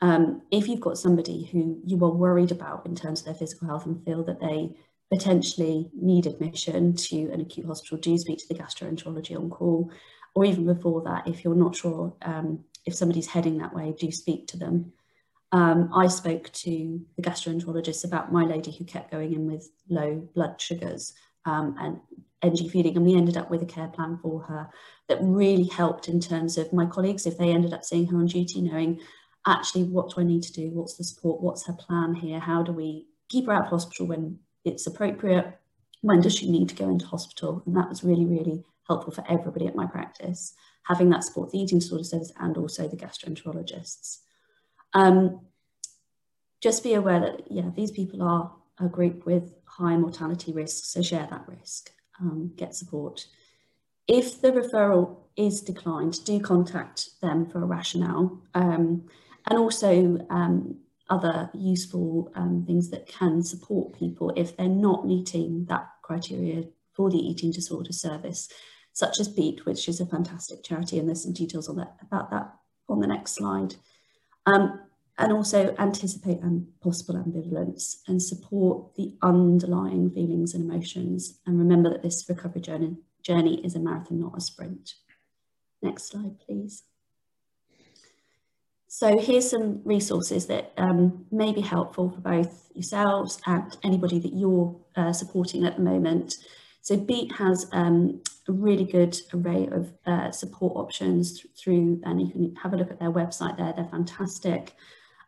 Um, 0.01 0.41
if 0.51 0.67
you've 0.67 0.81
got 0.81 0.97
somebody 0.97 1.45
who 1.45 1.79
you 1.85 2.03
are 2.03 2.11
worried 2.11 2.51
about 2.51 2.85
in 2.85 2.95
terms 2.95 3.21
of 3.21 3.25
their 3.25 3.35
physical 3.35 3.67
health 3.67 3.85
and 3.85 4.03
feel 4.03 4.23
that 4.25 4.39
they 4.39 4.75
potentially 5.13 5.91
need 5.93 6.25
admission 6.25 6.95
to 6.95 7.29
an 7.31 7.41
acute 7.41 7.67
hospital, 7.67 7.97
do 7.97 8.17
speak 8.17 8.39
to 8.39 8.47
the 8.47 8.55
gastroenterology 8.55 9.37
on 9.37 9.49
call. 9.49 9.91
Or 10.35 10.43
even 10.45 10.65
before 10.65 11.03
that, 11.03 11.27
if 11.27 11.43
you're 11.43 11.55
not 11.55 11.75
sure 11.75 12.15
um, 12.23 12.63
if 12.85 12.95
somebody's 12.95 13.27
heading 13.27 13.59
that 13.59 13.75
way, 13.75 13.93
do 13.97 14.11
speak 14.11 14.47
to 14.47 14.57
them. 14.57 14.93
Um, 15.51 15.91
I 15.95 16.07
spoke 16.07 16.51
to 16.51 17.01
the 17.15 17.21
gastroenterologist 17.21 18.03
about 18.03 18.31
my 18.31 18.43
lady 18.43 18.71
who 18.71 18.85
kept 18.85 19.11
going 19.11 19.33
in 19.33 19.45
with 19.45 19.69
low 19.87 20.27
blood 20.33 20.59
sugars 20.59 21.13
um, 21.45 21.75
and 21.79 21.99
NG 22.41 22.67
feeding, 22.69 22.97
and 22.97 23.05
we 23.05 23.15
ended 23.15 23.37
up 23.37 23.51
with 23.51 23.61
a 23.61 23.67
care 23.67 23.89
plan 23.89 24.17
for 24.21 24.41
her 24.43 24.69
that 25.07 25.19
really 25.21 25.65
helped 25.65 26.09
in 26.09 26.19
terms 26.19 26.57
of 26.57 26.73
my 26.73 26.87
colleagues, 26.87 27.27
if 27.27 27.37
they 27.37 27.51
ended 27.51 27.73
up 27.73 27.85
seeing 27.85 28.07
her 28.07 28.17
on 28.17 28.25
duty, 28.25 28.61
knowing 28.61 28.99
actually 29.45 29.83
what 29.83 30.09
do 30.09 30.21
I 30.21 30.23
need 30.23 30.41
to 30.43 30.53
do? 30.53 30.71
What's 30.71 30.95
the 30.95 31.03
support? 31.03 31.41
What's 31.41 31.67
her 31.67 31.73
plan 31.73 32.15
here? 32.15 32.39
How 32.39 32.63
do 32.63 32.71
we 32.71 33.05
keep 33.29 33.45
her 33.45 33.53
out 33.53 33.65
of 33.65 33.69
hospital 33.69 34.07
when 34.07 34.39
it's 34.65 34.87
appropriate? 34.87 35.59
When 36.01 36.21
does 36.21 36.35
she 36.35 36.49
need 36.49 36.69
to 36.69 36.75
go 36.75 36.89
into 36.89 37.05
hospital? 37.05 37.63
And 37.65 37.75
that 37.75 37.89
was 37.89 38.03
really, 38.03 38.25
really 38.25 38.63
helpful 38.87 39.13
for 39.13 39.23
everybody 39.29 39.67
at 39.67 39.75
my 39.75 39.85
practice, 39.85 40.53
having 40.83 41.09
that 41.09 41.23
support, 41.23 41.51
the 41.51 41.59
eating 41.59 41.79
disorder 41.79 42.03
service 42.03 42.31
and 42.39 42.57
also 42.57 42.87
the 42.87 42.97
gastroenterologists. 42.97 44.19
Um, 44.93 45.41
just 46.61 46.83
be 46.83 46.93
aware 46.93 47.19
that, 47.19 47.51
yeah, 47.51 47.69
these 47.75 47.91
people 47.91 48.21
are 48.21 48.51
a 48.79 48.87
group 48.87 49.25
with 49.25 49.53
high 49.65 49.97
mortality 49.97 50.51
risks, 50.51 50.89
so 50.89 51.01
share 51.01 51.27
that 51.29 51.45
risk, 51.47 51.91
um, 52.19 52.51
get 52.55 52.75
support. 52.75 53.25
If 54.07 54.41
the 54.41 54.51
referral 54.51 55.17
is 55.35 55.61
declined, 55.61 56.23
do 56.25 56.39
contact 56.39 57.21
them 57.21 57.45
for 57.49 57.63
a 57.63 57.65
rationale. 57.65 58.41
Um, 58.53 59.07
and 59.49 59.59
also 59.59 60.25
um, 60.29 60.77
other 61.09 61.49
useful 61.53 62.31
um, 62.35 62.63
things 62.65 62.89
that 62.89 63.07
can 63.07 63.43
support 63.43 63.97
people 63.97 64.31
if 64.35 64.55
they're 64.55 64.67
not 64.67 65.05
meeting 65.05 65.65
that 65.69 65.87
criteria 66.01 66.63
for 66.93 67.09
the 67.09 67.17
eating 67.17 67.51
disorder 67.51 67.91
service. 67.91 68.49
such 68.95 69.19
as 69.19 69.27
Beat, 69.27 69.65
which 69.65 69.89
is 69.89 69.99
a 69.99 70.05
fantastic 70.05 70.63
charity, 70.63 70.99
and 70.99 71.07
there's 71.07 71.23
some 71.23 71.33
details 71.33 71.67
on 71.67 71.77
that 71.77 71.95
about 72.01 72.29
that 72.29 72.53
on 72.87 72.99
the 72.99 73.07
next 73.07 73.31
slide. 73.31 73.75
Um, 74.45 74.79
and 75.17 75.31
also 75.31 75.75
anticipate 75.77 76.41
and 76.41 76.67
possible 76.81 77.15
ambivalence 77.15 77.97
and 78.07 78.21
support 78.21 78.95
the 78.95 79.15
underlying 79.21 80.09
feelings 80.09 80.53
and 80.53 80.69
emotions. 80.69 81.39
And 81.45 81.59
remember 81.59 81.89
that 81.89 82.01
this 82.01 82.25
recovery 82.27 82.61
journey, 82.61 82.97
journey 83.21 83.63
is 83.63 83.75
a 83.75 83.79
marathon, 83.79 84.19
not 84.19 84.37
a 84.37 84.41
sprint. 84.41 84.95
Next 85.81 86.07
slide, 86.09 86.39
please. 86.39 86.83
So 88.95 89.17
here's 89.17 89.49
some 89.49 89.81
resources 89.85 90.45
that 90.45 90.71
um, 90.77 91.25
may 91.31 91.51
be 91.51 91.61
helpful 91.61 92.11
for 92.11 92.21
both 92.21 92.69
yourselves 92.75 93.41
and 93.47 93.75
anybody 93.83 94.19
that 94.19 94.33
you're 94.35 94.79
uh, 94.95 95.11
supporting 95.11 95.65
at 95.65 95.77
the 95.77 95.81
moment. 95.81 96.35
So 96.81 96.97
Beat 96.97 97.31
has 97.31 97.65
um, 97.71 98.21
a 98.47 98.51
really 98.51 98.83
good 98.83 99.19
array 99.33 99.67
of 99.71 99.91
uh, 100.05 100.29
support 100.29 100.73
options 100.75 101.39
th 101.39 101.47
through, 101.59 102.01
and 102.05 102.21
you 102.21 102.29
can 102.29 102.55
have 102.61 102.73
a 102.73 102.77
look 102.77 102.91
at 102.91 102.99
their 102.99 103.11
website 103.11 103.57
there, 103.57 103.73
they're 103.75 103.93
fantastic. 103.99 104.75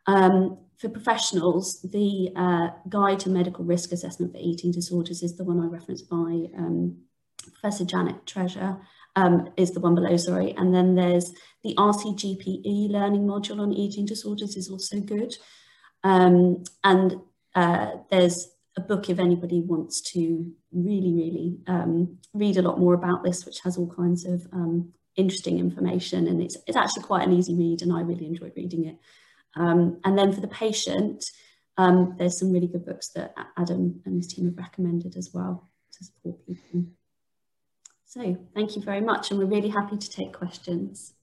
Um, 0.05 0.59
for 0.78 0.89
professionals, 0.89 1.82
the 1.82 2.09
uh, 2.36 2.68
Guide 2.88 3.20
to 3.22 3.30
Medical 3.32 3.66
Risk 3.66 3.91
Assessment 3.91 4.32
for 4.32 4.39
Eating 4.39 4.72
Disorders 4.74 5.24
is 5.24 5.38
the 5.38 5.43
one 5.43 5.59
I 5.59 5.66
referenced 5.66 6.07
by 6.07 6.32
um, 6.61 6.97
Professor 7.41 7.84
Janet 7.84 8.28
Treasure, 8.28 8.78
um, 9.16 9.49
is 9.57 9.72
the 9.72 9.80
one 9.80 9.95
below, 9.95 10.18
sorry. 10.18 10.53
And 10.57 10.74
then 10.74 10.95
there's 10.95 11.34
the 11.63 11.74
RCGP 11.76 12.66
e-learning 12.66 13.26
module 13.26 13.59
on 13.59 13.74
eating 13.74 14.05
disorders 14.05 14.55
is 14.55 14.70
also 14.70 14.99
good. 14.99 15.36
Um, 16.03 16.63
and 16.84 17.16
uh, 17.55 17.91
there's 18.11 18.49
a 18.78 18.82
book 18.82 19.09
if 19.09 19.20
anybody 19.20 19.61
wants 19.61 20.01
to 20.13 20.51
really, 20.72 21.13
really 21.13 21.57
um, 21.68 22.18
read 22.34 22.57
a 22.57 22.61
lot 22.61 22.80
more 22.80 22.93
about 22.93 23.24
this, 23.24 23.45
which 23.45 23.61
has 23.61 23.78
all 23.78 23.89
kinds 23.89 24.26
of 24.26 24.45
um, 24.51 24.91
interesting 25.16 25.59
information. 25.59 26.28
And 26.28 26.41
it's, 26.41 26.57
it's 26.68 26.78
actually 26.78 27.03
quite 27.03 27.26
an 27.26 27.34
easy 27.34 27.55
read 27.55 27.82
and 27.82 27.93
I 27.93 28.01
really 28.01 28.26
enjoyed 28.26 28.53
reading 28.55 28.86
it. 28.86 28.97
Um, 29.55 30.01
and 30.03 30.18
then 30.18 30.34
for 30.34 30.41
the 30.41 30.49
patient, 30.49 31.24
um, 31.78 32.16
there's 32.18 32.38
some 32.39 32.51
really 32.51 32.68
good 32.68 32.86
books 32.86 33.09
that 33.16 33.34
Adam 33.57 34.01
and 34.05 34.18
his 34.18 34.28
team 34.28 34.45
have 34.45 34.57
recommended 34.57 35.16
as 35.16 35.32
well 35.34 35.70
to 35.93 36.03
support 36.03 36.45
people. 36.45 36.86
So 38.16 38.38
thank 38.53 38.78
you 38.78 38.82
very 38.82 39.01
much 39.01 39.32
and 39.32 39.39
we're 39.39 39.45
really 39.45 39.68
happy 39.68 39.97
to 39.97 40.09
take 40.09 40.32
questions. 40.32 41.13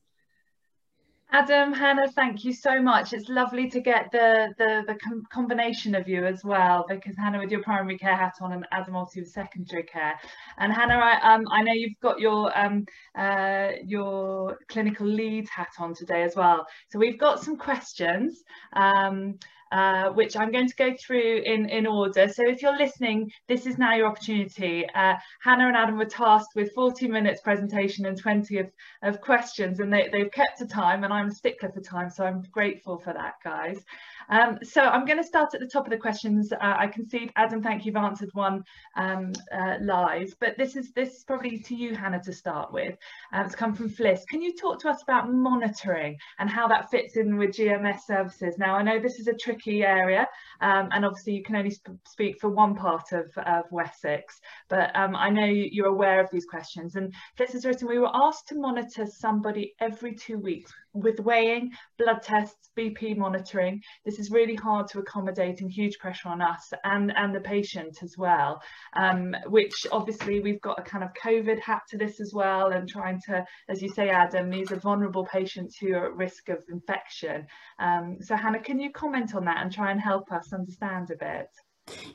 Adam, 1.31 1.73
Hana, 1.73 2.13
thank 2.13 2.45
you 2.45 2.53
so 2.53 2.83
much. 2.83 3.15
It's 3.15 3.31
lovely 3.31 3.71
to 3.71 3.81
get 3.81 4.13
the 4.13 4.53
the, 4.59 4.85
the 4.87 4.97
com 4.97 5.23
combination 5.33 5.95
of 5.95 6.07
you 6.07 6.27
as 6.27 6.45
well, 6.45 6.85
because 6.87 7.17
Hana 7.17 7.39
with 7.39 7.51
your 7.51 7.63
primary 7.63 7.97
care 7.97 8.15
hat 8.15 8.35
on 8.43 8.53
and 8.53 8.67
Adam 8.71 8.95
also 8.95 9.21
with 9.21 9.31
secondary 9.31 9.85
care. 9.85 10.21
And 10.59 10.71
Hana, 10.71 10.97
I, 10.97 11.35
um, 11.35 11.47
I 11.51 11.63
know 11.63 11.73
you've 11.73 11.99
got 12.03 12.21
your 12.21 12.57
um, 12.59 12.85
uh, 13.17 13.71
your 13.87 14.59
clinical 14.69 15.07
lead 15.07 15.49
hat 15.49 15.71
on 15.79 15.95
today 15.95 16.25
as 16.25 16.37
well. 16.37 16.67
So 16.91 16.99
we've 16.99 17.19
got 17.19 17.43
some 17.43 17.57
questions. 17.57 18.45
Um, 18.75 19.39
uh, 19.73 20.11
which 20.11 20.37
I'm 20.37 20.53
going 20.53 20.69
to 20.69 20.77
go 20.77 20.95
through 20.95 21.43
in, 21.47 21.69
in 21.71 21.87
order. 21.87 22.29
So 22.29 22.47
if 22.47 22.61
you're 22.61 22.77
listening, 22.77 23.33
this 23.49 23.67
is 23.67 23.79
now 23.79 23.95
your 23.95 24.07
opportunity. 24.07 24.87
Uh, 24.95 25.15
Hana 25.41 25.67
and 25.67 25.77
Adam 25.77 25.97
were 25.97 26.05
tasked 26.05 26.55
with 26.55 26.73
40 26.75 27.09
minutes 27.09 27.41
presentation 27.41 28.05
and 28.05 28.19
20 28.19 28.59
of, 28.59 28.71
of 29.03 29.21
questions 29.23 29.81
and 29.81 29.91
they, 29.91 30.09
they've 30.13 30.31
kept 30.31 30.59
to 30.59 30.67
time 30.67 31.05
and 31.05 31.13
I'm 31.13 31.29
a 31.29 31.35
stickler 31.35 31.73
for 31.73 31.81
time, 31.81 32.11
so 32.11 32.25
I'm 32.25 32.43
grateful 32.53 32.99
for 32.99 33.15
that, 33.15 33.35
guys. 33.43 33.83
Um, 34.29 34.59
so 34.63 34.83
I'm 34.83 35.05
going 35.05 35.19
to 35.19 35.25
start 35.25 35.55
at 35.55 35.61
the 35.61 35.67
top 35.67 35.87
of 35.87 35.91
the 35.91 35.99
questions. 35.99 36.53
Uh, 36.53 36.57
I 36.61 36.91
see 37.09 37.31
Adam, 37.37 37.63
thank 37.63 37.85
you, 37.85 37.93
you've 37.93 38.03
answered 38.03 38.31
one 38.33 38.65
um, 38.97 39.33
uh, 39.53 39.77
live, 39.81 40.35
but 40.41 40.57
this 40.57 40.77
is 40.77 40.93
this 40.93 41.17
is 41.17 41.25
probably 41.25 41.59
to 41.59 41.75
you, 41.75 41.95
Hana, 41.95 42.23
to 42.23 42.33
start 42.33 42.73
with. 42.73 42.97
Um, 43.33 43.47
it's 43.47 43.55
come 43.55 43.75
from 43.75 43.91
Fliss. 43.91 44.27
Can 44.29 44.41
you 44.41 44.55
talk 44.55 44.81
to 44.81 44.89
us 44.89 45.03
about 45.03 45.33
monitoring 45.33 46.17
and 46.39 46.49
how 46.49 46.67
that 46.69 46.91
fits 46.91 47.17
in 47.17 47.37
with 47.37 47.51
GMS 47.51 48.01
services? 48.07 48.57
Now, 48.59 48.75
I 48.75 48.83
know 48.83 48.99
this 48.99 49.19
is 49.19 49.29
a 49.29 49.35
tricky 49.35 49.83
area, 49.83 50.27
um, 50.61 50.89
and 50.93 51.05
obviously 51.05 51.35
you 51.35 51.43
can 51.43 51.57
only 51.57 51.71
sp 51.71 51.93
speak 52.07 52.41
for 52.41 52.51
one 52.51 52.75
part 52.75 53.13
of, 53.13 53.27
of 53.47 53.65
Wessex, 53.71 54.41
but 54.69 54.95
um, 54.97 55.15
I 55.15 55.29
know 55.29 55.45
you're 55.45 55.87
aware 55.87 56.21
of 56.21 56.31
these 56.31 56.47
questions. 56.47 56.97
And 56.97 57.13
Fliss 57.37 57.53
has 57.53 57.65
written, 57.65 57.89
we 57.89 57.99
were 57.99 58.11
asked 58.15 58.49
to 58.49 58.55
monitor 58.55 59.07
somebody 59.07 59.75
every 59.81 60.15
two 60.15 60.39
weeks 60.39 60.73
with 60.95 61.21
weighing, 61.21 61.71
blood 61.99 62.23
tests, 62.23 62.71
BP 62.77 63.17
monitoring. 63.17 63.83
This 64.05 64.19
is 64.19 64.31
really 64.31 64.55
hard 64.55 64.89
to 64.89 64.99
accommodate 64.99 65.61
and 65.61 65.71
huge 65.71 65.99
pressure 65.99 66.29
on 66.29 66.41
us 66.41 66.73
and, 66.85 67.13
and 67.17 67.35
the 67.35 67.41
patient 67.41 67.99
as 68.03 68.17
well, 68.17 68.63
um, 68.95 69.35
which 69.47 69.87
obviously 69.91 70.41
we've 70.41 70.61
got 70.61 70.79
a 70.79 70.83
kind 70.83 71.05
of 71.05 71.11
COVID 71.23 71.61
hat 71.61 71.83
to 71.91 71.99
this 71.99 72.21
as 72.21 72.33
well 72.33 72.73
and 72.73 72.89
trying 72.89 73.21
to, 73.27 73.45
as 73.69 73.83
you 73.83 73.89
say, 73.89 74.11
Adam, 74.11 74.51
these 74.51 74.73
are 74.73 74.77
vulnerable 74.77 75.25
patients 75.27 75.77
who 75.79 75.95
are 75.95 76.07
at 76.07 76.17
risk 76.17 76.49
of 76.49 76.59
infection. 76.71 77.47
Um, 77.79 78.19
so 78.21 78.37
Hana, 78.37 78.61
can 78.61 78.79
you 78.81 78.91
comment 78.91 79.35
on 79.35 79.45
that 79.47 79.63
and 79.63 79.73
try 79.73 79.91
and 79.91 80.01
help 80.01 80.33
us 80.33 80.53
understand 80.53 81.11
a 81.11 81.17
bit? 81.17 81.49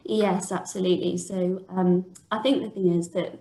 Yes, 0.03 0.51
absolutely. 0.51 1.17
So 1.17 1.65
um, 1.69 2.05
I 2.32 2.39
think 2.39 2.63
the 2.63 2.69
thing 2.69 2.97
is 2.97 3.09
that 3.09 3.39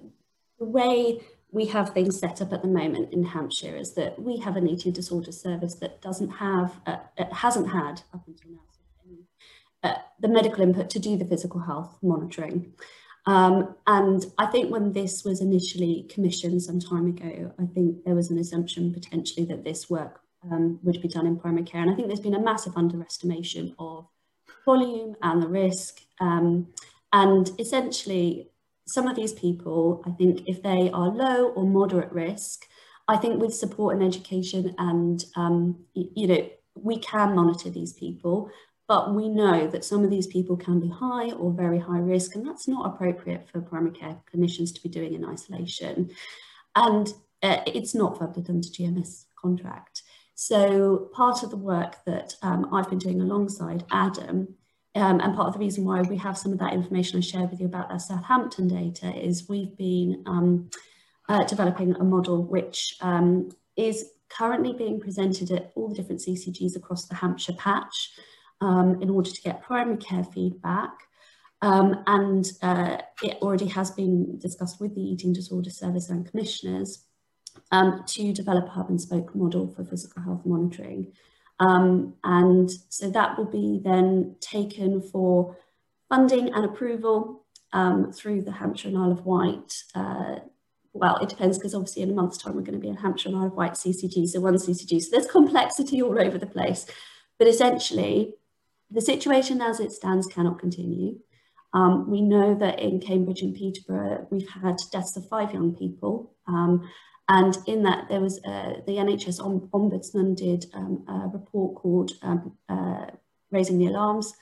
the 0.59 0.65
way 0.65 1.21
we 1.53 1.67
have 1.67 1.91
things 1.91 2.19
set 2.19 2.43
up 2.43 2.53
at 2.53 2.63
the 2.63 2.69
moment 2.69 3.13
in 3.13 3.25
Hampshire 3.25 3.77
is 3.77 3.95
that 3.95 4.21
we 4.21 4.39
have 4.39 4.57
an 4.57 4.69
eating 4.69 4.93
disorder 4.93 5.33
service 5.33 5.75
that 5.77 6.03
doesn't 6.03 6.31
have, 6.31 6.81
uh, 6.87 6.97
it 7.17 7.33
hasn't 7.33 7.71
had 7.71 8.03
up 8.13 8.27
until 8.27 8.51
now, 8.51 8.61
uh, 9.83 9.95
the 10.21 10.29
medical 10.29 10.63
input 10.63 10.91
to 10.91 10.99
do 10.99 11.17
the 11.17 11.25
physical 11.25 11.61
health 11.61 11.97
monitoring. 12.03 12.73
Um, 13.27 13.75
and 13.87 14.25
I 14.39 14.47
think 14.47 14.71
when 14.71 14.93
this 14.93 15.25
was 15.25 15.41
initially 15.41 16.07
commissioned 16.09 16.63
some 16.63 16.81
time 16.81 17.07
ago, 17.07 17.53
I 17.59 17.67
think 17.67 18.05
there 18.05 18.15
was 18.15 18.31
an 18.31 18.39
assumption 18.39 18.93
potentially 18.93 19.47
that 19.47 19.65
this 19.65 19.91
work 19.91 20.21
um, 20.51 20.79
would 20.83 21.01
be 21.03 21.09
done 21.09 21.27
in 21.27 21.39
primary 21.39 21.65
care. 21.65 21.83
And 21.83 21.91
I 21.91 21.95
think 21.95 22.09
there's 22.09 22.21
been 22.21 22.35
a 22.35 22.43
massive 22.43 22.77
underestimation 22.77 23.75
of 23.79 24.07
volume 24.65 25.17
and 25.23 25.43
the 25.43 25.49
risk. 25.49 26.01
Um, 26.21 26.69
and 27.13 27.51
essentially, 27.59 28.51
some 28.87 29.09
of 29.09 29.17
these 29.17 29.33
people, 29.33 30.03
I 30.07 30.11
think 30.11 30.47
if 30.47 30.63
they 30.63 30.91
are 30.91 31.09
low 31.09 31.49
or 31.51 31.65
moderate 31.65 32.13
risk, 32.13 32.67
I 33.09 33.17
think 33.17 33.41
with 33.41 33.55
support 33.55 33.97
and 33.97 34.05
education 34.05 34.75
and, 34.79 35.25
um, 35.37 35.85
you 35.95 36.27
know, 36.27 36.49
we 36.75 36.99
can 36.99 37.35
monitor 37.35 37.71
these 37.71 37.93
people, 37.93 38.51
but 38.89 39.15
we 39.15 39.29
know 39.29 39.67
that 39.67 39.85
some 39.85 40.05
of 40.05 40.11
these 40.11 40.27
people 40.27 40.57
can 40.57 40.79
be 40.79 40.89
high 40.89 41.31
or 41.33 41.53
very 41.53 41.79
high 41.79 41.99
risk, 41.99 42.35
and 42.35 42.47
that's 42.47 42.69
not 42.69 42.87
appropriate 42.87 43.49
for 43.49 43.61
primary 43.61 43.93
care 43.93 44.17
clinicians 44.33 44.75
to 44.75 44.83
be 44.83 44.89
doing 44.89 45.15
in 45.15 45.25
isolation. 45.25 46.11
And 46.75 47.13
uh, 47.43 47.63
it's 47.67 47.95
not 47.95 48.19
funded 48.19 48.49
under 48.49 48.69
GMS 48.69 49.25
contract. 49.41 50.03
So 50.35 51.09
part 51.15 51.43
of 51.43 51.51
the 51.51 51.57
work 51.57 52.05
that 52.05 52.35
um, 52.43 52.73
I've 52.73 52.91
been 52.91 52.99
doing 52.99 53.21
alongside 53.21 53.85
Adam 53.91 54.55
um, 54.97 55.21
and 55.21 55.35
part 55.35 55.49
of 55.49 55.53
the 55.53 55.59
reason 55.59 55.85
why 55.85 56.01
we 56.01 56.17
have 56.17 56.39
some 56.39 56.53
of 56.53 56.59
that 56.59 56.73
information 56.73 57.19
I 57.19 57.21
shared 57.21 57.51
with 57.51 57.61
you 57.61 57.67
about 57.67 57.91
that 57.91 58.01
Southampton 58.01 58.67
data 58.67 59.15
is 59.15 59.49
we've 59.49 59.77
been 59.77 60.25
um, 60.27 60.71
uh, 61.29 61.45
developing 61.45 61.95
a 61.97 62.05
model 62.05 62.43
which 62.43 62.97
um, 63.03 63.51
is 63.77 64.07
currently 64.31 64.73
being 64.73 64.99
presented 64.99 65.51
at 65.51 65.71
all 65.75 65.89
the 65.89 65.95
different 65.95 66.23
CCGs 66.23 66.77
across 66.77 67.07
the 67.07 67.15
Hampshire 67.15 67.53
patch 67.53 68.13
um, 68.63 69.01
in 69.03 69.11
order 69.11 69.31
to 69.31 69.43
get 69.43 69.63
primary 69.63 69.99
care 69.99 70.25
feedback. 70.25 70.93
Um, 71.63 72.03
and 72.07 72.47
uh, 72.63 72.99
it 73.23 73.39
already 73.43 73.67
has 73.67 73.91
been 73.91 74.39
discussed 74.39 74.81
with 74.81 74.95
the 74.95 75.03
Eating 75.03 75.33
Disorder 75.33 75.71
Service 75.71 76.09
and 76.09 76.29
commissioners 76.29 77.05
um, 77.71 78.03
to 78.09 78.33
develop 78.33 78.67
a 78.67 78.71
hub 78.71 78.89
and 78.89 79.01
spoke 79.01 79.35
model 79.35 79.73
for 79.75 79.85
physical 79.85 80.23
health 80.23 80.43
monitoring. 80.47 81.13
Um, 81.59 82.15
and 82.23 82.71
so 82.89 83.11
that 83.11 83.39
will 83.39 83.47
be 83.47 83.81
then 83.83 84.37
taken 84.41 85.01
for 85.01 85.57
funding 86.09 86.53
and 86.53 86.65
approval 86.65 87.45
um, 87.73 88.13
through 88.13 88.43
the 88.43 88.53
Hampshire 88.53 88.89
and 88.89 88.99
Isle 88.99 89.13
of 89.13 89.27
Wight. 89.27 89.83
Uh, 89.95 90.37
well, 90.93 91.17
it 91.17 91.29
depends 91.29 91.59
because 91.59 91.75
obviously 91.75 92.03
in 92.03 92.11
a 92.11 92.15
month's 92.15 92.39
time 92.39 92.55
we're 92.55 92.63
going 92.63 92.75
to 92.75 92.81
be 92.81 92.89
in 92.89 92.97
Hampshire 92.97 93.29
and 93.29 93.39
Isle 93.39 93.47
of 93.47 93.53
Wight 93.53 93.73
CCG, 93.73 94.29
so 94.29 94.41
one 94.41 94.55
CCG. 94.55 95.03
So 95.03 95.09
there's 95.11 95.31
complexity 95.31 96.03
all 96.03 96.19
over 96.19 96.39
the 96.39 96.47
place. 96.47 96.87
But 97.39 97.49
essentially, 97.49 98.35
the 98.91 99.01
situation 99.01 99.61
as 99.61 99.81
it 99.81 99.93
stands 99.93 100.27
cannot 100.27 100.59
continue. 100.59 101.19
Um, 101.75 102.11
we 102.11 102.23
know 102.23 102.55
that 102.55 102.81
in 102.81 103.01
Cambridge 103.01 103.43
and 103.43 103.55
Peterborough, 103.55 104.27
we've 104.31 104.49
had 104.49 104.77
deaths 104.91 105.17
of 105.17 105.29
five 105.29 105.53
young 105.53 105.75
people. 105.75 106.35
Um, 106.47 106.89
and 107.29 107.57
in 107.67 107.83
that, 107.83 108.09
there 108.09 108.21
was 108.21 108.39
uh, 108.45 108.81
the 108.87 108.93
NHS 108.93 109.41
Ombudsman 109.41 110.37
did 110.37 110.67
um, 110.75 111.05
a 111.09 111.29
report 111.29 111.75
called 111.75 112.13
um, 112.23 112.57
uh, 112.69 113.07
Raising 113.51 113.79
the 113.79 113.87
Alarms, 113.87 114.33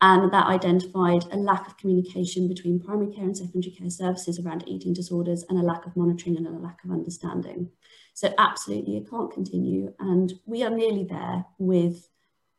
and 0.00 0.32
that 0.32 0.46
identified 0.46 1.24
a 1.30 1.36
lack 1.36 1.66
of 1.68 1.76
communication 1.76 2.48
between 2.48 2.80
primary 2.80 3.14
care 3.14 3.24
and 3.24 3.36
secondary 3.36 3.72
care 3.72 3.90
services 3.90 4.40
around 4.40 4.64
eating 4.66 4.92
disorders 4.92 5.44
and 5.48 5.58
a 5.58 5.62
lack 5.62 5.86
of 5.86 5.96
monitoring 5.96 6.36
and 6.36 6.46
a 6.46 6.50
lack 6.50 6.84
of 6.84 6.90
understanding. 6.90 7.70
So 8.14 8.34
absolutely, 8.36 8.96
it 8.96 9.08
can't 9.08 9.32
continue. 9.32 9.94
And 10.00 10.32
we 10.44 10.64
are 10.64 10.70
nearly 10.70 11.04
there 11.04 11.44
with 11.58 12.08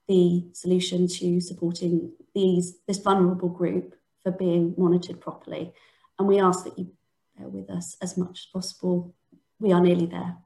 the 0.07 0.45
solution 0.53 1.07
to 1.07 1.41
supporting 1.41 2.13
these 2.33 2.77
this 2.87 2.99
vulnerable 2.99 3.49
group 3.49 3.95
for 4.23 4.31
being 4.31 4.73
monitored 4.77 5.19
properly. 5.19 5.73
And 6.17 6.27
we 6.27 6.39
ask 6.39 6.63
that 6.63 6.79
you 6.79 6.91
bear 7.37 7.47
with 7.49 7.69
us 7.69 7.97
as 8.01 8.17
much 8.17 8.39
as 8.39 8.45
possible 8.53 9.13
we 9.59 9.71
are 9.73 9.81
nearly 9.81 10.05
there. 10.07 10.44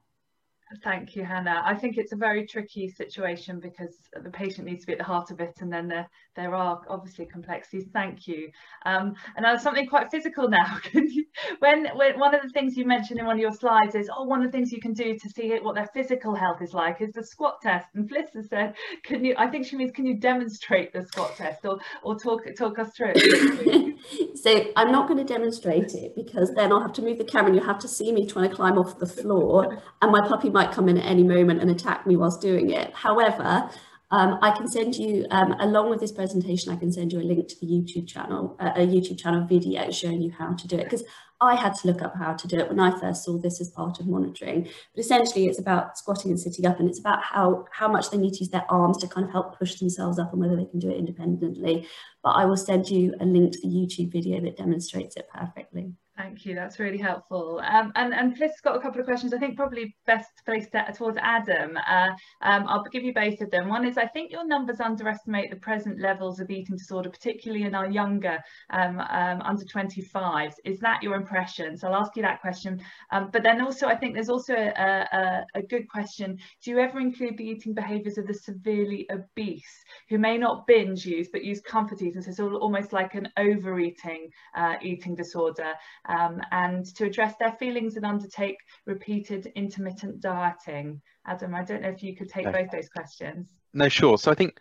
Thank 0.84 1.16
you, 1.16 1.24
Hana. 1.24 1.62
I 1.64 1.74
think 1.74 1.98
it's 1.98 2.12
a 2.12 2.16
very 2.16 2.46
tricky 2.46 2.88
situation 2.88 3.58
because 3.58 3.96
the 4.22 4.30
patient 4.30 4.68
needs 4.68 4.82
to 4.82 4.86
be 4.86 4.92
at 4.92 4.98
the 4.98 5.04
heart 5.04 5.32
of 5.32 5.40
it, 5.40 5.54
and 5.60 5.72
then 5.72 5.88
there 5.88 6.08
there 6.36 6.54
are 6.54 6.80
obviously 6.88 7.26
complexities. 7.26 7.88
Thank 7.92 8.28
you. 8.28 8.48
Um, 8.86 9.14
and 9.36 9.42
now 9.42 9.56
something 9.56 9.86
quite 9.88 10.10
physical 10.10 10.48
now. 10.48 10.78
when, 11.58 11.86
when 11.96 12.18
one 12.20 12.34
of 12.34 12.42
the 12.42 12.48
things 12.50 12.76
you 12.76 12.86
mentioned 12.86 13.18
in 13.18 13.26
one 13.26 13.36
of 13.36 13.40
your 13.40 13.52
slides 13.52 13.94
is, 13.94 14.08
oh, 14.16 14.24
one 14.24 14.42
of 14.42 14.50
the 14.50 14.56
things 14.56 14.70
you 14.70 14.80
can 14.80 14.92
do 14.92 15.16
to 15.18 15.28
see 15.28 15.50
what 15.60 15.74
their 15.74 15.88
physical 15.92 16.34
health 16.34 16.62
is 16.62 16.72
like 16.72 17.00
is 17.00 17.12
the 17.12 17.24
squat 17.24 17.60
test. 17.62 17.88
And 17.94 18.08
Fliss 18.08 18.32
has 18.34 18.48
said, 18.48 18.74
can 19.02 19.24
you? 19.24 19.34
I 19.36 19.48
think 19.48 19.66
she 19.66 19.76
means, 19.76 19.90
can 19.90 20.06
you 20.06 20.18
demonstrate 20.18 20.92
the 20.92 21.02
squat 21.02 21.36
test 21.36 21.64
or 21.64 21.78
or 22.02 22.16
talk 22.16 22.42
talk 22.56 22.78
us 22.78 22.90
through 22.96 23.12
it? 23.16 24.36
so 24.36 24.64
I'm 24.76 24.92
not 24.92 25.08
going 25.08 25.18
to 25.18 25.30
demonstrate 25.30 25.94
it 25.94 26.14
because 26.14 26.52
then 26.54 26.72
I'll 26.72 26.80
have 26.80 26.92
to 26.94 27.02
move 27.02 27.18
the 27.18 27.24
camera 27.24 27.50
and 27.50 27.60
you 27.60 27.66
have 27.66 27.78
to 27.80 27.88
see 27.88 28.12
me 28.12 28.26
trying 28.26 28.48
to 28.48 28.54
climb 28.54 28.78
off 28.78 28.98
the 28.98 29.06
floor, 29.06 29.82
and 30.00 30.12
my 30.12 30.20
puppy 30.26 30.48
might 30.50 30.59
come 30.66 30.88
in 30.88 30.98
at 30.98 31.04
any 31.04 31.22
moment 31.22 31.60
and 31.60 31.70
attack 31.70 32.06
me 32.06 32.16
whilst 32.16 32.40
doing 32.40 32.70
it. 32.70 32.92
However, 32.94 33.70
um, 34.12 34.38
I 34.42 34.50
can 34.50 34.66
send 34.66 34.96
you, 34.96 35.26
um, 35.30 35.52
along 35.60 35.90
with 35.90 36.00
this 36.00 36.10
presentation, 36.10 36.72
I 36.72 36.76
can 36.76 36.92
send 36.92 37.12
you 37.12 37.20
a 37.20 37.22
link 37.22 37.46
to 37.48 37.60
the 37.60 37.66
YouTube 37.66 38.08
channel, 38.08 38.56
uh, 38.58 38.72
a 38.74 38.86
YouTube 38.86 39.18
channel 39.18 39.46
video 39.46 39.90
showing 39.92 40.20
you 40.20 40.32
how 40.32 40.52
to 40.52 40.66
do 40.66 40.76
it. 40.76 40.84
Because 40.84 41.04
I 41.40 41.54
had 41.54 41.74
to 41.76 41.86
look 41.86 42.02
up 42.02 42.16
how 42.16 42.34
to 42.34 42.48
do 42.48 42.58
it 42.58 42.68
when 42.68 42.80
I 42.80 42.98
first 42.98 43.24
saw 43.24 43.38
this 43.38 43.60
as 43.60 43.70
part 43.70 44.00
of 44.00 44.06
monitoring. 44.06 44.64
But 44.64 45.04
essentially, 45.04 45.46
it's 45.46 45.60
about 45.60 45.96
squatting 45.96 46.32
and 46.32 46.40
sitting 46.40 46.66
up, 46.66 46.80
and 46.80 46.88
it's 46.88 46.98
about 46.98 47.22
how, 47.22 47.66
how 47.70 47.86
much 47.86 48.10
they 48.10 48.18
need 48.18 48.34
to 48.34 48.40
use 48.40 48.50
their 48.50 48.66
arms 48.68 48.98
to 48.98 49.06
kind 49.06 49.24
of 49.24 49.32
help 49.32 49.56
push 49.58 49.76
themselves 49.76 50.18
up 50.18 50.32
and 50.32 50.40
whether 50.40 50.56
they 50.56 50.66
can 50.66 50.80
do 50.80 50.90
it 50.90 50.98
independently. 50.98 51.86
But 52.22 52.30
I 52.30 52.46
will 52.46 52.56
send 52.56 52.90
you 52.90 53.14
a 53.20 53.24
link 53.24 53.52
to 53.52 53.60
the 53.60 53.68
YouTube 53.68 54.12
video 54.12 54.40
that 54.40 54.56
demonstrates 54.56 55.16
it 55.16 55.28
perfectly. 55.32 55.94
Thank 56.20 56.44
you, 56.44 56.54
that's 56.54 56.78
really 56.78 56.98
helpful. 56.98 57.62
Um, 57.64 57.92
and, 57.96 58.12
and 58.12 58.36
Fliss 58.36 58.60
got 58.62 58.76
a 58.76 58.80
couple 58.80 59.00
of 59.00 59.06
questions, 59.06 59.32
I 59.32 59.38
think 59.38 59.56
probably 59.56 59.96
best 60.06 60.28
placed 60.44 60.68
towards 60.94 61.16
Adam. 61.18 61.78
Uh, 61.78 62.10
um, 62.42 62.66
I'll 62.68 62.84
give 62.92 63.04
you 63.04 63.14
both 63.14 63.40
of 63.40 63.50
them. 63.50 63.68
One 63.68 63.86
is, 63.86 63.96
I 63.96 64.06
think 64.06 64.30
your 64.30 64.46
numbers 64.46 64.80
underestimate 64.80 65.48
the 65.48 65.56
present 65.56 65.98
levels 65.98 66.38
of 66.38 66.50
eating 66.50 66.76
disorder, 66.76 67.08
particularly 67.08 67.64
in 67.64 67.74
our 67.74 67.90
younger 67.90 68.38
um, 68.68 69.00
um 69.00 69.40
under 69.40 69.64
25s. 69.64 70.52
Is 70.66 70.78
that 70.80 71.02
your 71.02 71.14
impression? 71.14 71.78
So 71.78 71.88
I'll 71.88 72.02
ask 72.02 72.14
you 72.16 72.22
that 72.22 72.42
question. 72.42 72.82
Um, 73.12 73.30
but 73.32 73.42
then 73.42 73.62
also, 73.62 73.86
I 73.86 73.96
think 73.96 74.12
there's 74.12 74.28
also 74.28 74.52
a, 74.54 75.06
a, 75.12 75.44
a 75.54 75.62
good 75.62 75.88
question. 75.88 76.36
Do 76.62 76.70
you 76.70 76.80
ever 76.80 77.00
include 77.00 77.38
the 77.38 77.44
eating 77.44 77.72
behaviours 77.72 78.18
of 78.18 78.26
the 78.26 78.34
severely 78.34 79.08
obese 79.10 79.84
who 80.10 80.18
may 80.18 80.36
not 80.36 80.66
binge 80.66 81.06
use, 81.06 81.28
but 81.32 81.44
use 81.44 81.62
comfort 81.62 82.02
eating? 82.02 82.20
So 82.20 82.28
it's 82.28 82.40
almost 82.40 82.92
like 82.92 83.14
an 83.14 83.28
overeating 83.38 84.28
uh, 84.54 84.74
eating 84.82 85.14
disorder 85.14 85.72
um, 86.10 86.40
and 86.50 86.84
to 86.96 87.04
address 87.04 87.34
their 87.38 87.52
feelings 87.52 87.96
and 87.96 88.04
undertake 88.04 88.56
repeated 88.84 89.46
intermittent 89.54 90.20
dieting. 90.20 91.00
Adam, 91.26 91.54
I 91.54 91.62
don't 91.62 91.82
know 91.82 91.88
if 91.88 92.02
you 92.02 92.16
could 92.16 92.28
take 92.28 92.46
no. 92.46 92.52
both 92.52 92.70
those 92.70 92.88
questions. 92.88 93.48
No, 93.72 93.88
sure. 93.88 94.18
So 94.18 94.30
I 94.30 94.34
think 94.34 94.58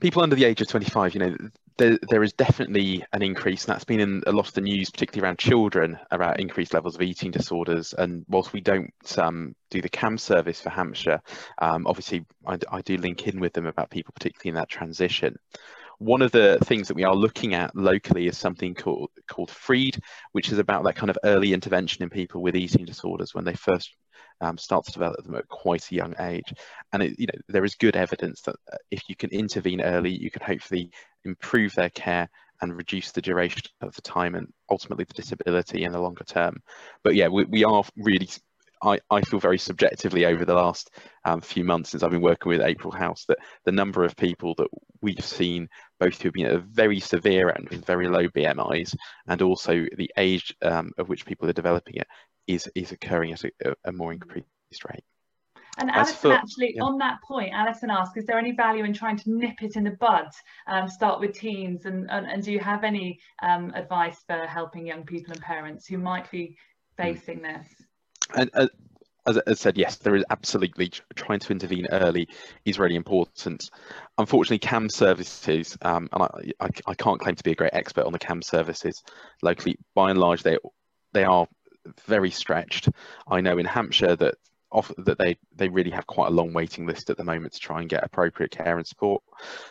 people 0.00 0.22
under 0.22 0.36
the 0.36 0.44
age 0.44 0.60
of 0.60 0.68
25, 0.68 1.14
you 1.14 1.20
know, 1.20 1.36
there, 1.78 1.98
there 2.10 2.22
is 2.22 2.34
definitely 2.34 3.02
an 3.14 3.22
increase, 3.22 3.64
and 3.64 3.72
that's 3.72 3.84
been 3.84 4.00
in 4.00 4.22
a 4.26 4.32
lot 4.32 4.46
of 4.46 4.52
the 4.52 4.60
news, 4.60 4.90
particularly 4.90 5.26
around 5.26 5.38
children, 5.38 5.98
about 6.10 6.38
increased 6.38 6.74
levels 6.74 6.94
of 6.94 7.00
eating 7.00 7.30
disorders. 7.30 7.94
And 7.96 8.26
whilst 8.28 8.52
we 8.52 8.60
don't 8.60 8.92
um, 9.16 9.54
do 9.70 9.80
the 9.80 9.88
CAMHS 9.88 10.20
service 10.20 10.60
for 10.60 10.68
Hampshire, 10.68 11.22
um, 11.58 11.86
obviously 11.86 12.26
I, 12.46 12.58
I 12.70 12.82
do 12.82 12.98
link 12.98 13.26
in 13.26 13.40
with 13.40 13.54
them 13.54 13.64
about 13.64 13.88
people, 13.88 14.12
particularly 14.12 14.50
in 14.50 14.60
that 14.60 14.68
transition. 14.68 15.38
One 16.00 16.22
of 16.22 16.32
the 16.32 16.58
things 16.64 16.88
that 16.88 16.94
we 16.94 17.04
are 17.04 17.14
looking 17.14 17.52
at 17.52 17.76
locally 17.76 18.26
is 18.26 18.38
something 18.38 18.74
called 18.74 19.10
called 19.28 19.50
FREED, 19.50 20.00
which 20.32 20.50
is 20.50 20.58
about 20.58 20.84
that 20.84 20.96
kind 20.96 21.10
of 21.10 21.18
early 21.24 21.52
intervention 21.52 22.02
in 22.02 22.08
people 22.08 22.40
with 22.40 22.56
eating 22.56 22.86
disorders 22.86 23.34
when 23.34 23.44
they 23.44 23.52
first 23.52 23.94
um, 24.40 24.56
start 24.56 24.86
to 24.86 24.92
develop 24.92 25.22
them 25.22 25.34
at 25.34 25.46
quite 25.48 25.90
a 25.90 25.94
young 25.94 26.14
age. 26.18 26.54
And 26.94 27.02
it, 27.02 27.18
you 27.18 27.26
know 27.26 27.38
there 27.48 27.66
is 27.66 27.74
good 27.74 27.96
evidence 27.96 28.40
that 28.42 28.56
uh, 28.72 28.78
if 28.90 29.02
you 29.10 29.14
can 29.14 29.28
intervene 29.28 29.82
early, 29.82 30.10
you 30.10 30.30
can 30.30 30.42
hopefully 30.42 30.90
improve 31.26 31.74
their 31.74 31.90
care 31.90 32.30
and 32.62 32.76
reduce 32.76 33.12
the 33.12 33.22
duration 33.22 33.62
of 33.82 33.94
the 33.94 34.02
time 34.02 34.34
and 34.34 34.50
ultimately 34.70 35.04
the 35.04 35.14
disability 35.14 35.84
in 35.84 35.92
the 35.92 36.00
longer 36.00 36.24
term. 36.24 36.62
But 37.04 37.14
yeah, 37.14 37.28
we, 37.28 37.44
we 37.44 37.64
are 37.64 37.84
really 37.96 38.28
I, 38.82 38.98
I 39.10 39.20
feel 39.22 39.40
very 39.40 39.58
subjectively 39.58 40.24
over 40.24 40.44
the 40.44 40.54
last 40.54 40.90
um, 41.24 41.40
few 41.40 41.64
months 41.64 41.90
since 41.90 42.02
I've 42.02 42.10
been 42.10 42.22
working 42.22 42.48
with 42.48 42.62
April 42.62 42.92
House 42.92 43.24
that 43.26 43.38
the 43.64 43.72
number 43.72 44.04
of 44.04 44.16
people 44.16 44.54
that 44.56 44.68
we've 45.02 45.24
seen, 45.24 45.68
both 46.00 46.20
who 46.20 46.28
have 46.28 46.34
been 46.34 46.46
at 46.46 46.54
a 46.54 46.58
very 46.58 46.98
severe 46.98 47.50
end 47.50 47.68
with 47.68 47.84
very 47.84 48.08
low 48.08 48.26
BMIs, 48.28 48.96
and 49.28 49.42
also 49.42 49.86
the 49.96 50.10
age 50.16 50.54
um, 50.62 50.90
of 50.98 51.08
which 51.08 51.26
people 51.26 51.48
are 51.48 51.52
developing 51.52 51.96
it, 51.96 52.08
is 52.46 52.68
is 52.74 52.92
occurring 52.92 53.32
at 53.32 53.44
a, 53.44 53.74
a 53.84 53.92
more 53.92 54.12
increased 54.12 54.46
rate. 54.88 55.04
And 55.78 55.90
Alison, 55.90 56.16
for, 56.16 56.32
actually, 56.32 56.74
yeah. 56.74 56.82
on 56.82 56.98
that 56.98 57.18
point, 57.26 57.52
Alison 57.54 57.90
asked, 57.90 58.16
is 58.16 58.26
there 58.26 58.38
any 58.38 58.52
value 58.52 58.84
in 58.84 58.92
trying 58.92 59.16
to 59.18 59.30
nip 59.30 59.62
it 59.62 59.76
in 59.76 59.84
the 59.84 59.92
bud, 59.92 60.28
um, 60.66 60.88
start 60.88 61.20
with 61.20 61.32
teens, 61.32 61.86
and, 61.86 62.10
and, 62.10 62.26
and, 62.26 62.42
do 62.42 62.52
you 62.52 62.58
have 62.58 62.82
any 62.82 63.20
um, 63.40 63.72
advice 63.74 64.22
for 64.26 64.46
helping 64.46 64.86
young 64.86 65.04
people 65.04 65.32
and 65.32 65.40
parents 65.40 65.86
who 65.86 65.96
might 65.96 66.28
be 66.30 66.56
hmm. 66.98 67.02
facing 67.02 67.40
this? 67.40 67.66
and 68.34 68.50
uh, 68.54 68.68
as 69.26 69.40
I 69.46 69.54
said, 69.54 69.76
yes, 69.78 69.96
there 69.96 70.16
is 70.16 70.24
absolutely 70.30 70.90
trying 71.14 71.40
to 71.40 71.52
intervene 71.52 71.86
early 71.90 72.28
is 72.64 72.78
really 72.78 72.96
important. 72.96 73.70
Unfortunately, 74.18 74.58
CAMHS 74.58 74.92
services, 74.92 75.76
um, 75.82 76.08
and 76.12 76.22
I, 76.22 76.66
I, 76.66 76.68
I, 76.86 76.94
can't 76.94 77.20
claim 77.20 77.34
to 77.34 77.44
be 77.44 77.52
a 77.52 77.54
great 77.54 77.74
expert 77.74 78.06
on 78.06 78.12
the 78.12 78.18
CAMHS 78.18 78.44
services 78.44 79.02
locally. 79.42 79.78
By 79.94 80.10
and 80.10 80.18
large, 80.18 80.42
they 80.42 80.58
they 81.12 81.24
are 81.24 81.46
very 82.06 82.30
stretched. 82.30 82.88
I 83.28 83.40
know 83.40 83.58
in 83.58 83.66
Hampshire 83.66 84.16
that 84.16 84.34
off, 84.72 84.92
that 84.98 85.18
they 85.18 85.36
they 85.56 85.68
really 85.68 85.90
have 85.90 86.06
quite 86.06 86.28
a 86.28 86.34
long 86.34 86.52
waiting 86.52 86.86
list 86.86 87.10
at 87.10 87.16
the 87.16 87.24
moment 87.24 87.52
to 87.52 87.58
try 87.58 87.80
and 87.80 87.88
get 87.88 88.04
appropriate 88.04 88.50
care 88.50 88.76
and 88.76 88.86
support. 88.86 89.22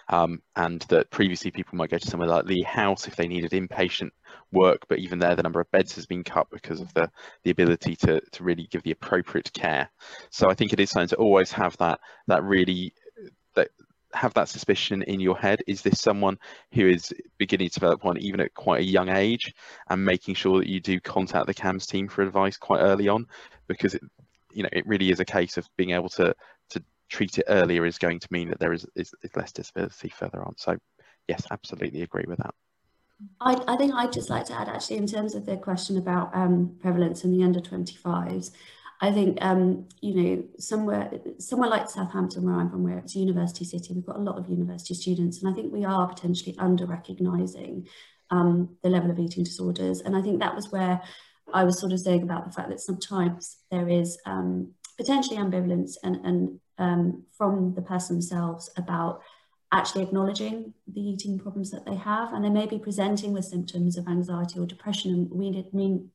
Um, 0.10 0.42
and 0.56 0.82
that 0.90 1.10
previously 1.10 1.52
people 1.52 1.78
might 1.78 1.90
go 1.90 1.98
to 1.98 2.08
somewhere 2.08 2.30
like 2.30 2.46
Leigh 2.46 2.64
House 2.64 3.08
if 3.08 3.16
they 3.16 3.28
needed 3.28 3.52
inpatient 3.52 4.12
work 4.52 4.88
but 4.88 5.00
even 5.00 5.20
there 5.20 5.36
the 5.36 5.44
number 5.44 5.62
of 5.62 5.72
beds 5.72 5.94
has 5.96 6.06
been 6.06 6.24
cut 6.24 6.48
because 6.52 6.82
of 6.82 6.92
the 6.94 7.10
the 7.44 7.52
ability 7.52 7.96
to 7.96 8.20
to 8.32 8.44
really 8.44 8.68
give 8.72 8.84
the 8.84 8.92
appropriate 8.92 9.52
care. 9.54 9.90
So 10.32 10.50
I 10.50 10.54
think 10.54 10.74
it 10.74 10.80
is 10.80 10.90
something 10.90 11.10
to 11.10 11.16
always 11.18 11.52
have 11.52 11.78
that 11.78 12.00
that 12.28 12.44
really 12.44 12.94
that 13.56 13.70
have 14.14 14.34
that 14.34 14.50
suspicion 14.50 15.04
in 15.04 15.20
your 15.20 15.38
head. 15.38 15.62
Is 15.68 15.82
this 15.82 16.02
someone 16.02 16.38
who 16.74 16.88
is 16.88 17.14
beginning 17.38 17.70
to 17.70 17.80
develop 17.80 18.04
one 18.04 18.18
even 18.18 18.40
at 18.40 18.54
quite 18.54 18.82
a 18.82 18.86
young 18.86 19.10
age? 19.10 19.54
And 19.90 20.04
making 20.04 20.36
sure 20.36 20.60
that 20.60 20.68
you 20.68 20.80
do 20.80 21.00
contact 21.00 21.48
the 21.48 21.54
CAMHS 21.54 21.88
team 21.88 22.08
for 22.08 22.24
advice 22.24 22.58
quite 22.58 22.82
early 22.82 23.08
on 23.08 23.28
because 23.68 23.96
it, 23.96 24.02
you 24.60 24.64
know, 24.64 24.70
it 24.74 24.86
really 24.86 25.10
is 25.10 25.22
a 25.22 25.26
case 25.26 25.56
of 25.56 25.66
being 25.78 25.92
able 25.92 26.10
to 26.10 26.36
to 26.72 26.84
treat 27.08 27.38
it 27.38 27.46
earlier 27.48 27.86
is 27.86 27.98
going 27.98 28.20
to 28.20 28.28
mean 28.30 28.50
that 28.50 28.60
there 28.60 28.74
is, 28.74 28.86
is, 28.94 29.14
is 29.24 29.34
less 29.34 29.54
disability 29.54 30.10
further 30.10 30.44
on. 30.44 30.54
So 30.58 30.78
yes, 31.30 31.48
absolutely 31.50 32.02
agree 32.02 32.26
with 32.28 32.40
that. 32.40 32.54
I, 33.40 33.56
I 33.70 33.78
think 33.78 33.94
I'd 33.94 34.12
just 34.12 34.30
like 34.30 34.46
to 34.48 34.54
add 34.60 34.68
actually 34.68 34.98
in 34.98 35.08
terms 35.08 35.34
of 35.34 35.46
the 35.46 35.56
question 35.56 35.98
about 35.98 36.36
um, 36.36 36.76
prevalence 36.82 37.24
in 37.24 37.32
the 37.32 37.42
under 37.42 37.62
25s, 37.62 38.52
I 39.00 39.14
think, 39.14 39.38
um, 39.40 39.88
you 40.02 40.14
know, 40.16 40.44
somewhere 40.58 41.10
somewhere 41.38 41.70
like 41.70 41.90
Southampton, 41.90 42.44
where 42.44 42.56
I'm 42.56 42.70
from, 42.70 42.84
where 42.84 42.98
it's 42.98 43.16
a 43.16 43.20
university 43.20 43.64
city, 43.64 43.94
we've 43.94 44.06
got 44.06 44.18
a 44.18 44.22
lot 44.22 44.38
of 44.38 44.50
university 44.50 44.94
students, 44.94 45.42
and 45.42 45.50
I 45.50 45.56
think 45.56 45.72
we 45.72 45.86
are 45.86 46.06
potentially 46.06 46.54
under 46.60 46.86
recognising 46.86 47.88
um, 48.30 48.76
the 48.84 48.90
level 48.90 49.10
of 49.10 49.20
eating 49.20 49.46
disorders. 49.46 50.02
And 50.02 50.18
I 50.18 50.22
think 50.22 50.40
that 50.40 50.54
was 50.54 50.70
where 50.70 51.02
I 51.54 51.64
was 51.64 51.80
sort 51.80 51.92
of 51.92 52.00
saying 52.00 52.24
about 52.24 52.46
the 52.46 52.52
fact 52.52 52.70
that 52.70 52.80
sometimes 52.80 53.58
there 53.72 53.88
is 53.88 54.18
um, 54.26 54.74
potentially 54.98 55.38
ambivalence 55.38 55.94
and, 56.04 56.16
and 56.26 56.60
um, 56.78 57.24
from 57.38 57.74
the 57.74 57.82
person 57.82 58.16
themselves 58.16 58.70
about 58.78 59.22
actually 59.72 60.04
acknowledging 60.04 60.74
the 60.88 61.02
eating 61.02 61.38
problems 61.38 61.72
that 61.72 61.86
they 61.86 61.96
have. 61.96 62.34
And 62.34 62.44
they 62.44 62.50
may 62.50 62.66
be 62.66 62.80
presenting 62.80 63.34
with 63.34 63.46
symptoms 63.46 63.98
of 63.98 64.08
anxiety 64.08 64.60
or 64.60 64.66
depression. 64.66 65.12
And 65.12 65.32
we 65.32 65.52
did 65.52 65.74
mean 65.74 66.10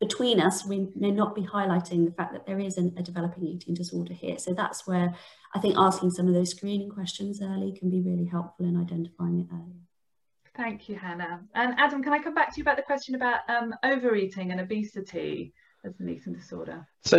between 0.00 0.40
us 0.40 0.64
we 0.64 0.88
may 0.94 1.10
not 1.10 1.34
be 1.34 1.42
highlighting 1.42 2.04
the 2.04 2.12
fact 2.12 2.32
that 2.32 2.46
there 2.46 2.60
is 2.60 2.76
an, 2.76 2.94
a 2.96 3.02
developing 3.02 3.46
eating 3.46 3.74
disorder 3.74 4.14
here. 4.14 4.38
So 4.38 4.54
that's 4.54 4.86
where 4.86 5.14
I 5.54 5.58
think 5.58 5.74
asking 5.76 6.12
some 6.12 6.28
of 6.28 6.34
those 6.34 6.50
screening 6.50 6.90
questions 6.90 7.40
early 7.42 7.72
can 7.72 7.90
be 7.90 8.00
really 8.00 8.26
helpful 8.26 8.66
in 8.66 8.76
identifying 8.76 9.40
it 9.40 9.46
early. 9.52 9.87
Thank 10.58 10.88
you, 10.88 10.96
Hana. 10.96 11.40
And 11.54 11.74
Adam, 11.78 12.02
can 12.02 12.12
I 12.12 12.18
come 12.18 12.34
back 12.34 12.52
to 12.52 12.58
you 12.58 12.62
about 12.62 12.76
the 12.76 12.82
question 12.82 13.14
about 13.14 13.48
um, 13.48 13.72
overeating 13.84 14.50
and 14.50 14.60
obesity 14.60 15.54
as 15.84 16.00
an 16.00 16.08
eating 16.08 16.32
disorder? 16.32 16.84
So 17.04 17.18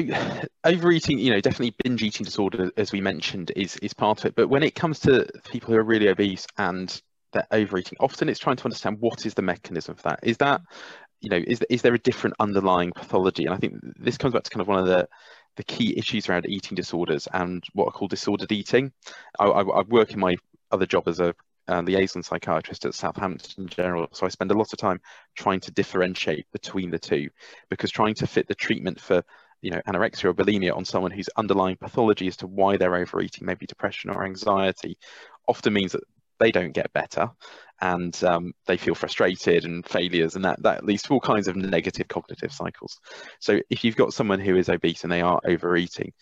overeating, 0.66 1.20
you 1.20 1.32
know, 1.32 1.40
definitely 1.40 1.74
binge 1.82 2.04
eating 2.04 2.26
disorder, 2.26 2.70
as 2.76 2.92
we 2.92 3.00
mentioned, 3.00 3.54
is, 3.56 3.78
is 3.78 3.94
part 3.94 4.20
of 4.20 4.26
it. 4.26 4.36
But 4.36 4.50
when 4.50 4.62
it 4.62 4.76
comes 4.76 5.00
to 5.02 5.26
people 5.50 5.74
who 5.74 5.80
are 5.80 5.84
really 5.84 6.10
obese 6.10 6.46
and 6.58 7.02
they're 7.32 7.48
overeating, 7.52 7.98
often 8.02 8.28
it's 8.28 8.42
trying 8.42 8.58
to 8.58 8.66
understand 8.66 8.98
what 9.00 9.26
is 9.26 9.36
the 9.36 9.42
mechanism 9.42 9.96
for 9.96 10.10
that. 10.10 10.20
Is 10.22 10.36
that, 10.40 10.60
you 11.22 11.30
know, 11.30 11.42
is, 11.48 11.64
is 11.70 11.82
there 11.82 11.94
a 11.94 12.00
different 12.00 12.36
underlying 12.42 12.92
pathology? 12.92 13.46
And 13.46 13.56
I 13.56 13.58
think 13.58 13.76
this 13.98 14.18
comes 14.18 14.34
back 14.34 14.44
to 14.44 14.50
kind 14.50 14.62
of 14.62 14.68
one 14.68 14.80
of 14.80 14.86
the 14.86 15.08
the 15.56 15.64
key 15.64 15.98
issues 15.98 16.30
around 16.30 16.46
eating 16.48 16.76
disorders 16.76 17.28
and 17.34 17.62
what 17.74 17.86
are 17.86 17.92
called 17.92 18.12
disordered 18.12 18.52
eating. 18.52 18.94
I, 19.40 19.46
I, 19.46 19.62
I 19.62 19.82
work 19.82 20.12
in 20.12 20.20
my 20.20 20.38
other 20.72 20.86
job 20.86 21.08
as 21.08 21.20
a 21.20 21.34
uh, 21.70 21.82
liaison 21.82 22.24
psychiatrist 22.24 22.86
at 22.86 22.96
Southampton 22.96 23.68
General. 23.68 24.08
So 24.12 24.26
I 24.26 24.30
spend 24.30 24.52
a 24.52 24.58
lot 24.58 24.74
of 24.74 24.80
time 24.80 25.00
trying 25.36 25.60
to 25.62 25.72
differentiate 25.72 26.48
between 26.52 26.90
the 26.90 27.00
two 27.00 27.30
because 27.70 27.92
trying 27.92 28.16
to 28.16 28.28
fit 28.28 28.48
the 28.48 28.56
treatment 28.56 29.00
for 29.00 29.24
you 29.62 29.72
know, 29.72 29.82
anorexia 29.88 30.26
or 30.26 30.34
bulimia 30.34 30.76
on 30.76 30.86
someone 30.86 31.12
whose 31.12 31.30
underlying 31.36 31.76
pathology 31.76 32.28
as 32.28 32.38
to 32.38 32.48
why 32.48 32.78
they're 32.78 32.96
overeating, 32.96 33.46
maybe 33.46 33.66
depression 33.66 34.10
or 34.10 34.26
anxiety, 34.26 34.98
often 35.48 35.74
means 35.74 35.92
that 35.92 36.04
they 36.40 36.52
don't 36.52 36.72
get 36.72 36.94
better 36.94 37.30
and 37.82 38.24
um, 38.24 38.54
they 38.66 38.78
feel 38.78 38.96
frustrated 38.96 39.66
and 39.66 39.86
failures 39.86 40.36
and 40.36 40.46
that, 40.46 40.62
that 40.64 40.86
leads 40.86 41.04
to 41.04 41.14
all 41.14 41.20
kinds 41.20 41.48
of 41.48 41.56
negative 41.56 42.08
cognitive 42.08 42.52
cycles. 42.52 43.00
So 43.40 43.60
if 43.70 43.84
you've 43.84 43.96
got 43.96 44.14
someone 44.14 44.40
who 44.40 44.56
is 44.56 44.70
obese 44.70 45.04
and 45.04 45.12
they 45.12 45.22
are 45.22 45.40
overeating, 45.46 46.14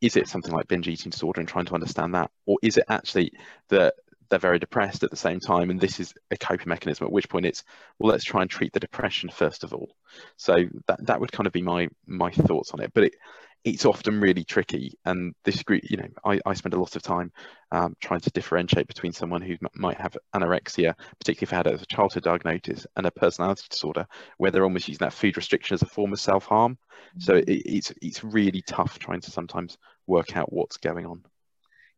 is 0.00 0.16
it 0.16 0.28
something 0.28 0.52
like 0.52 0.66
binge 0.66 0.88
eating 0.88 1.10
disorder 1.10 1.40
and 1.40 1.48
trying 1.48 1.66
to 1.66 1.74
understand 1.74 2.14
that? 2.16 2.30
Or 2.46 2.58
is 2.62 2.76
it 2.76 2.84
actually 2.88 3.32
that 3.68 3.94
they're 4.32 4.38
very 4.38 4.58
depressed 4.58 5.02
at 5.02 5.10
the 5.10 5.16
same 5.16 5.38
time 5.38 5.68
and 5.68 5.78
this 5.78 6.00
is 6.00 6.14
a 6.30 6.36
coping 6.38 6.70
mechanism 6.70 7.06
at 7.06 7.12
which 7.12 7.28
point 7.28 7.44
it's 7.44 7.64
well 7.98 8.10
let's 8.10 8.24
try 8.24 8.40
and 8.40 8.50
treat 8.50 8.72
the 8.72 8.80
depression 8.80 9.28
first 9.28 9.62
of 9.62 9.74
all. 9.74 9.94
So 10.38 10.54
that 10.88 11.06
that 11.06 11.20
would 11.20 11.30
kind 11.30 11.46
of 11.46 11.52
be 11.52 11.60
my 11.60 11.88
my 12.06 12.30
thoughts 12.30 12.70
on 12.72 12.80
it 12.80 12.92
but 12.94 13.04
it 13.04 13.14
it's 13.64 13.84
often 13.84 14.20
really 14.20 14.42
tricky 14.42 14.98
and 15.04 15.34
this 15.44 15.62
group 15.62 15.82
you 15.88 15.98
know 15.98 16.08
i, 16.24 16.40
I 16.46 16.54
spend 16.54 16.72
a 16.72 16.80
lot 16.80 16.96
of 16.96 17.02
time 17.02 17.30
um, 17.70 17.94
trying 18.00 18.20
to 18.20 18.30
differentiate 18.30 18.88
between 18.88 19.12
someone 19.12 19.42
who 19.42 19.56
might 19.74 20.00
have 20.00 20.16
anorexia 20.34 20.94
particularly 21.20 21.42
if 21.42 21.50
they 21.50 21.56
had 21.56 21.66
it 21.66 21.74
as 21.74 21.82
a 21.82 21.86
childhood 21.86 22.24
diagnosis 22.24 22.86
and 22.96 23.06
a 23.06 23.10
personality 23.10 23.64
disorder 23.68 24.06
where 24.38 24.50
they're 24.50 24.64
almost 24.64 24.88
using 24.88 25.04
that 25.04 25.12
food 25.12 25.36
restriction 25.36 25.74
as 25.74 25.82
a 25.82 25.86
form 25.86 26.12
of 26.12 26.20
self-harm. 26.20 26.76
So 27.18 27.34
it, 27.34 27.44
it's 27.46 27.92
it's 28.02 28.24
really 28.24 28.62
tough 28.62 28.98
trying 28.98 29.20
to 29.20 29.30
sometimes 29.30 29.78
work 30.06 30.36
out 30.36 30.52
what's 30.52 30.78
going 30.78 31.06
on 31.06 31.22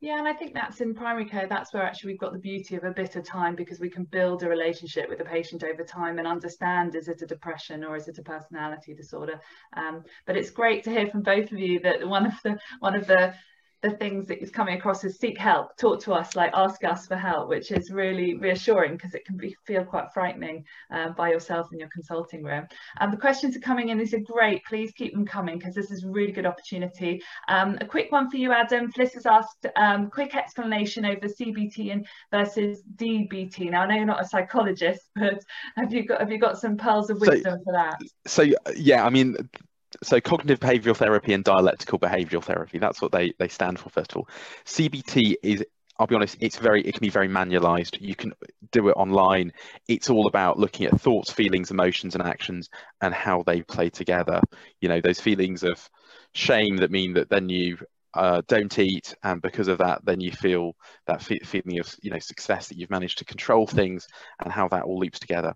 yeah, 0.05 0.19
and 0.19 0.29
I 0.29 0.35
think 0.35 0.53
that's 0.53 0.83
in 0.83 0.95
primary 0.95 1.25
care, 1.25 1.47
that's 1.49 1.73
where 1.73 1.83
actually 1.83 2.13
we've 2.13 2.21
got 2.21 2.35
the 2.35 2.39
beauty 2.39 2.77
of 2.77 2.85
a 2.85 2.91
bit 2.91 3.17
of 3.17 3.25
time 3.25 3.55
because 3.55 3.81
we 3.81 3.89
can 3.89 4.05
build 4.05 4.43
a 4.43 4.49
relationship 4.51 5.09
with 5.09 5.17
the 5.17 5.25
patient 5.25 5.65
over 5.65 5.83
time 5.83 6.19
and 6.19 6.29
understand 6.29 6.95
is 6.95 7.09
it 7.09 7.23
a 7.23 7.27
depression 7.27 7.83
or 7.83 7.97
is 7.97 8.07
it 8.07 8.19
a 8.19 8.23
personality 8.23 8.93
disorder. 8.93 9.41
Um, 9.75 10.05
but 10.27 10.37
it's 10.37 10.51
great 10.51 10.85
to 10.85 10.91
hear 10.91 11.07
from 11.07 11.23
both 11.23 11.51
of 11.51 11.59
you 11.59 11.81
that 11.81 12.07
one 12.07 12.27
of 12.27 12.35
the 12.45 12.59
one 12.81 12.95
of 12.95 13.07
the 13.07 13.33
the 13.85 13.91
things 13.91 14.26
that 14.26 14.43
is 14.43 14.51
coming 14.51 14.78
across 14.78 15.05
is 15.05 15.18
seek 15.18 15.37
help, 15.37 15.76
talk 15.76 16.01
to 16.01 16.14
us, 16.14 16.35
like 16.35 16.51
ask 16.55 16.82
us 16.85 17.07
for 17.07 17.16
help, 17.16 17.51
which 17.51 17.70
is 17.70 17.91
really 17.91 18.35
reassuring 18.35 18.93
because 18.93 19.14
it 19.14 19.26
can 19.26 19.37
be 19.37 19.55
feel 19.66 19.85
quite 19.85 20.07
frightening 20.14 20.64
uh, 20.91 21.11
by 21.11 21.28
yourself 21.28 21.68
in 21.70 21.78
your 21.78 21.91
consulting 21.91 22.43
room. 22.43 22.66
And 22.99 23.09
um, 23.09 23.11
the 23.11 23.18
questions 23.18 23.55
are 23.59 23.61
coming 23.61 23.91
in, 23.91 23.99
these 23.99 24.14
are 24.14 24.20
great, 24.20 24.64
please 24.64 24.91
keep 24.93 25.12
them 25.12 25.26
coming 25.26 25.59
because 25.59 25.74
this 25.74 25.91
is 25.91 26.03
a 26.03 26.09
really 26.09 26.32
good 26.32 26.47
opportunity. 26.47 27.22
Um, 27.49 27.76
a 27.82 27.85
quick 27.85 28.11
one 28.11 28.30
for 28.30 28.39
you, 28.39 28.53
Adam. 28.53 28.91
Fliss 28.91 29.12
has 29.12 29.26
asked, 29.26 29.66
um, 29.76 30.09
quick 30.09 30.35
explanation 30.35 31.05
over 31.05 31.28
CBT 31.28 31.93
and 31.93 32.07
versus 32.30 32.82
DBT. 32.97 33.70
Now 33.70 33.82
I 33.82 33.87
know 33.87 33.97
you're 33.97 34.07
not 34.07 34.22
a 34.22 34.26
psychologist, 34.26 35.03
but 35.14 35.45
have 35.76 35.93
you 35.93 36.07
got 36.07 36.20
have 36.20 36.32
you 36.32 36.39
got 36.39 36.59
some 36.59 36.78
pearls 36.78 37.11
of 37.11 37.20
wisdom 37.20 37.59
so, 37.59 37.64
for 37.64 37.72
that? 37.74 38.01
So 38.26 38.47
yeah, 38.74 39.05
I 39.05 39.11
mean 39.11 39.37
so 40.03 40.20
cognitive 40.20 40.61
behavioral 40.61 40.97
therapy 40.97 41.32
and 41.32 41.45
dialectical 41.45 41.99
behavioral 41.99 42.42
therapy 42.42 42.78
that's 42.78 43.01
what 43.01 43.12
they 43.12 43.32
they 43.38 43.49
stand 43.49 43.78
for 43.78 43.88
first 43.90 44.12
of 44.12 44.18
all 44.18 44.28
cbt 44.64 45.34
is 45.42 45.64
I'll 45.99 46.09
be 46.09 46.16
honest, 46.16 46.38
it's 46.40 46.57
very, 46.57 46.82
it 46.82 46.92
can 46.92 47.03
be 47.03 47.09
very 47.09 47.28
manualized. 47.28 48.01
You 48.01 48.16
can 48.16 48.32
do 48.72 48.88
it 48.88 48.97
online. 48.97 49.53
It's 49.86 50.11
all 50.11 50.26
about 50.26 50.59
looking 50.59 50.86
at 50.86 51.01
thoughts, 51.01 51.30
feelings, 51.30 51.70
emotions, 51.70 52.16
and 52.16 52.24
actions 52.24 52.68
and 53.01 53.14
how 53.14 53.45
they 53.45 53.62
play 53.62 53.90
together. 53.90 54.40
You 54.80 54.88
know, 54.88 55.01
those 55.01 55.20
feelings 55.20 55.62
of 55.62 55.88
shame 56.32 56.78
that 56.78 56.90
mean 56.90 57.14
that 57.14 57.30
then 57.30 57.49
you 57.49 57.78
uh, 58.14 58.42
don't 58.49 58.76
eat, 58.78 59.14
and 59.22 59.40
because 59.40 59.68
of 59.68 59.78
that, 59.78 60.05
then 60.05 60.20
you 60.20 60.32
feel 60.32 60.72
that 61.07 61.22
feeling 61.22 61.78
of, 61.78 61.95
you 62.03 62.11
know, 62.11 62.18
success 62.18 62.68
that 62.68 62.78
you've 62.78 62.90
managed 62.90 63.18
to 63.18 63.24
control 63.24 63.66
things 63.66 64.07
and 64.42 64.53
how 64.53 64.68
that 64.68 64.84
all 64.84 64.99
loops 64.99 65.18
together. 65.18 65.55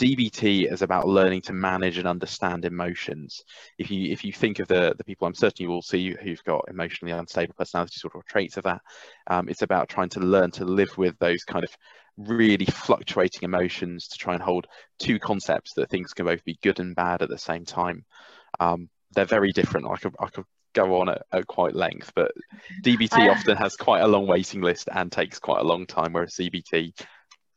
DBT 0.00 0.72
is 0.72 0.82
about 0.82 1.06
learning 1.06 1.42
to 1.42 1.52
manage 1.52 1.98
and 1.98 2.08
understand 2.08 2.64
emotions. 2.64 3.42
If 3.78 3.90
you 3.90 4.10
if 4.10 4.24
you 4.24 4.32
think 4.32 4.58
of 4.58 4.66
the 4.66 4.94
the 4.98 5.04
people 5.04 5.26
I'm 5.26 5.34
certain 5.34 5.64
you 5.64 5.68
will 5.68 5.82
see 5.82 6.16
who've 6.20 6.42
got 6.44 6.64
emotionally 6.68 7.12
unstable 7.12 7.54
personality 7.56 7.94
sort 7.96 8.16
of 8.16 8.24
traits 8.24 8.56
of 8.56 8.64
that, 8.64 8.82
um, 9.28 9.48
it's 9.48 9.62
about 9.62 9.88
trying 9.88 10.08
to 10.10 10.20
learn 10.20 10.50
to 10.52 10.64
live 10.64 10.96
with 10.98 11.16
those 11.18 11.44
kind 11.44 11.64
of 11.64 11.70
really 12.16 12.66
fluctuating 12.66 13.42
emotions 13.42 14.08
to 14.08 14.18
try 14.18 14.34
and 14.34 14.42
hold 14.42 14.66
two 14.98 15.18
concepts 15.18 15.74
that 15.74 15.90
things 15.90 16.12
can 16.12 16.26
both 16.26 16.44
be 16.44 16.58
good 16.62 16.80
and 16.80 16.96
bad 16.96 17.22
at 17.22 17.28
the 17.28 17.38
same 17.38 17.64
time. 17.64 18.04
Um, 18.60 18.88
they're 19.14 19.24
very 19.24 19.52
different. 19.52 19.86
I 19.86 19.96
could, 19.96 20.14
I 20.20 20.26
could 20.26 20.44
go 20.74 21.00
on 21.00 21.08
at, 21.08 21.22
at 21.32 21.46
quite 21.46 21.74
length, 21.74 22.12
but 22.14 22.32
DBT 22.82 23.30
often 23.30 23.56
has 23.56 23.76
quite 23.76 24.00
a 24.00 24.08
long 24.08 24.26
waiting 24.26 24.60
list 24.60 24.88
and 24.92 25.10
takes 25.10 25.38
quite 25.38 25.60
a 25.60 25.66
long 25.66 25.86
time, 25.86 26.12
whereas 26.12 26.34
CBT 26.34 26.92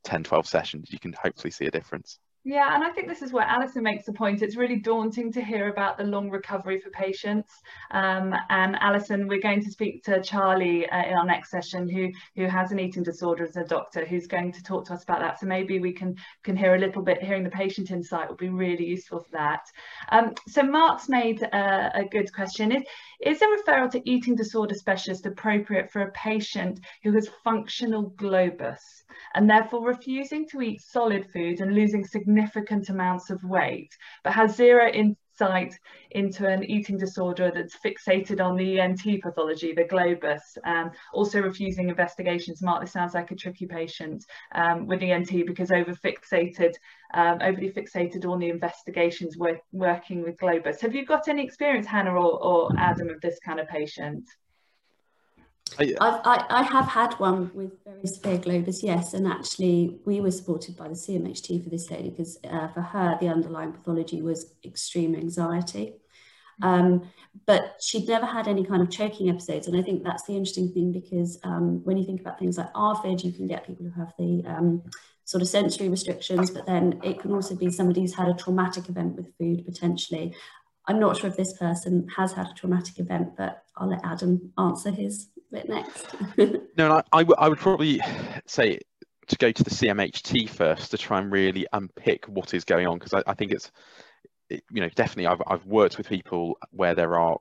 10, 0.04 0.24
12 0.24 0.48
sessions, 0.48 0.92
you 0.92 1.00
can 1.00 1.14
hopefully 1.14 1.52
see 1.52 1.66
a 1.66 1.72
difference. 1.72 2.20
Yeah, 2.50 2.74
and 2.74 2.82
I 2.82 2.92
think 2.92 3.10
this 3.10 3.22
is 3.22 3.34
where 3.34 3.44
Alison 3.44 3.84
makes 3.84 4.06
the 4.06 4.14
point. 4.14 4.42
It's 4.42 4.56
really 4.56 4.80
daunting 4.80 5.34
to 5.34 5.44
hear 5.44 5.68
about 5.68 5.98
the 5.98 6.06
long 6.06 6.30
recovery 6.30 6.80
for 6.80 6.90
patients. 6.92 7.52
Um, 7.92 8.34
and 8.50 8.78
Alison, 8.80 9.28
we're 9.28 9.42
going 9.42 9.62
to 9.66 9.70
speak 9.70 10.02
to 10.06 10.22
Charlie 10.22 10.90
uh, 10.90 11.10
in 11.10 11.14
our 11.14 11.26
next 11.26 11.52
session, 11.52 11.90
who 11.90 12.08
who 12.38 12.48
has 12.48 12.72
an 12.72 12.80
eating 12.80 13.04
disorder 13.04 13.44
as 13.44 13.58
a 13.58 13.66
doctor, 13.66 14.06
who's 14.06 14.28
going 14.28 14.54
to 14.54 14.64
talk 14.64 14.86
to 14.86 14.94
us 14.94 15.04
about 15.04 15.20
that. 15.20 15.42
So 15.42 15.46
maybe 15.46 15.80
we 15.80 15.92
can 15.92 16.16
can 16.44 16.56
hear 16.56 16.76
a 16.76 16.80
little 16.80 17.02
bit. 17.02 17.22
Hearing 17.22 17.44
the 17.44 17.50
patient 17.50 17.92
insight 17.92 18.30
would 18.30 18.38
be 18.38 18.48
really 18.48 18.86
useful 18.86 19.24
for 19.24 19.32
that. 19.32 19.66
Um, 20.08 20.34
so 20.48 20.64
Mark's 20.64 21.10
made 21.10 21.42
a, 21.42 21.92
a 21.96 22.06
good 22.06 22.34
question. 22.34 22.72
Is 22.72 22.84
is 23.20 23.42
a 23.42 23.46
referral 23.46 23.92
to 23.92 24.10
eating 24.10 24.36
disorder 24.36 24.76
specialist 24.76 25.26
appropriate 25.26 25.92
for 25.92 26.04
a 26.04 26.12
patient 26.14 26.80
who 27.04 27.12
has 27.12 27.30
functional 27.44 28.12
globus 28.12 29.04
and 29.36 29.50
therefore 29.50 29.86
refusing 29.86 30.48
to 30.50 30.62
eat 30.62 30.82
solid 30.82 31.26
food 31.32 31.60
and 31.62 31.74
losing 31.74 32.06
significant 32.06 32.90
amounts 32.90 33.30
of 33.30 33.44
weight, 33.44 33.96
but 34.24 34.34
has 34.34 34.56
zero 34.56 34.88
insight 34.90 35.78
into 36.12 36.48
an 36.48 36.64
eating 36.64 36.98
disorder 36.98 37.52
that's 37.54 37.78
fixated 37.78 38.44
on 38.44 38.56
the 38.56 38.80
ENT 38.80 39.22
pathology, 39.22 39.74
the 39.74 39.84
globus, 39.84 40.42
um, 40.66 40.92
also 41.14 41.40
refusing 41.42 41.90
investigations. 41.90 42.62
Mark, 42.62 42.82
this 42.82 42.92
sounds 42.92 43.14
like 43.14 43.32
a 43.32 43.36
tricky 43.36 43.66
patient 43.66 44.24
um, 44.56 44.88
with 44.88 45.02
ENT 45.02 45.46
because 45.46 45.72
over 45.72 45.94
fixated, 45.94 46.74
um, 47.14 47.40
overly 47.42 47.72
fixated 47.72 48.26
on 48.26 48.40
the 48.40 48.50
investigations 48.50 49.38
work, 49.38 49.60
working 49.72 50.24
with 50.24 50.38
globus. 50.38 50.82
Have 50.82 50.96
you 50.96 51.06
got 51.06 51.28
any 51.28 51.44
experience, 51.44 51.86
Hana 51.86 52.12
or, 52.12 52.44
or 52.44 52.72
Adam, 52.78 53.10
of 53.10 53.22
this 53.22 53.40
kind 53.40 53.60
of 53.60 53.68
patient? 53.68 54.24
I've, 56.00 56.22
I, 56.24 56.46
I 56.50 56.64
have 56.64 56.86
had 56.88 57.14
one 57.16 57.52
with 57.54 57.72
very 57.84 58.06
severe 58.08 58.38
globus, 58.38 58.84
yes, 58.84 59.14
and 59.14 59.28
actually 59.28 60.00
we 60.06 60.22
were 60.22 60.32
supported 60.32 60.76
by 60.76 60.88
the 60.88 60.96
CMHT 60.96 61.64
for 61.64 61.70
this 61.70 61.90
lady 61.92 62.10
because 62.10 62.38
uh, 62.50 62.68
for 62.70 62.82
her 62.82 63.18
the 63.20 63.28
underlying 63.28 63.74
pathology 63.74 64.22
was 64.22 64.54
extreme 64.66 65.16
anxiety. 65.16 65.96
Um, 66.62 67.10
but 67.46 67.76
she'd 67.80 68.08
never 68.08 68.26
had 68.26 68.48
any 68.48 68.66
kind 68.66 68.82
of 68.82 68.90
choking 68.90 69.30
episodes, 69.30 69.68
and 69.68 69.78
I 69.78 69.82
think 69.82 70.04
that's 70.04 70.24
the 70.24 70.34
interesting 70.34 70.72
thing 70.72 70.92
because 70.92 71.40
um, 71.44 71.84
when 71.84 71.98
you 71.98 72.06
think 72.06 72.22
about 72.22 72.40
things 72.40 72.58
like 72.58 72.74
ARFID, 72.74 73.24
you 73.24 73.32
can 73.32 73.48
get 73.48 73.68
people 73.68 73.86
who 73.86 74.00
have 74.00 74.14
the 74.18 74.44
um, 74.48 74.82
sort 75.26 75.42
of 75.44 75.48
sensory 75.48 75.90
restrictions, 75.90 76.50
but 76.50 76.66
then 76.66 77.00
it 77.04 77.20
can 77.20 77.32
also 77.32 77.56
be 77.56 77.70
somebody 77.70 78.02
who's 78.02 78.16
had 78.16 78.30
a 78.30 78.34
traumatic 78.34 78.90
event 78.90 79.16
with 79.16 79.38
food 79.38 79.66
potentially. 79.66 80.34
I'm 80.88 81.00
not 81.00 81.18
sure 81.18 81.30
if 81.30 81.36
this 81.36 81.58
person 81.58 82.08
has 82.16 82.32
had 82.32 82.48
a 82.48 82.54
traumatic 82.54 82.98
event, 82.98 83.36
but 83.38 83.64
I'll 83.76 83.90
let 83.90 84.06
Adam 84.06 84.54
answer 84.58 84.90
his 84.90 85.28
bit 85.52 85.70
next. 85.70 86.16
no, 86.78 87.02
I, 87.12 87.26
I 87.38 87.50
would 87.50 87.60
probably 87.60 88.02
say 88.46 88.80
to 89.28 89.36
go 89.38 89.52
to 89.52 89.64
the 89.64 89.70
CMHT 89.70 90.50
first 90.50 90.92
to 90.92 90.98
try 90.98 91.20
and 91.20 91.32
really 91.32 91.68
unpick 91.74 92.26
what 92.28 92.54
is 92.54 92.64
going 92.64 92.88
on 92.88 92.98
because 92.98 93.14
I, 93.14 93.24
I, 93.28 93.34
think 93.34 93.52
it's, 93.52 93.72
it, 94.50 94.64
you 94.72 94.82
know, 94.82 94.90
definitely 94.96 95.28
I've, 95.28 95.42
I've 95.46 95.66
worked 95.66 95.98
with 95.98 96.08
people 96.08 96.58
where 96.72 96.96
there 96.96 97.20
are 97.20 97.38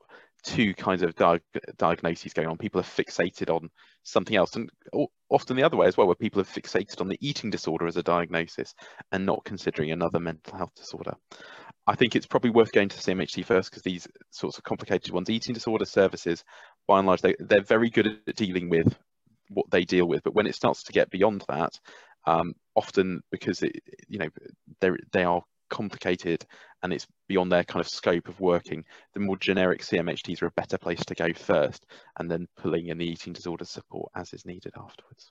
two 0.47 0.75
kinds 0.75 1.03
of 1.03 1.15
di 1.17 1.39
diagnoses 1.77 2.33
going 2.33 2.49
on. 2.49 2.57
People 2.57 2.81
are 2.81 2.85
fixated 2.85 3.51
on 3.55 3.69
something 4.05 4.37
else, 4.37 4.55
and 4.55 4.71
often 5.29 5.57
the 5.57 5.63
other 5.63 5.77
way 5.77 5.87
as 5.87 5.97
well, 5.97 6.07
where 6.07 6.15
people 6.15 6.41
are 6.41 6.45
fixated 6.45 7.01
on 7.01 7.09
the 7.09 7.19
eating 7.21 7.51
disorder 7.51 7.87
as 7.87 7.97
a 7.97 8.03
diagnosis 8.03 8.75
and 9.13 9.27
not 9.27 9.45
considering 9.45 9.91
another 9.91 10.21
mental 10.21 10.57
health 10.57 10.75
disorder. 10.77 11.15
I 11.87 11.95
think 11.95 12.17
it's 12.17 12.27
probably 12.27 12.51
worth 12.51 12.73
going 12.73 12.89
to 12.89 12.97
CMHT 12.97 13.45
first 13.45 13.71
because 13.71 13.83
these 13.83 14.09
sorts 14.31 14.59
of 14.59 14.65
complicated 14.65 15.13
ones, 15.13 15.31
eating 15.31 15.55
disorder 15.55 15.85
services, 15.85 16.45
by 16.89 16.99
and 16.99 17.07
large, 17.07 17.21
they, 17.21 17.37
they're 17.39 17.63
very 17.63 17.91
good 17.91 18.19
at 18.27 18.37
dealing 18.37 18.69
with 18.69 18.97
what 19.51 19.71
they 19.71 19.85
deal 19.85 20.07
with. 20.07 20.23
But 20.25 20.35
when 20.35 20.47
it 20.47 20.55
starts 20.55 20.83
to 20.85 20.93
get 20.93 21.11
beyond 21.11 21.45
that, 21.49 21.79
um, 22.27 22.55
often 22.75 23.23
because 23.31 23.63
it, 23.63 23.77
you 24.09 24.19
know 24.19 24.29
they 24.81 24.91
they 25.13 25.25
are 25.25 25.43
complicated 25.71 26.45
and 26.83 26.93
it's 26.93 27.07
beyond 27.29 27.51
their 27.51 27.65
kind 27.65 27.81
of 27.81 27.89
scope 27.89 28.29
of 28.29 28.41
working, 28.41 28.85
the 29.15 29.21
more 29.21 29.37
generic 29.37 29.81
CMHTs 29.81 30.43
are 30.43 30.47
a 30.47 30.53
better 30.53 30.79
place 30.79 31.05
to 31.07 31.15
go 31.15 31.33
first, 31.33 31.87
and 32.19 32.31
then 32.31 32.49
pulling 32.57 32.89
in 32.89 32.99
the 32.99 33.07
eating 33.07 33.33
disorder 33.33 33.65
support 33.65 34.11
as 34.15 34.33
is 34.33 34.45
needed 34.45 34.73
afterwards. 34.77 35.31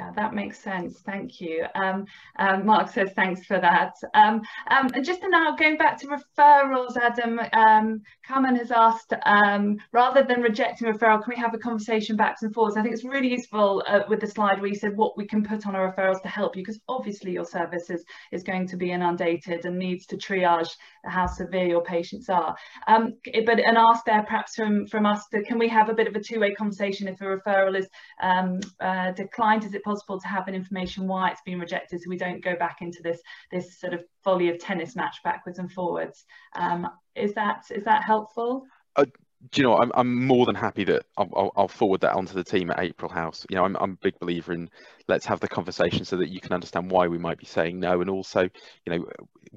Yeah, 0.00 0.12
that 0.16 0.32
makes 0.32 0.58
sense. 0.58 1.00
Thank 1.04 1.42
you. 1.42 1.66
Um, 1.74 2.06
um, 2.38 2.64
Mark 2.64 2.90
says 2.90 3.10
thanks 3.14 3.44
for 3.44 3.60
that. 3.60 3.92
Um, 4.14 4.40
um 4.70 4.88
and 4.94 5.04
just 5.04 5.20
now 5.22 5.54
going 5.56 5.76
back 5.76 5.98
to 5.98 6.06
referrals, 6.06 6.96
Adam, 6.96 7.38
um, 7.52 8.00
Carmen 8.26 8.56
has 8.56 8.70
asked, 8.70 9.12
um, 9.26 9.76
rather 9.92 10.22
than 10.22 10.40
rejecting 10.40 10.88
referral, 10.88 11.22
can 11.22 11.34
we 11.36 11.36
have 11.36 11.52
a 11.52 11.58
conversation 11.58 12.16
backs 12.16 12.42
and 12.42 12.54
forwards? 12.54 12.78
I 12.78 12.82
think 12.82 12.94
it's 12.94 13.04
really 13.04 13.30
useful 13.30 13.82
uh, 13.86 14.00
with 14.08 14.20
the 14.20 14.26
slide 14.26 14.58
where 14.62 14.70
you 14.70 14.74
said 14.74 14.96
what 14.96 15.18
we 15.18 15.26
can 15.26 15.44
put 15.44 15.66
on 15.66 15.76
our 15.76 15.92
referrals 15.92 16.22
to 16.22 16.28
help 16.28 16.56
you, 16.56 16.62
because 16.62 16.80
obviously 16.88 17.32
your 17.32 17.44
service 17.44 17.90
is, 17.90 18.02
is 18.32 18.42
going 18.42 18.68
to 18.68 18.78
be 18.78 18.92
inundated 18.92 19.66
and 19.66 19.78
needs 19.78 20.06
to 20.06 20.16
triage 20.16 20.70
how 21.04 21.26
severe 21.26 21.66
your 21.66 21.82
patients 21.82 22.30
are. 22.30 22.56
but 22.86 23.60
and 23.60 23.76
ask 23.76 24.06
there 24.06 24.22
perhaps 24.22 24.54
from, 24.54 24.86
from 24.86 25.04
us, 25.04 25.26
to, 25.28 25.42
can 25.42 25.58
we 25.58 25.68
have 25.68 25.90
a 25.90 25.94
bit 25.94 26.06
of 26.06 26.14
a 26.14 26.20
two-way 26.20 26.54
conversation 26.54 27.06
if 27.06 27.20
a 27.20 27.24
referral 27.24 27.78
is 27.78 27.86
uh, 28.22 29.12
declined? 29.12 29.64
Is 29.64 29.74
it 29.74 29.82
possible 29.90 30.20
to 30.20 30.28
have 30.28 30.46
an 30.46 30.54
information 30.54 31.08
why 31.08 31.30
it's 31.30 31.42
been 31.42 31.58
rejected 31.58 32.00
so 32.00 32.08
we 32.08 32.16
don't 32.16 32.44
go 32.44 32.54
back 32.56 32.78
into 32.80 33.02
this 33.02 33.20
this 33.50 33.80
sort 33.80 33.92
of 33.92 34.04
volley 34.24 34.48
of 34.48 34.58
tennis 34.58 34.94
match 34.94 35.16
backwards 35.24 35.58
and 35.58 35.72
forwards. 35.72 36.24
Um, 36.54 36.88
is 37.16 37.34
that 37.34 37.64
is 37.70 37.84
that 37.84 38.04
helpful? 38.04 38.66
Uh, 38.94 39.06
do 39.50 39.62
you 39.62 39.66
know 39.66 39.78
I'm, 39.78 39.90
I'm 39.94 40.26
more 40.26 40.46
than 40.46 40.54
happy 40.54 40.84
that 40.84 41.06
I'll, 41.16 41.50
I'll, 41.56 41.68
forward 41.68 42.02
that 42.02 42.14
onto 42.14 42.34
the 42.34 42.44
team 42.44 42.70
at 42.70 42.78
April 42.78 43.10
House. 43.10 43.46
You 43.48 43.56
know 43.56 43.64
I'm, 43.64 43.76
I'm 43.80 43.92
a 43.92 44.04
big 44.04 44.18
believer 44.20 44.52
in 44.52 44.68
let's 45.08 45.26
have 45.26 45.40
the 45.40 45.48
conversation 45.48 46.04
so 46.04 46.16
that 46.18 46.28
you 46.28 46.40
can 46.40 46.52
understand 46.52 46.90
why 46.90 47.08
we 47.08 47.18
might 47.18 47.38
be 47.38 47.46
saying 47.46 47.80
no 47.80 48.00
and 48.00 48.10
also 48.10 48.42
you 48.42 48.50
know 48.90 49.06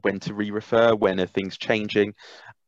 when 0.02 0.20
to 0.22 0.34
re-refer 0.34 0.96
when 0.96 1.20
are 1.20 1.28
things 1.28 1.58
changing 1.58 2.14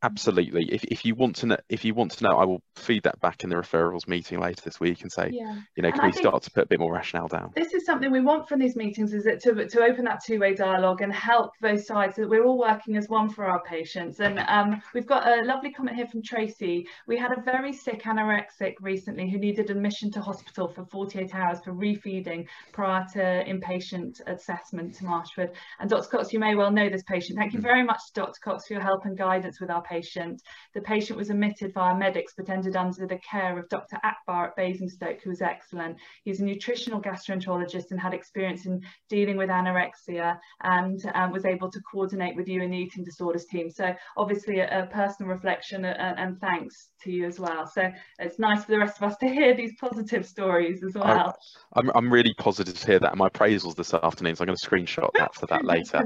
absolutely. 0.05 0.65
If, 0.71 0.83
if 0.85 1.05
you 1.05 1.15
want 1.15 1.35
to 1.37 1.47
know 1.47 1.57
if 1.69 1.83
you 1.85 1.93
want 1.93 2.11
to 2.11 2.23
know 2.23 2.37
i 2.37 2.45
will 2.45 2.61
feed 2.75 3.03
that 3.03 3.19
back 3.19 3.43
in 3.43 3.49
the 3.49 3.55
referrals 3.55 4.07
meeting 4.07 4.39
later 4.39 4.61
this 4.63 4.79
week 4.79 5.01
and 5.01 5.11
say 5.11 5.29
yeah. 5.31 5.59
you 5.75 5.83
know 5.83 5.91
can 5.91 6.05
we 6.05 6.11
start 6.11 6.43
to 6.43 6.51
put 6.51 6.65
a 6.65 6.67
bit 6.67 6.79
more 6.79 6.93
rationale 6.93 7.27
down? 7.27 7.51
this 7.55 7.73
is 7.73 7.85
something 7.85 8.11
we 8.11 8.21
want 8.21 8.47
from 8.47 8.59
these 8.59 8.75
meetings 8.75 9.13
is 9.13 9.23
that 9.23 9.39
to, 9.41 9.67
to 9.67 9.81
open 9.81 10.05
that 10.05 10.21
two-way 10.25 10.53
dialogue 10.53 11.01
and 11.01 11.13
help 11.13 11.51
both 11.61 11.83
sides 11.85 12.15
so 12.15 12.21
that 12.21 12.29
we're 12.29 12.45
all 12.45 12.57
working 12.57 12.97
as 12.97 13.09
one 13.09 13.29
for 13.29 13.45
our 13.45 13.61
patients. 13.63 14.19
And 14.19 14.39
um, 14.47 14.81
we've 14.93 15.05
got 15.05 15.27
a 15.27 15.43
lovely 15.43 15.71
comment 15.71 15.97
here 15.97 16.07
from 16.07 16.21
tracy. 16.21 16.87
We 17.07 17.17
had 17.17 17.31
a 17.31 17.41
very 17.41 17.73
sick 17.73 18.03
anorexic 18.03 18.75
recently 18.81 19.29
who 19.29 19.37
needed 19.37 19.69
admission 19.69 20.11
to 20.11 20.21
hospital 20.21 20.67
for 20.67 20.85
48 20.85 21.33
hours 21.33 21.59
for 21.63 21.73
refeeding 21.73 22.47
prior 22.73 23.05
to 23.13 23.19
inpatient 23.19 24.21
assessment 24.27 24.95
to 24.95 25.03
Marchwood 25.03 25.51
and 25.79 25.89
dr 25.89 26.07
cox 26.09 26.33
you 26.33 26.39
may 26.39 26.55
well 26.55 26.71
know 26.71 26.89
this 26.89 27.03
patient. 27.03 27.37
Thank 27.37 27.53
you 27.53 27.59
mm. 27.59 27.63
very 27.63 27.83
much 27.83 27.99
dr 28.13 28.39
cox 28.43 28.67
for 28.67 28.73
your 28.73 28.81
help 28.81 29.05
and 29.05 29.17
guidance 29.17 29.59
with 29.59 29.69
our 29.69 29.81
patient. 29.95 30.41
The 30.73 30.81
patient 30.81 31.17
was 31.17 31.29
admitted 31.29 31.73
via 31.73 31.97
medics 31.97 32.33
but 32.37 32.49
ended 32.49 32.75
under 32.75 33.07
the 33.07 33.19
care 33.19 33.57
of 33.57 33.69
Dr. 33.69 33.97
Akbar 34.03 34.47
at 34.47 34.55
Basingstoke, 34.55 35.21
who 35.23 35.29
was 35.29 35.41
excellent. 35.41 35.97
He's 36.23 36.41
a 36.41 36.43
nutritional 36.43 37.01
gastroenterologist 37.01 37.91
and 37.91 37.99
had 37.99 38.13
experience 38.13 38.65
in 38.65 38.81
dealing 39.09 39.37
with 39.37 39.49
anorexia 39.49 40.37
and 40.63 40.99
um, 41.13 41.31
was 41.31 41.45
able 41.45 41.69
to 41.71 41.79
coordinate 41.91 42.35
with 42.35 42.47
you 42.47 42.61
in 42.61 42.71
the 42.71 42.77
eating 42.77 43.03
disorders 43.03 43.45
team. 43.45 43.69
So 43.69 43.95
obviously 44.17 44.59
a, 44.59 44.83
a 44.83 44.87
personal 44.87 45.31
reflection 45.31 45.85
and, 45.85 46.19
and, 46.19 46.39
thanks 46.41 46.89
to 47.01 47.11
you 47.11 47.25
as 47.25 47.39
well. 47.39 47.65
So 47.65 47.89
it's 48.19 48.39
nice 48.39 48.65
for 48.65 48.71
the 48.71 48.79
rest 48.79 48.97
of 48.97 49.03
us 49.03 49.17
to 49.17 49.27
hear 49.27 49.55
these 49.55 49.73
positive 49.79 50.25
stories 50.25 50.83
as 50.83 50.95
well. 50.95 51.37
I, 51.73 51.79
I'm, 51.79 51.91
I'm 51.95 52.11
really 52.11 52.33
positive 52.37 52.77
to 52.77 52.87
hear 52.87 52.99
that. 52.99 53.13
In 53.13 53.17
my 53.17 53.29
appraisals 53.29 53.75
this 53.75 53.93
afternoon, 53.93 54.35
so 54.35 54.43
I'm 54.43 54.47
going 54.47 54.57
to 54.57 54.69
screenshot 54.69 55.09
that 55.15 55.33
for 55.33 55.45
that 55.47 55.63
later. 55.73 56.03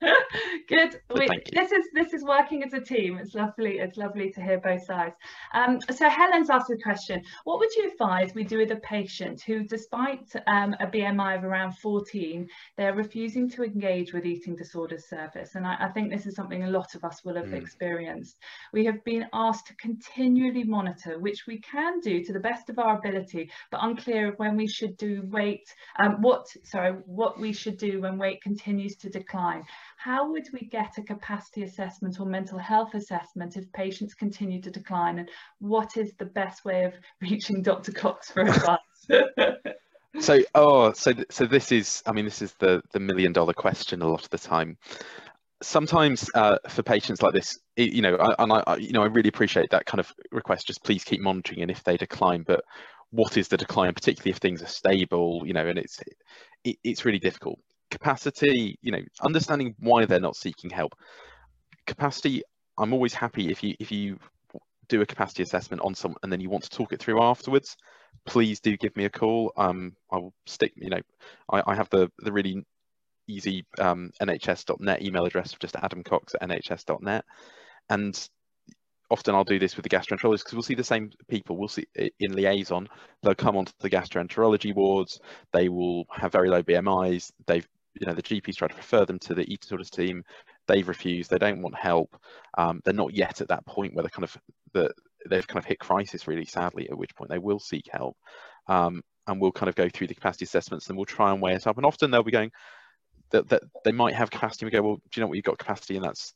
Good. 0.68 1.00
We, 1.14 1.26
this 1.52 1.72
is 1.72 1.86
this 1.92 2.12
is 2.12 2.22
working 2.22 2.62
as 2.62 2.72
a 2.72 2.80
team 2.80 3.07
team. 3.08 3.18
It's 3.18 3.34
lovely. 3.34 3.78
It's 3.78 3.96
lovely 3.96 4.30
to 4.32 4.40
hear 4.40 4.60
both 4.60 4.84
sides. 4.84 5.14
Um, 5.54 5.80
so 5.80 6.08
Helen's 6.08 6.50
asked 6.50 6.70
a 6.70 6.76
question. 6.76 7.22
What 7.44 7.58
would 7.58 7.74
you 7.74 7.90
advise 7.90 8.34
we 8.34 8.44
do 8.44 8.58
with 8.58 8.70
a 8.72 8.76
patient 8.76 9.42
who, 9.42 9.64
despite 9.64 10.30
um, 10.46 10.74
a 10.80 10.86
BMI 10.86 11.38
of 11.38 11.44
around 11.44 11.72
14, 11.78 12.48
they're 12.76 12.94
refusing 12.94 13.48
to 13.50 13.64
engage 13.64 14.12
with 14.12 14.26
eating 14.26 14.56
disorders 14.56 15.08
service? 15.08 15.54
And 15.54 15.66
I, 15.66 15.76
I 15.80 15.88
think 15.88 16.10
this 16.10 16.26
is 16.26 16.34
something 16.34 16.64
a 16.64 16.70
lot 16.70 16.94
of 16.94 17.04
us 17.04 17.24
will 17.24 17.36
have 17.36 17.46
mm. 17.46 17.60
experienced. 17.60 18.38
We 18.72 18.84
have 18.86 19.02
been 19.04 19.26
asked 19.32 19.66
to 19.68 19.76
continually 19.76 20.64
monitor, 20.64 21.18
which 21.18 21.46
we 21.46 21.60
can 21.60 22.00
do 22.00 22.22
to 22.24 22.32
the 22.32 22.40
best 22.40 22.68
of 22.70 22.78
our 22.78 22.98
ability, 22.98 23.50
but 23.70 23.80
unclear 23.82 24.28
of 24.28 24.38
when 24.38 24.56
we 24.56 24.66
should 24.66 24.96
do 24.96 25.22
weight, 25.30 25.74
um, 25.98 26.20
what, 26.20 26.46
sorry, 26.64 26.92
what 27.06 27.38
we 27.38 27.52
should 27.52 27.78
do 27.78 28.00
when 28.00 28.18
weight 28.18 28.42
continues 28.42 28.96
to 28.96 29.08
decline 29.08 29.62
how 29.98 30.30
would 30.30 30.48
we 30.52 30.60
get 30.60 30.96
a 30.96 31.02
capacity 31.02 31.64
assessment 31.64 32.20
or 32.20 32.26
mental 32.26 32.56
health 32.56 32.94
assessment 32.94 33.56
if 33.56 33.70
patients 33.72 34.14
continue 34.14 34.62
to 34.62 34.70
decline 34.70 35.18
and 35.18 35.28
what 35.58 35.96
is 35.96 36.12
the 36.18 36.24
best 36.24 36.64
way 36.64 36.84
of 36.84 36.94
reaching 37.20 37.62
Dr. 37.62 37.92
Cox 37.92 38.30
for 38.30 38.40
advice? 38.42 38.78
so 40.20 40.40
oh 40.54 40.92
so 40.92 41.12
so 41.30 41.44
this 41.44 41.70
is 41.70 42.02
i 42.06 42.12
mean 42.12 42.24
this 42.24 42.40
is 42.40 42.54
the 42.54 42.82
the 42.92 42.98
million 42.98 43.32
dollar 43.32 43.52
question 43.52 44.00
a 44.00 44.08
lot 44.08 44.24
of 44.24 44.30
the 44.30 44.38
time 44.38 44.76
sometimes 45.62 46.30
uh, 46.34 46.56
for 46.68 46.82
patients 46.82 47.20
like 47.20 47.34
this 47.34 47.58
it, 47.76 47.92
you 47.92 48.00
know 48.00 48.16
I, 48.16 48.42
and 48.42 48.52
I 48.52 48.76
you 48.76 48.92
know 48.92 49.02
i 49.02 49.06
really 49.06 49.28
appreciate 49.28 49.70
that 49.70 49.84
kind 49.84 50.00
of 50.00 50.12
request 50.32 50.66
just 50.66 50.82
please 50.82 51.04
keep 51.04 51.20
monitoring 51.20 51.60
and 51.60 51.70
if 51.70 51.84
they 51.84 51.96
decline 51.96 52.42
but 52.46 52.64
what 53.10 53.36
is 53.36 53.48
the 53.48 53.56
decline 53.56 53.92
particularly 53.92 54.30
if 54.30 54.38
things 54.38 54.62
are 54.62 54.66
stable 54.66 55.42
you 55.44 55.52
know 55.52 55.66
and 55.66 55.78
it's 55.78 56.00
it, 56.64 56.78
it's 56.82 57.04
really 57.04 57.18
difficult 57.18 57.58
capacity, 57.90 58.78
you 58.82 58.92
know, 58.92 59.02
understanding 59.22 59.74
why 59.78 60.04
they're 60.04 60.20
not 60.20 60.36
seeking 60.36 60.70
help. 60.70 60.94
Capacity, 61.86 62.42
I'm 62.76 62.92
always 62.92 63.14
happy 63.14 63.50
if 63.50 63.62
you 63.62 63.74
if 63.78 63.90
you 63.90 64.18
do 64.88 65.00
a 65.02 65.06
capacity 65.06 65.42
assessment 65.42 65.82
on 65.82 65.94
some 65.94 66.16
and 66.22 66.32
then 66.32 66.40
you 66.40 66.48
want 66.48 66.64
to 66.64 66.70
talk 66.70 66.92
it 66.92 67.00
through 67.00 67.22
afterwards, 67.22 67.76
please 68.24 68.60
do 68.60 68.76
give 68.76 68.96
me 68.96 69.04
a 69.04 69.10
call. 69.10 69.52
Um, 69.56 69.94
I 70.10 70.16
will 70.16 70.32
stick, 70.46 70.72
you 70.76 70.90
know, 70.90 71.00
I, 71.50 71.62
I 71.66 71.74
have 71.74 71.90
the 71.90 72.10
the 72.18 72.32
really 72.32 72.64
easy 73.26 73.66
um, 73.78 74.10
nhs.net 74.22 75.02
email 75.02 75.26
address 75.26 75.52
of 75.52 75.58
just 75.58 75.76
adam 75.76 76.02
cox 76.02 76.34
at 76.40 76.48
nhs.net. 76.48 77.24
And 77.90 78.28
often 79.10 79.34
I'll 79.34 79.44
do 79.44 79.58
this 79.58 79.76
with 79.76 79.84
the 79.84 79.88
gastroenterologist 79.88 80.44
because 80.44 80.52
we'll 80.54 80.62
see 80.62 80.74
the 80.74 80.84
same 80.84 81.10
people. 81.28 81.56
We'll 81.56 81.68
see 81.68 81.86
in 81.94 82.32
liaison. 82.32 82.88
They'll 83.22 83.34
come 83.34 83.56
onto 83.56 83.72
the 83.80 83.90
gastroenterology 83.90 84.74
wards. 84.74 85.20
They 85.52 85.68
will 85.68 86.04
have 86.10 86.32
very 86.32 86.48
low 86.48 86.62
BMIs. 86.62 87.30
They've 87.46 87.68
you 88.00 88.06
know 88.06 88.14
the 88.14 88.22
GPs 88.22 88.56
try 88.56 88.68
to 88.68 88.76
refer 88.76 89.04
them 89.04 89.18
to 89.20 89.34
the 89.34 89.50
eating 89.52 89.78
team. 89.84 90.24
They've 90.66 90.86
refused. 90.86 91.30
They 91.30 91.38
don't 91.38 91.62
want 91.62 91.76
help. 91.76 92.16
Um, 92.56 92.80
they're 92.84 92.94
not 92.94 93.14
yet 93.14 93.40
at 93.40 93.48
that 93.48 93.66
point 93.66 93.94
where 93.94 94.02
they 94.02 94.08
kind 94.08 94.24
of 94.24 94.36
the 94.72 94.92
they've 95.28 95.46
kind 95.46 95.58
of 95.58 95.64
hit 95.64 95.78
crisis 95.78 96.26
really 96.26 96.44
sadly. 96.44 96.88
At 96.88 96.98
which 96.98 97.14
point 97.14 97.30
they 97.30 97.38
will 97.38 97.58
seek 97.58 97.86
help, 97.90 98.16
um, 98.66 99.02
and 99.26 99.40
we'll 99.40 99.52
kind 99.52 99.68
of 99.68 99.74
go 99.74 99.88
through 99.88 100.08
the 100.08 100.14
capacity 100.14 100.44
assessments 100.44 100.88
and 100.88 100.96
we'll 100.96 101.06
try 101.06 101.32
and 101.32 101.42
weigh 101.42 101.54
it 101.54 101.66
up. 101.66 101.76
And 101.76 101.86
often 101.86 102.10
they'll 102.10 102.22
be 102.22 102.30
going 102.32 102.50
that, 103.30 103.48
that 103.48 103.62
they 103.84 103.92
might 103.92 104.14
have 104.14 104.30
capacity. 104.30 104.64
And 104.64 104.72
we 104.72 104.78
go, 104.78 104.82
well, 104.82 104.96
do 104.96 105.02
you 105.14 105.20
know 105.20 105.28
what? 105.28 105.36
You've 105.36 105.44
got 105.44 105.58
capacity, 105.58 105.96
and 105.96 106.04
that's 106.04 106.34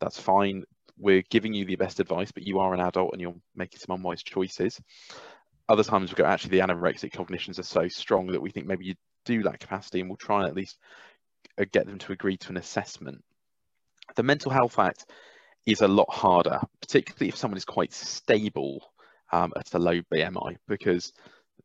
that's 0.00 0.18
fine. 0.18 0.64
We're 0.98 1.22
giving 1.30 1.54
you 1.54 1.64
the 1.64 1.76
best 1.76 2.00
advice, 2.00 2.32
but 2.32 2.46
you 2.46 2.58
are 2.58 2.74
an 2.74 2.80
adult 2.80 3.12
and 3.12 3.20
you're 3.20 3.34
making 3.54 3.78
some 3.78 3.96
unwise 3.96 4.22
choices. 4.22 4.78
Other 5.68 5.84
times 5.84 6.10
we 6.10 6.16
go, 6.16 6.24
actually, 6.24 6.58
the 6.58 6.66
anorexic 6.66 7.12
cognitions 7.12 7.58
are 7.58 7.62
so 7.64 7.88
strong 7.88 8.26
that 8.28 8.42
we 8.42 8.50
think 8.50 8.66
maybe 8.66 8.86
you 8.86 8.94
do 9.24 9.42
that 9.44 9.60
capacity 9.60 10.00
and 10.00 10.08
we'll 10.08 10.16
try 10.16 10.40
and 10.40 10.48
at 10.48 10.56
least 10.56 10.78
uh, 11.58 11.64
get 11.72 11.86
them 11.86 11.98
to 11.98 12.12
agree 12.12 12.36
to 12.36 12.50
an 12.50 12.56
assessment. 12.56 13.22
The 14.16 14.22
Mental 14.22 14.50
Health 14.50 14.78
Act 14.78 15.06
is 15.66 15.82
a 15.82 15.88
lot 15.88 16.12
harder, 16.12 16.60
particularly 16.80 17.28
if 17.28 17.36
someone 17.36 17.58
is 17.58 17.64
quite 17.64 17.92
stable 17.92 18.92
um, 19.32 19.52
at 19.56 19.74
a 19.74 19.78
low 19.78 20.00
BMI 20.12 20.56
because 20.66 21.12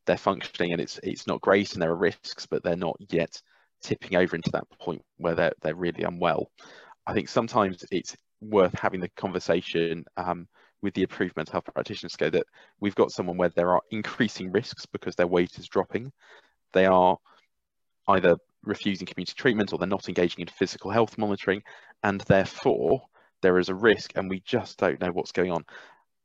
they're 0.05 0.17
functioning 0.17 0.71
and 0.71 0.81
it's 0.81 0.99
it's 1.01 1.25
not 1.27 1.41
great 1.41 1.73
and 1.73 1.81
there 1.81 1.91
are 1.91 1.95
risks, 1.95 2.45
but 2.45 2.63
they're 2.63 2.75
not 2.75 2.97
yet 3.09 3.41
tipping 3.81 4.15
over 4.17 4.35
into 4.35 4.51
that 4.51 4.69
point 4.79 5.01
where 5.17 5.35
they're 5.35 5.53
they're 5.61 5.75
really 5.75 6.03
unwell. 6.03 6.51
I 7.07 7.13
think 7.13 7.29
sometimes 7.29 7.83
it's 7.91 8.15
worth 8.41 8.77
having 8.77 8.99
the 8.99 9.09
conversation 9.09 10.05
um, 10.17 10.47
with 10.81 10.93
the 10.93 11.03
approved 11.03 11.35
mental 11.35 11.53
health 11.53 11.65
practitioners 11.73 12.15
go 12.15 12.29
that 12.29 12.45
we've 12.79 12.95
got 12.95 13.11
someone 13.11 13.37
where 13.37 13.49
there 13.49 13.71
are 13.71 13.81
increasing 13.91 14.51
risks 14.51 14.85
because 14.85 15.15
their 15.15 15.27
weight 15.27 15.57
is 15.57 15.67
dropping. 15.67 16.11
They 16.73 16.85
are 16.85 17.17
either 18.07 18.37
refusing 18.63 19.05
community 19.05 19.33
treatment 19.35 19.71
or 19.71 19.79
they're 19.79 19.87
not 19.87 20.07
engaging 20.09 20.41
in 20.41 20.47
physical 20.47 20.91
health 20.91 21.17
monitoring, 21.17 21.61
and 22.03 22.21
therefore 22.21 23.01
there 23.41 23.59
is 23.59 23.69
a 23.69 23.75
risk 23.75 24.13
and 24.15 24.29
we 24.29 24.41
just 24.41 24.77
don't 24.77 24.99
know 24.99 25.11
what's 25.11 25.31
going 25.31 25.51
on. 25.51 25.63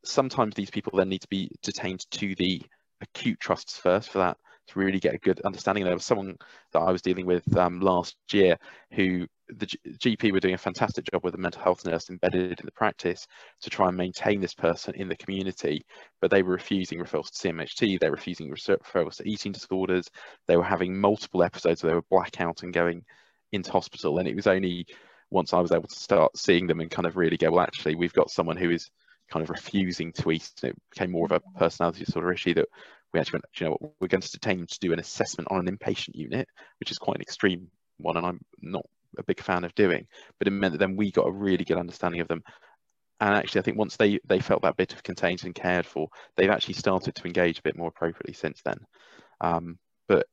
Sometimes 0.05 0.55
these 0.55 0.71
people 0.71 0.97
then 0.97 1.09
need 1.09 1.21
to 1.23 1.29
be 1.29 1.51
detained 1.63 2.05
to 2.13 2.35
the 2.37 2.63
acute 3.01 3.39
trusts 3.41 3.77
first 3.77 4.11
for 4.11 4.19
that 4.19 4.37
to 4.69 4.79
really 4.79 5.01
get 5.01 5.15
a 5.15 5.19
good 5.19 5.41
understanding. 5.43 5.85
There 5.85 5.95
was 5.95 6.05
someone 6.05 6.37
that 6.73 6.81
I 6.81 6.91
was 6.91 7.03
dealing 7.03 7.27
with 7.27 7.57
um, 7.57 7.81
last 7.81 8.17
year 8.33 8.59
who 8.93 9.27
the 9.57 9.67
G 9.67 9.79
GP 10.17 10.33
were 10.33 10.41
doing 10.41 10.55
a 10.55 10.59
fantastic 10.59 11.07
job 11.11 11.25
with 11.25 11.35
a 11.35 11.39
mental 11.39 11.63
health 11.63 11.85
nurse 11.85 12.11
embedded 12.11 12.61
in 12.61 12.67
the 12.67 12.73
practice 12.73 13.27
to 13.63 13.71
try 13.71 13.89
and 13.89 13.97
maintain 13.97 14.41
this 14.41 14.55
person 14.55 14.95
in 14.95 15.09
the 15.09 15.17
community, 15.17 15.85
but 16.21 16.31
they 16.31 16.43
were 16.43 16.53
refusing 16.53 16.99
referrals 16.99 17.31
to 17.31 17.49
CMHT, 17.49 18.01
they 18.01 18.09
were 18.09 18.17
refusing 18.17 18.51
referrals 18.51 19.17
to 19.17 19.29
eating 19.29 19.53
disorders, 19.53 20.11
they 20.47 20.57
were 20.57 20.65
having 20.65 20.99
multiple 20.99 21.43
episodes 21.43 21.83
where 21.83 21.91
they 21.91 21.97
were 21.97 22.03
blackout 22.11 22.63
and 22.63 22.73
going 22.73 23.05
into 23.53 23.71
hospital. 23.71 24.19
And 24.19 24.29
it 24.29 24.37
was 24.37 24.47
only 24.47 24.87
once 25.31 25.53
I 25.53 25.61
was 25.61 25.73
able 25.73 25.89
to 25.89 25.95
start 25.95 26.37
seeing 26.37 26.67
them 26.67 26.81
and 26.81 26.91
kind 26.91 27.07
of 27.07 27.17
really 27.17 27.37
go, 27.37 27.51
well, 27.51 27.63
actually, 27.63 27.95
we've 27.95 28.13
got 28.13 28.31
someone 28.31 28.57
who 28.57 28.71
is 28.71 28.91
kind 29.31 29.43
of 29.43 29.51
refusing 29.51 30.13
to 30.13 30.31
eat, 30.33 30.51
and 30.63 30.73
it 30.73 30.77
became 30.91 31.13
more 31.13 31.27
of 31.27 31.33
a 31.33 31.59
personality 31.59 32.05
disorder 32.05 32.33
issue 32.33 32.55
that 32.55 32.67
we 33.13 33.21
actually 33.21 33.39
went, 33.39 33.45
you 33.59 33.67
know 33.67 33.77
what, 33.79 33.93
we're 34.01 34.09
going 34.09 34.21
to 34.21 34.31
detain 34.31 34.67
to 34.67 34.79
do 34.81 34.93
an 34.93 34.99
assessment 34.99 35.49
on 35.51 35.67
an 35.67 35.77
inpatient 35.77 36.15
unit, 36.15 36.49
which 36.81 36.91
is 36.91 36.99
quite 36.99 37.17
an 37.17 37.23
extreme 37.23 37.69
one, 37.99 38.17
and 38.17 38.27
I'm 38.27 38.41
not 38.61 38.87
a 39.19 39.25
big 39.25 39.41
fan 39.41 39.65
of 39.65 39.75
doing. 39.75 40.07
But 40.39 40.49
it 40.49 40.53
meant 40.53 40.73
that 40.73 40.79
then 40.79 40.97
we 40.97 41.11
got 41.11 41.27
a 41.27 41.33
really 41.33 41.65
good 41.65 41.79
understanding 41.79 42.21
of 42.21 42.29
them. 42.29 42.43
And 43.21 43.35
actually, 43.35 43.61
I 43.61 43.65
think 43.65 43.79
once 43.79 43.97
they 43.97 44.19
they 44.27 44.41
felt 44.41 44.63
that 44.63 44.77
bit 44.77 44.93
of 44.93 45.03
contained 45.03 45.45
and 45.45 45.55
cared 45.55 45.87
for, 45.87 46.09
they've 46.37 46.51
actually 46.51 46.75
started 46.75 47.15
to 47.15 47.27
engage 47.27 47.59
a 47.59 47.63
bit 47.63 47.77
more 47.77 47.89
appropriately 47.89 48.35
since 48.35 48.63
then. 48.65 48.79
Um, 49.41 49.79
but 50.09 50.27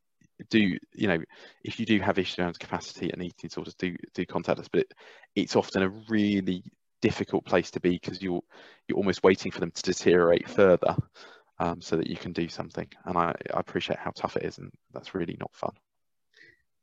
do 0.50 0.78
you 0.94 1.08
know 1.08 1.20
if 1.64 1.80
you 1.80 1.86
do 1.86 2.00
have 2.00 2.20
issues 2.20 2.40
around 2.40 2.60
capacity 2.60 3.12
and 3.12 3.22
eating 3.22 3.50
disorders, 3.50 3.76
do 3.76 3.96
do 4.14 4.26
contact 4.26 4.60
us. 4.60 4.70
But 4.72 4.82
it, 4.82 4.94
it's 5.36 5.56
often 5.56 5.84
a 5.84 5.90
really 6.10 6.64
difficult 7.02 7.46
place 7.46 7.72
to 7.72 7.80
be 7.80 7.92
because 7.92 8.22
you're 8.22 8.42
you're 8.88 8.98
almost 8.98 9.24
waiting 9.24 9.52
for 9.52 9.60
them 9.60 9.72
to 9.72 9.82
deteriorate 9.82 10.50
further 10.50 10.96
um, 11.60 11.82
so 11.82 11.98
that 11.98 12.08
you 12.08 12.16
can 12.16 12.32
do 12.32 12.48
something. 12.48 12.88
And 13.06 13.18
I, 13.18 13.34
I 13.54 13.60
appreciate 13.60 14.00
how 14.00 14.12
tough 14.12 14.38
it 14.38 14.44
is, 14.44 14.58
and 14.58 14.72
that's 14.94 15.16
really 15.16 15.38
not 15.40 15.54
fun. 15.54 15.72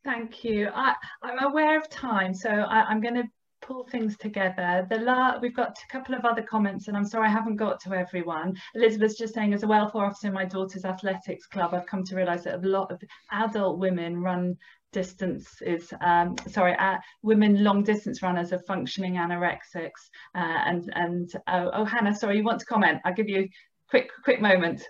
Thank 0.05 0.45
you. 0.45 0.69
I, 0.75 0.95
I'm 1.23 1.43
aware 1.45 1.79
of 1.79 1.89
time, 1.89 2.35
so 2.35 2.51
I, 2.51 2.93
am 2.93 3.01
going 3.01 3.15
to 3.15 3.25
pull 3.63 3.85
things 3.85 4.19
together. 4.19 4.87
The 4.91 4.99
la 4.99 5.39
we've 5.41 5.57
got 5.57 5.71
a 5.71 5.93
couple 5.93 6.15
of 6.15 6.27
other 6.27 6.43
comments, 6.43 6.89
and 6.89 6.97
I'm 6.97 7.07
sorry 7.07 7.29
I 7.29 7.33
haven't 7.33 7.57
got 7.57 7.81
to 7.81 7.95
everyone. 7.95 8.55
Elizabeth's 8.75 9.17
just 9.17 9.33
saying, 9.33 9.55
as 9.55 9.63
a 9.63 9.67
welfare 9.67 10.03
officer 10.03 10.29
in 10.29 10.35
my 10.35 10.45
daughter's 10.45 10.85
athletics 10.85 11.47
club, 11.47 11.73
I've 11.73 11.87
come 11.87 12.05
to 12.05 12.17
realise 12.17 12.45
that 12.45 12.63
a 12.63 12.69
lot 12.69 12.93
of 12.93 13.01
adult 13.33 13.79
women 13.79 14.21
run 14.21 14.57
distances, 14.93 15.93
um, 16.03 16.37
sorry, 16.49 16.77
uh, 16.79 16.99
women 17.23 17.65
long 17.65 17.83
distance 17.83 18.23
runners 18.23 18.53
are 18.53 18.61
functioning 18.61 19.15
anorexics. 19.15 20.11
Uh, 20.35 20.61
and 20.67 20.93
and 20.95 21.31
oh, 21.49 21.71
oh, 21.73 21.85
Hana, 21.87 22.15
sorry, 22.15 22.37
you 22.37 22.45
want 22.45 22.61
to 22.61 22.67
comment? 22.67 23.01
I'll 23.07 23.15
give 23.15 23.31
you 23.31 23.41
a 23.41 23.51
quick 23.89 24.11
quick 24.23 24.43
moment. 24.43 24.87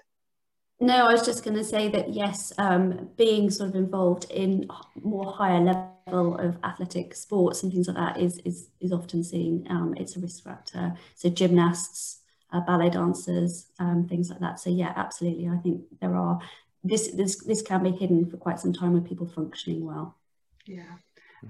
No, 0.81 1.07
I 1.07 1.13
was 1.13 1.25
just 1.25 1.45
going 1.45 1.57
to 1.57 1.65
say 1.65 1.89
that 1.89 2.13
yes, 2.13 2.53
um, 2.59 3.09
being 3.17 3.51
sort 3.51 3.71
of 3.71 3.77
involved 3.77 4.31
in 4.31 4.69
more 5.03 5.33
higher 5.33 5.61
level 5.61 6.37
of 6.37 6.59
athletic 6.65 7.15
sports 7.15 7.63
and 7.63 7.73
things 7.73 7.89
like 7.89 7.97
that 7.97 8.21
is 8.21 8.39
is 8.45 8.69
is 8.81 8.93
often 8.93 9.23
seen. 9.23 9.67
Um, 9.71 9.95
it's 9.97 10.17
a 10.17 10.21
risk 10.21 10.45
factor. 10.45 10.95
So 11.15 11.31
gymnasts, 11.31 12.21
uh, 12.53 12.61
ballet 12.61 12.91
dancers, 12.91 13.67
um, 13.79 14.07
things 14.09 14.31
like 14.31 14.41
that. 14.41 14.59
So 14.61 14.69
yeah, 14.69 14.93
absolutely. 14.97 15.49
I 15.49 15.57
think 15.59 15.83
there 16.01 16.17
are 16.17 16.41
this 16.83 17.13
this 17.13 17.43
this 17.45 17.63
can 17.63 17.83
be 17.83 17.91
hidden 17.93 18.29
for 18.29 18.37
quite 18.37 18.61
some 18.61 18.73
time 18.73 18.93
with 18.93 19.07
people 19.09 19.27
functioning 19.27 19.85
well. 19.85 20.17
Yeah. 20.67 20.97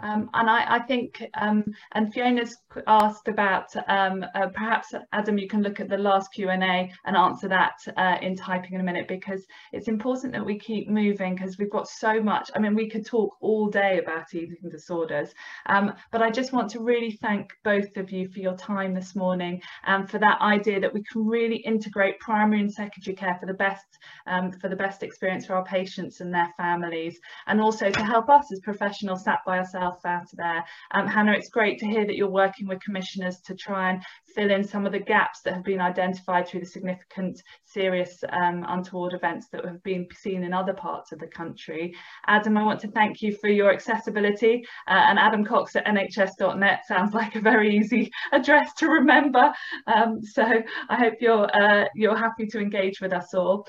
Um, 0.01 0.31
and 0.35 0.51
I, 0.51 0.77
I 0.77 0.79
think, 0.81 1.23
um, 1.35 1.65
and 1.93 2.13
Fiona's 2.13 2.57
asked 2.87 3.29
about, 3.29 3.75
um, 3.89 4.25
uh, 4.35 4.49
perhaps 4.49 4.95
Adam, 5.13 5.39
you 5.39 5.49
can 5.49 5.63
look 5.63 5.81
at 5.81 5.89
the 5.89 5.99
last 5.99 6.33
Q&A 6.33 6.93
and 7.05 7.17
answer 7.17 7.49
that 7.49 7.75
uh, 7.97 8.17
in 8.21 8.37
typing 8.37 8.75
in 8.75 8.81
a 8.81 8.85
minute, 8.85 9.09
because 9.09 9.47
it's 9.73 9.89
important 9.89 10.33
that 10.33 10.45
we 10.45 10.59
keep 10.59 10.89
moving 10.89 11.35
because 11.35 11.59
we've 11.59 11.71
got 11.71 11.89
so 11.89 12.21
much, 12.21 12.51
I 12.55 12.59
mean, 12.59 12.75
we 12.75 12.89
could 12.89 13.07
talk 13.07 13.37
all 13.41 13.69
day 13.69 13.99
about 13.99 14.35
eating 14.35 14.71
disorders, 14.71 15.35
um, 15.67 15.93
but 16.11 16.23
I 16.23 16.31
just 16.31 16.53
want 16.53 16.71
to 16.71 16.81
really 16.81 17.13
thank 17.13 17.53
both 17.63 17.97
of 17.97 18.11
you 18.11 18.29
for 18.29 18.41
your 18.41 18.57
time 18.57 18.95
this 18.95 19.15
morning 19.15 19.63
and 19.87 20.09
for 20.09 20.19
that 20.19 20.41
idea 20.41 20.81
that 20.81 20.93
we 20.93 21.03
can 21.05 21.27
really 21.27 21.57
integrate 21.57 22.19
primary 22.21 22.61
and 22.61 22.73
secondary 22.73 23.15
care 23.15 23.37
for 23.39 23.47
the 23.47 23.55
best, 23.55 23.87
um, 24.27 24.53
for 24.53 24.69
the 24.69 24.77
best 24.77 25.03
experience 25.03 25.47
for 25.47 25.55
our 25.55 25.65
patients 25.65 26.21
and 26.21 26.33
their 26.33 26.53
families, 26.57 27.19
and 27.47 27.61
also 27.61 27.91
to 27.91 28.05
help 28.05 28.29
us 28.29 28.51
as 28.53 28.61
professionals 28.61 29.25
sat 29.25 29.39
by 29.47 29.59
ourselves 29.59 29.84
out 29.85 30.33
there. 30.37 30.65
Um, 30.93 31.07
Hana, 31.07 31.33
it's 31.33 31.49
great 31.49 31.79
to 31.81 31.87
hear 31.87 32.07
that 32.07 32.17
you're 32.17 32.29
working 32.29 32.67
with 32.67 32.81
commissioners 32.81 33.41
to 33.43 33.55
try 33.55 33.91
and 33.91 34.03
fill 34.35 34.51
in 34.51 34.65
some 34.65 34.87
of 34.87 34.93
the 34.93 34.99
gaps 34.99 35.41
that 35.43 35.55
have 35.55 35.65
been 35.65 35.81
identified 35.81 36.49
through 36.49 36.61
the 36.61 36.67
significant 36.67 37.41
serious 37.65 38.23
um, 38.31 38.65
untoward 38.69 39.13
events 39.13 39.49
that 39.53 39.65
have 39.65 39.83
been 39.83 40.07
seen 40.13 40.43
in 40.43 40.53
other 40.53 40.73
parts 40.73 41.13
of 41.13 41.19
the 41.19 41.27
country. 41.27 41.95
Adam, 42.27 42.57
I 42.57 42.65
want 42.65 42.81
to 42.81 42.89
thank 42.89 43.23
you 43.23 43.37
for 43.37 43.49
your 43.49 43.73
accessibility 43.73 44.65
uh, 44.89 45.05
and 45.09 45.19
Adam 45.19 45.45
Cox 45.45 45.77
at 45.77 45.87
nhs.net 45.87 46.81
sounds 46.87 47.15
like 47.21 47.37
a 47.37 47.41
very 47.41 47.77
easy 47.77 48.11
address 48.33 48.75
to 48.75 48.89
remember. 48.89 49.53
Um, 49.87 50.21
so 50.23 50.45
I 50.89 50.97
hope 50.97 51.15
you're, 51.21 51.49
uh, 51.55 51.87
you're 51.95 52.17
happy 52.17 52.47
to 52.47 52.59
engage 52.59 53.01
with 53.01 53.13
us 53.13 53.35
all. 53.35 53.67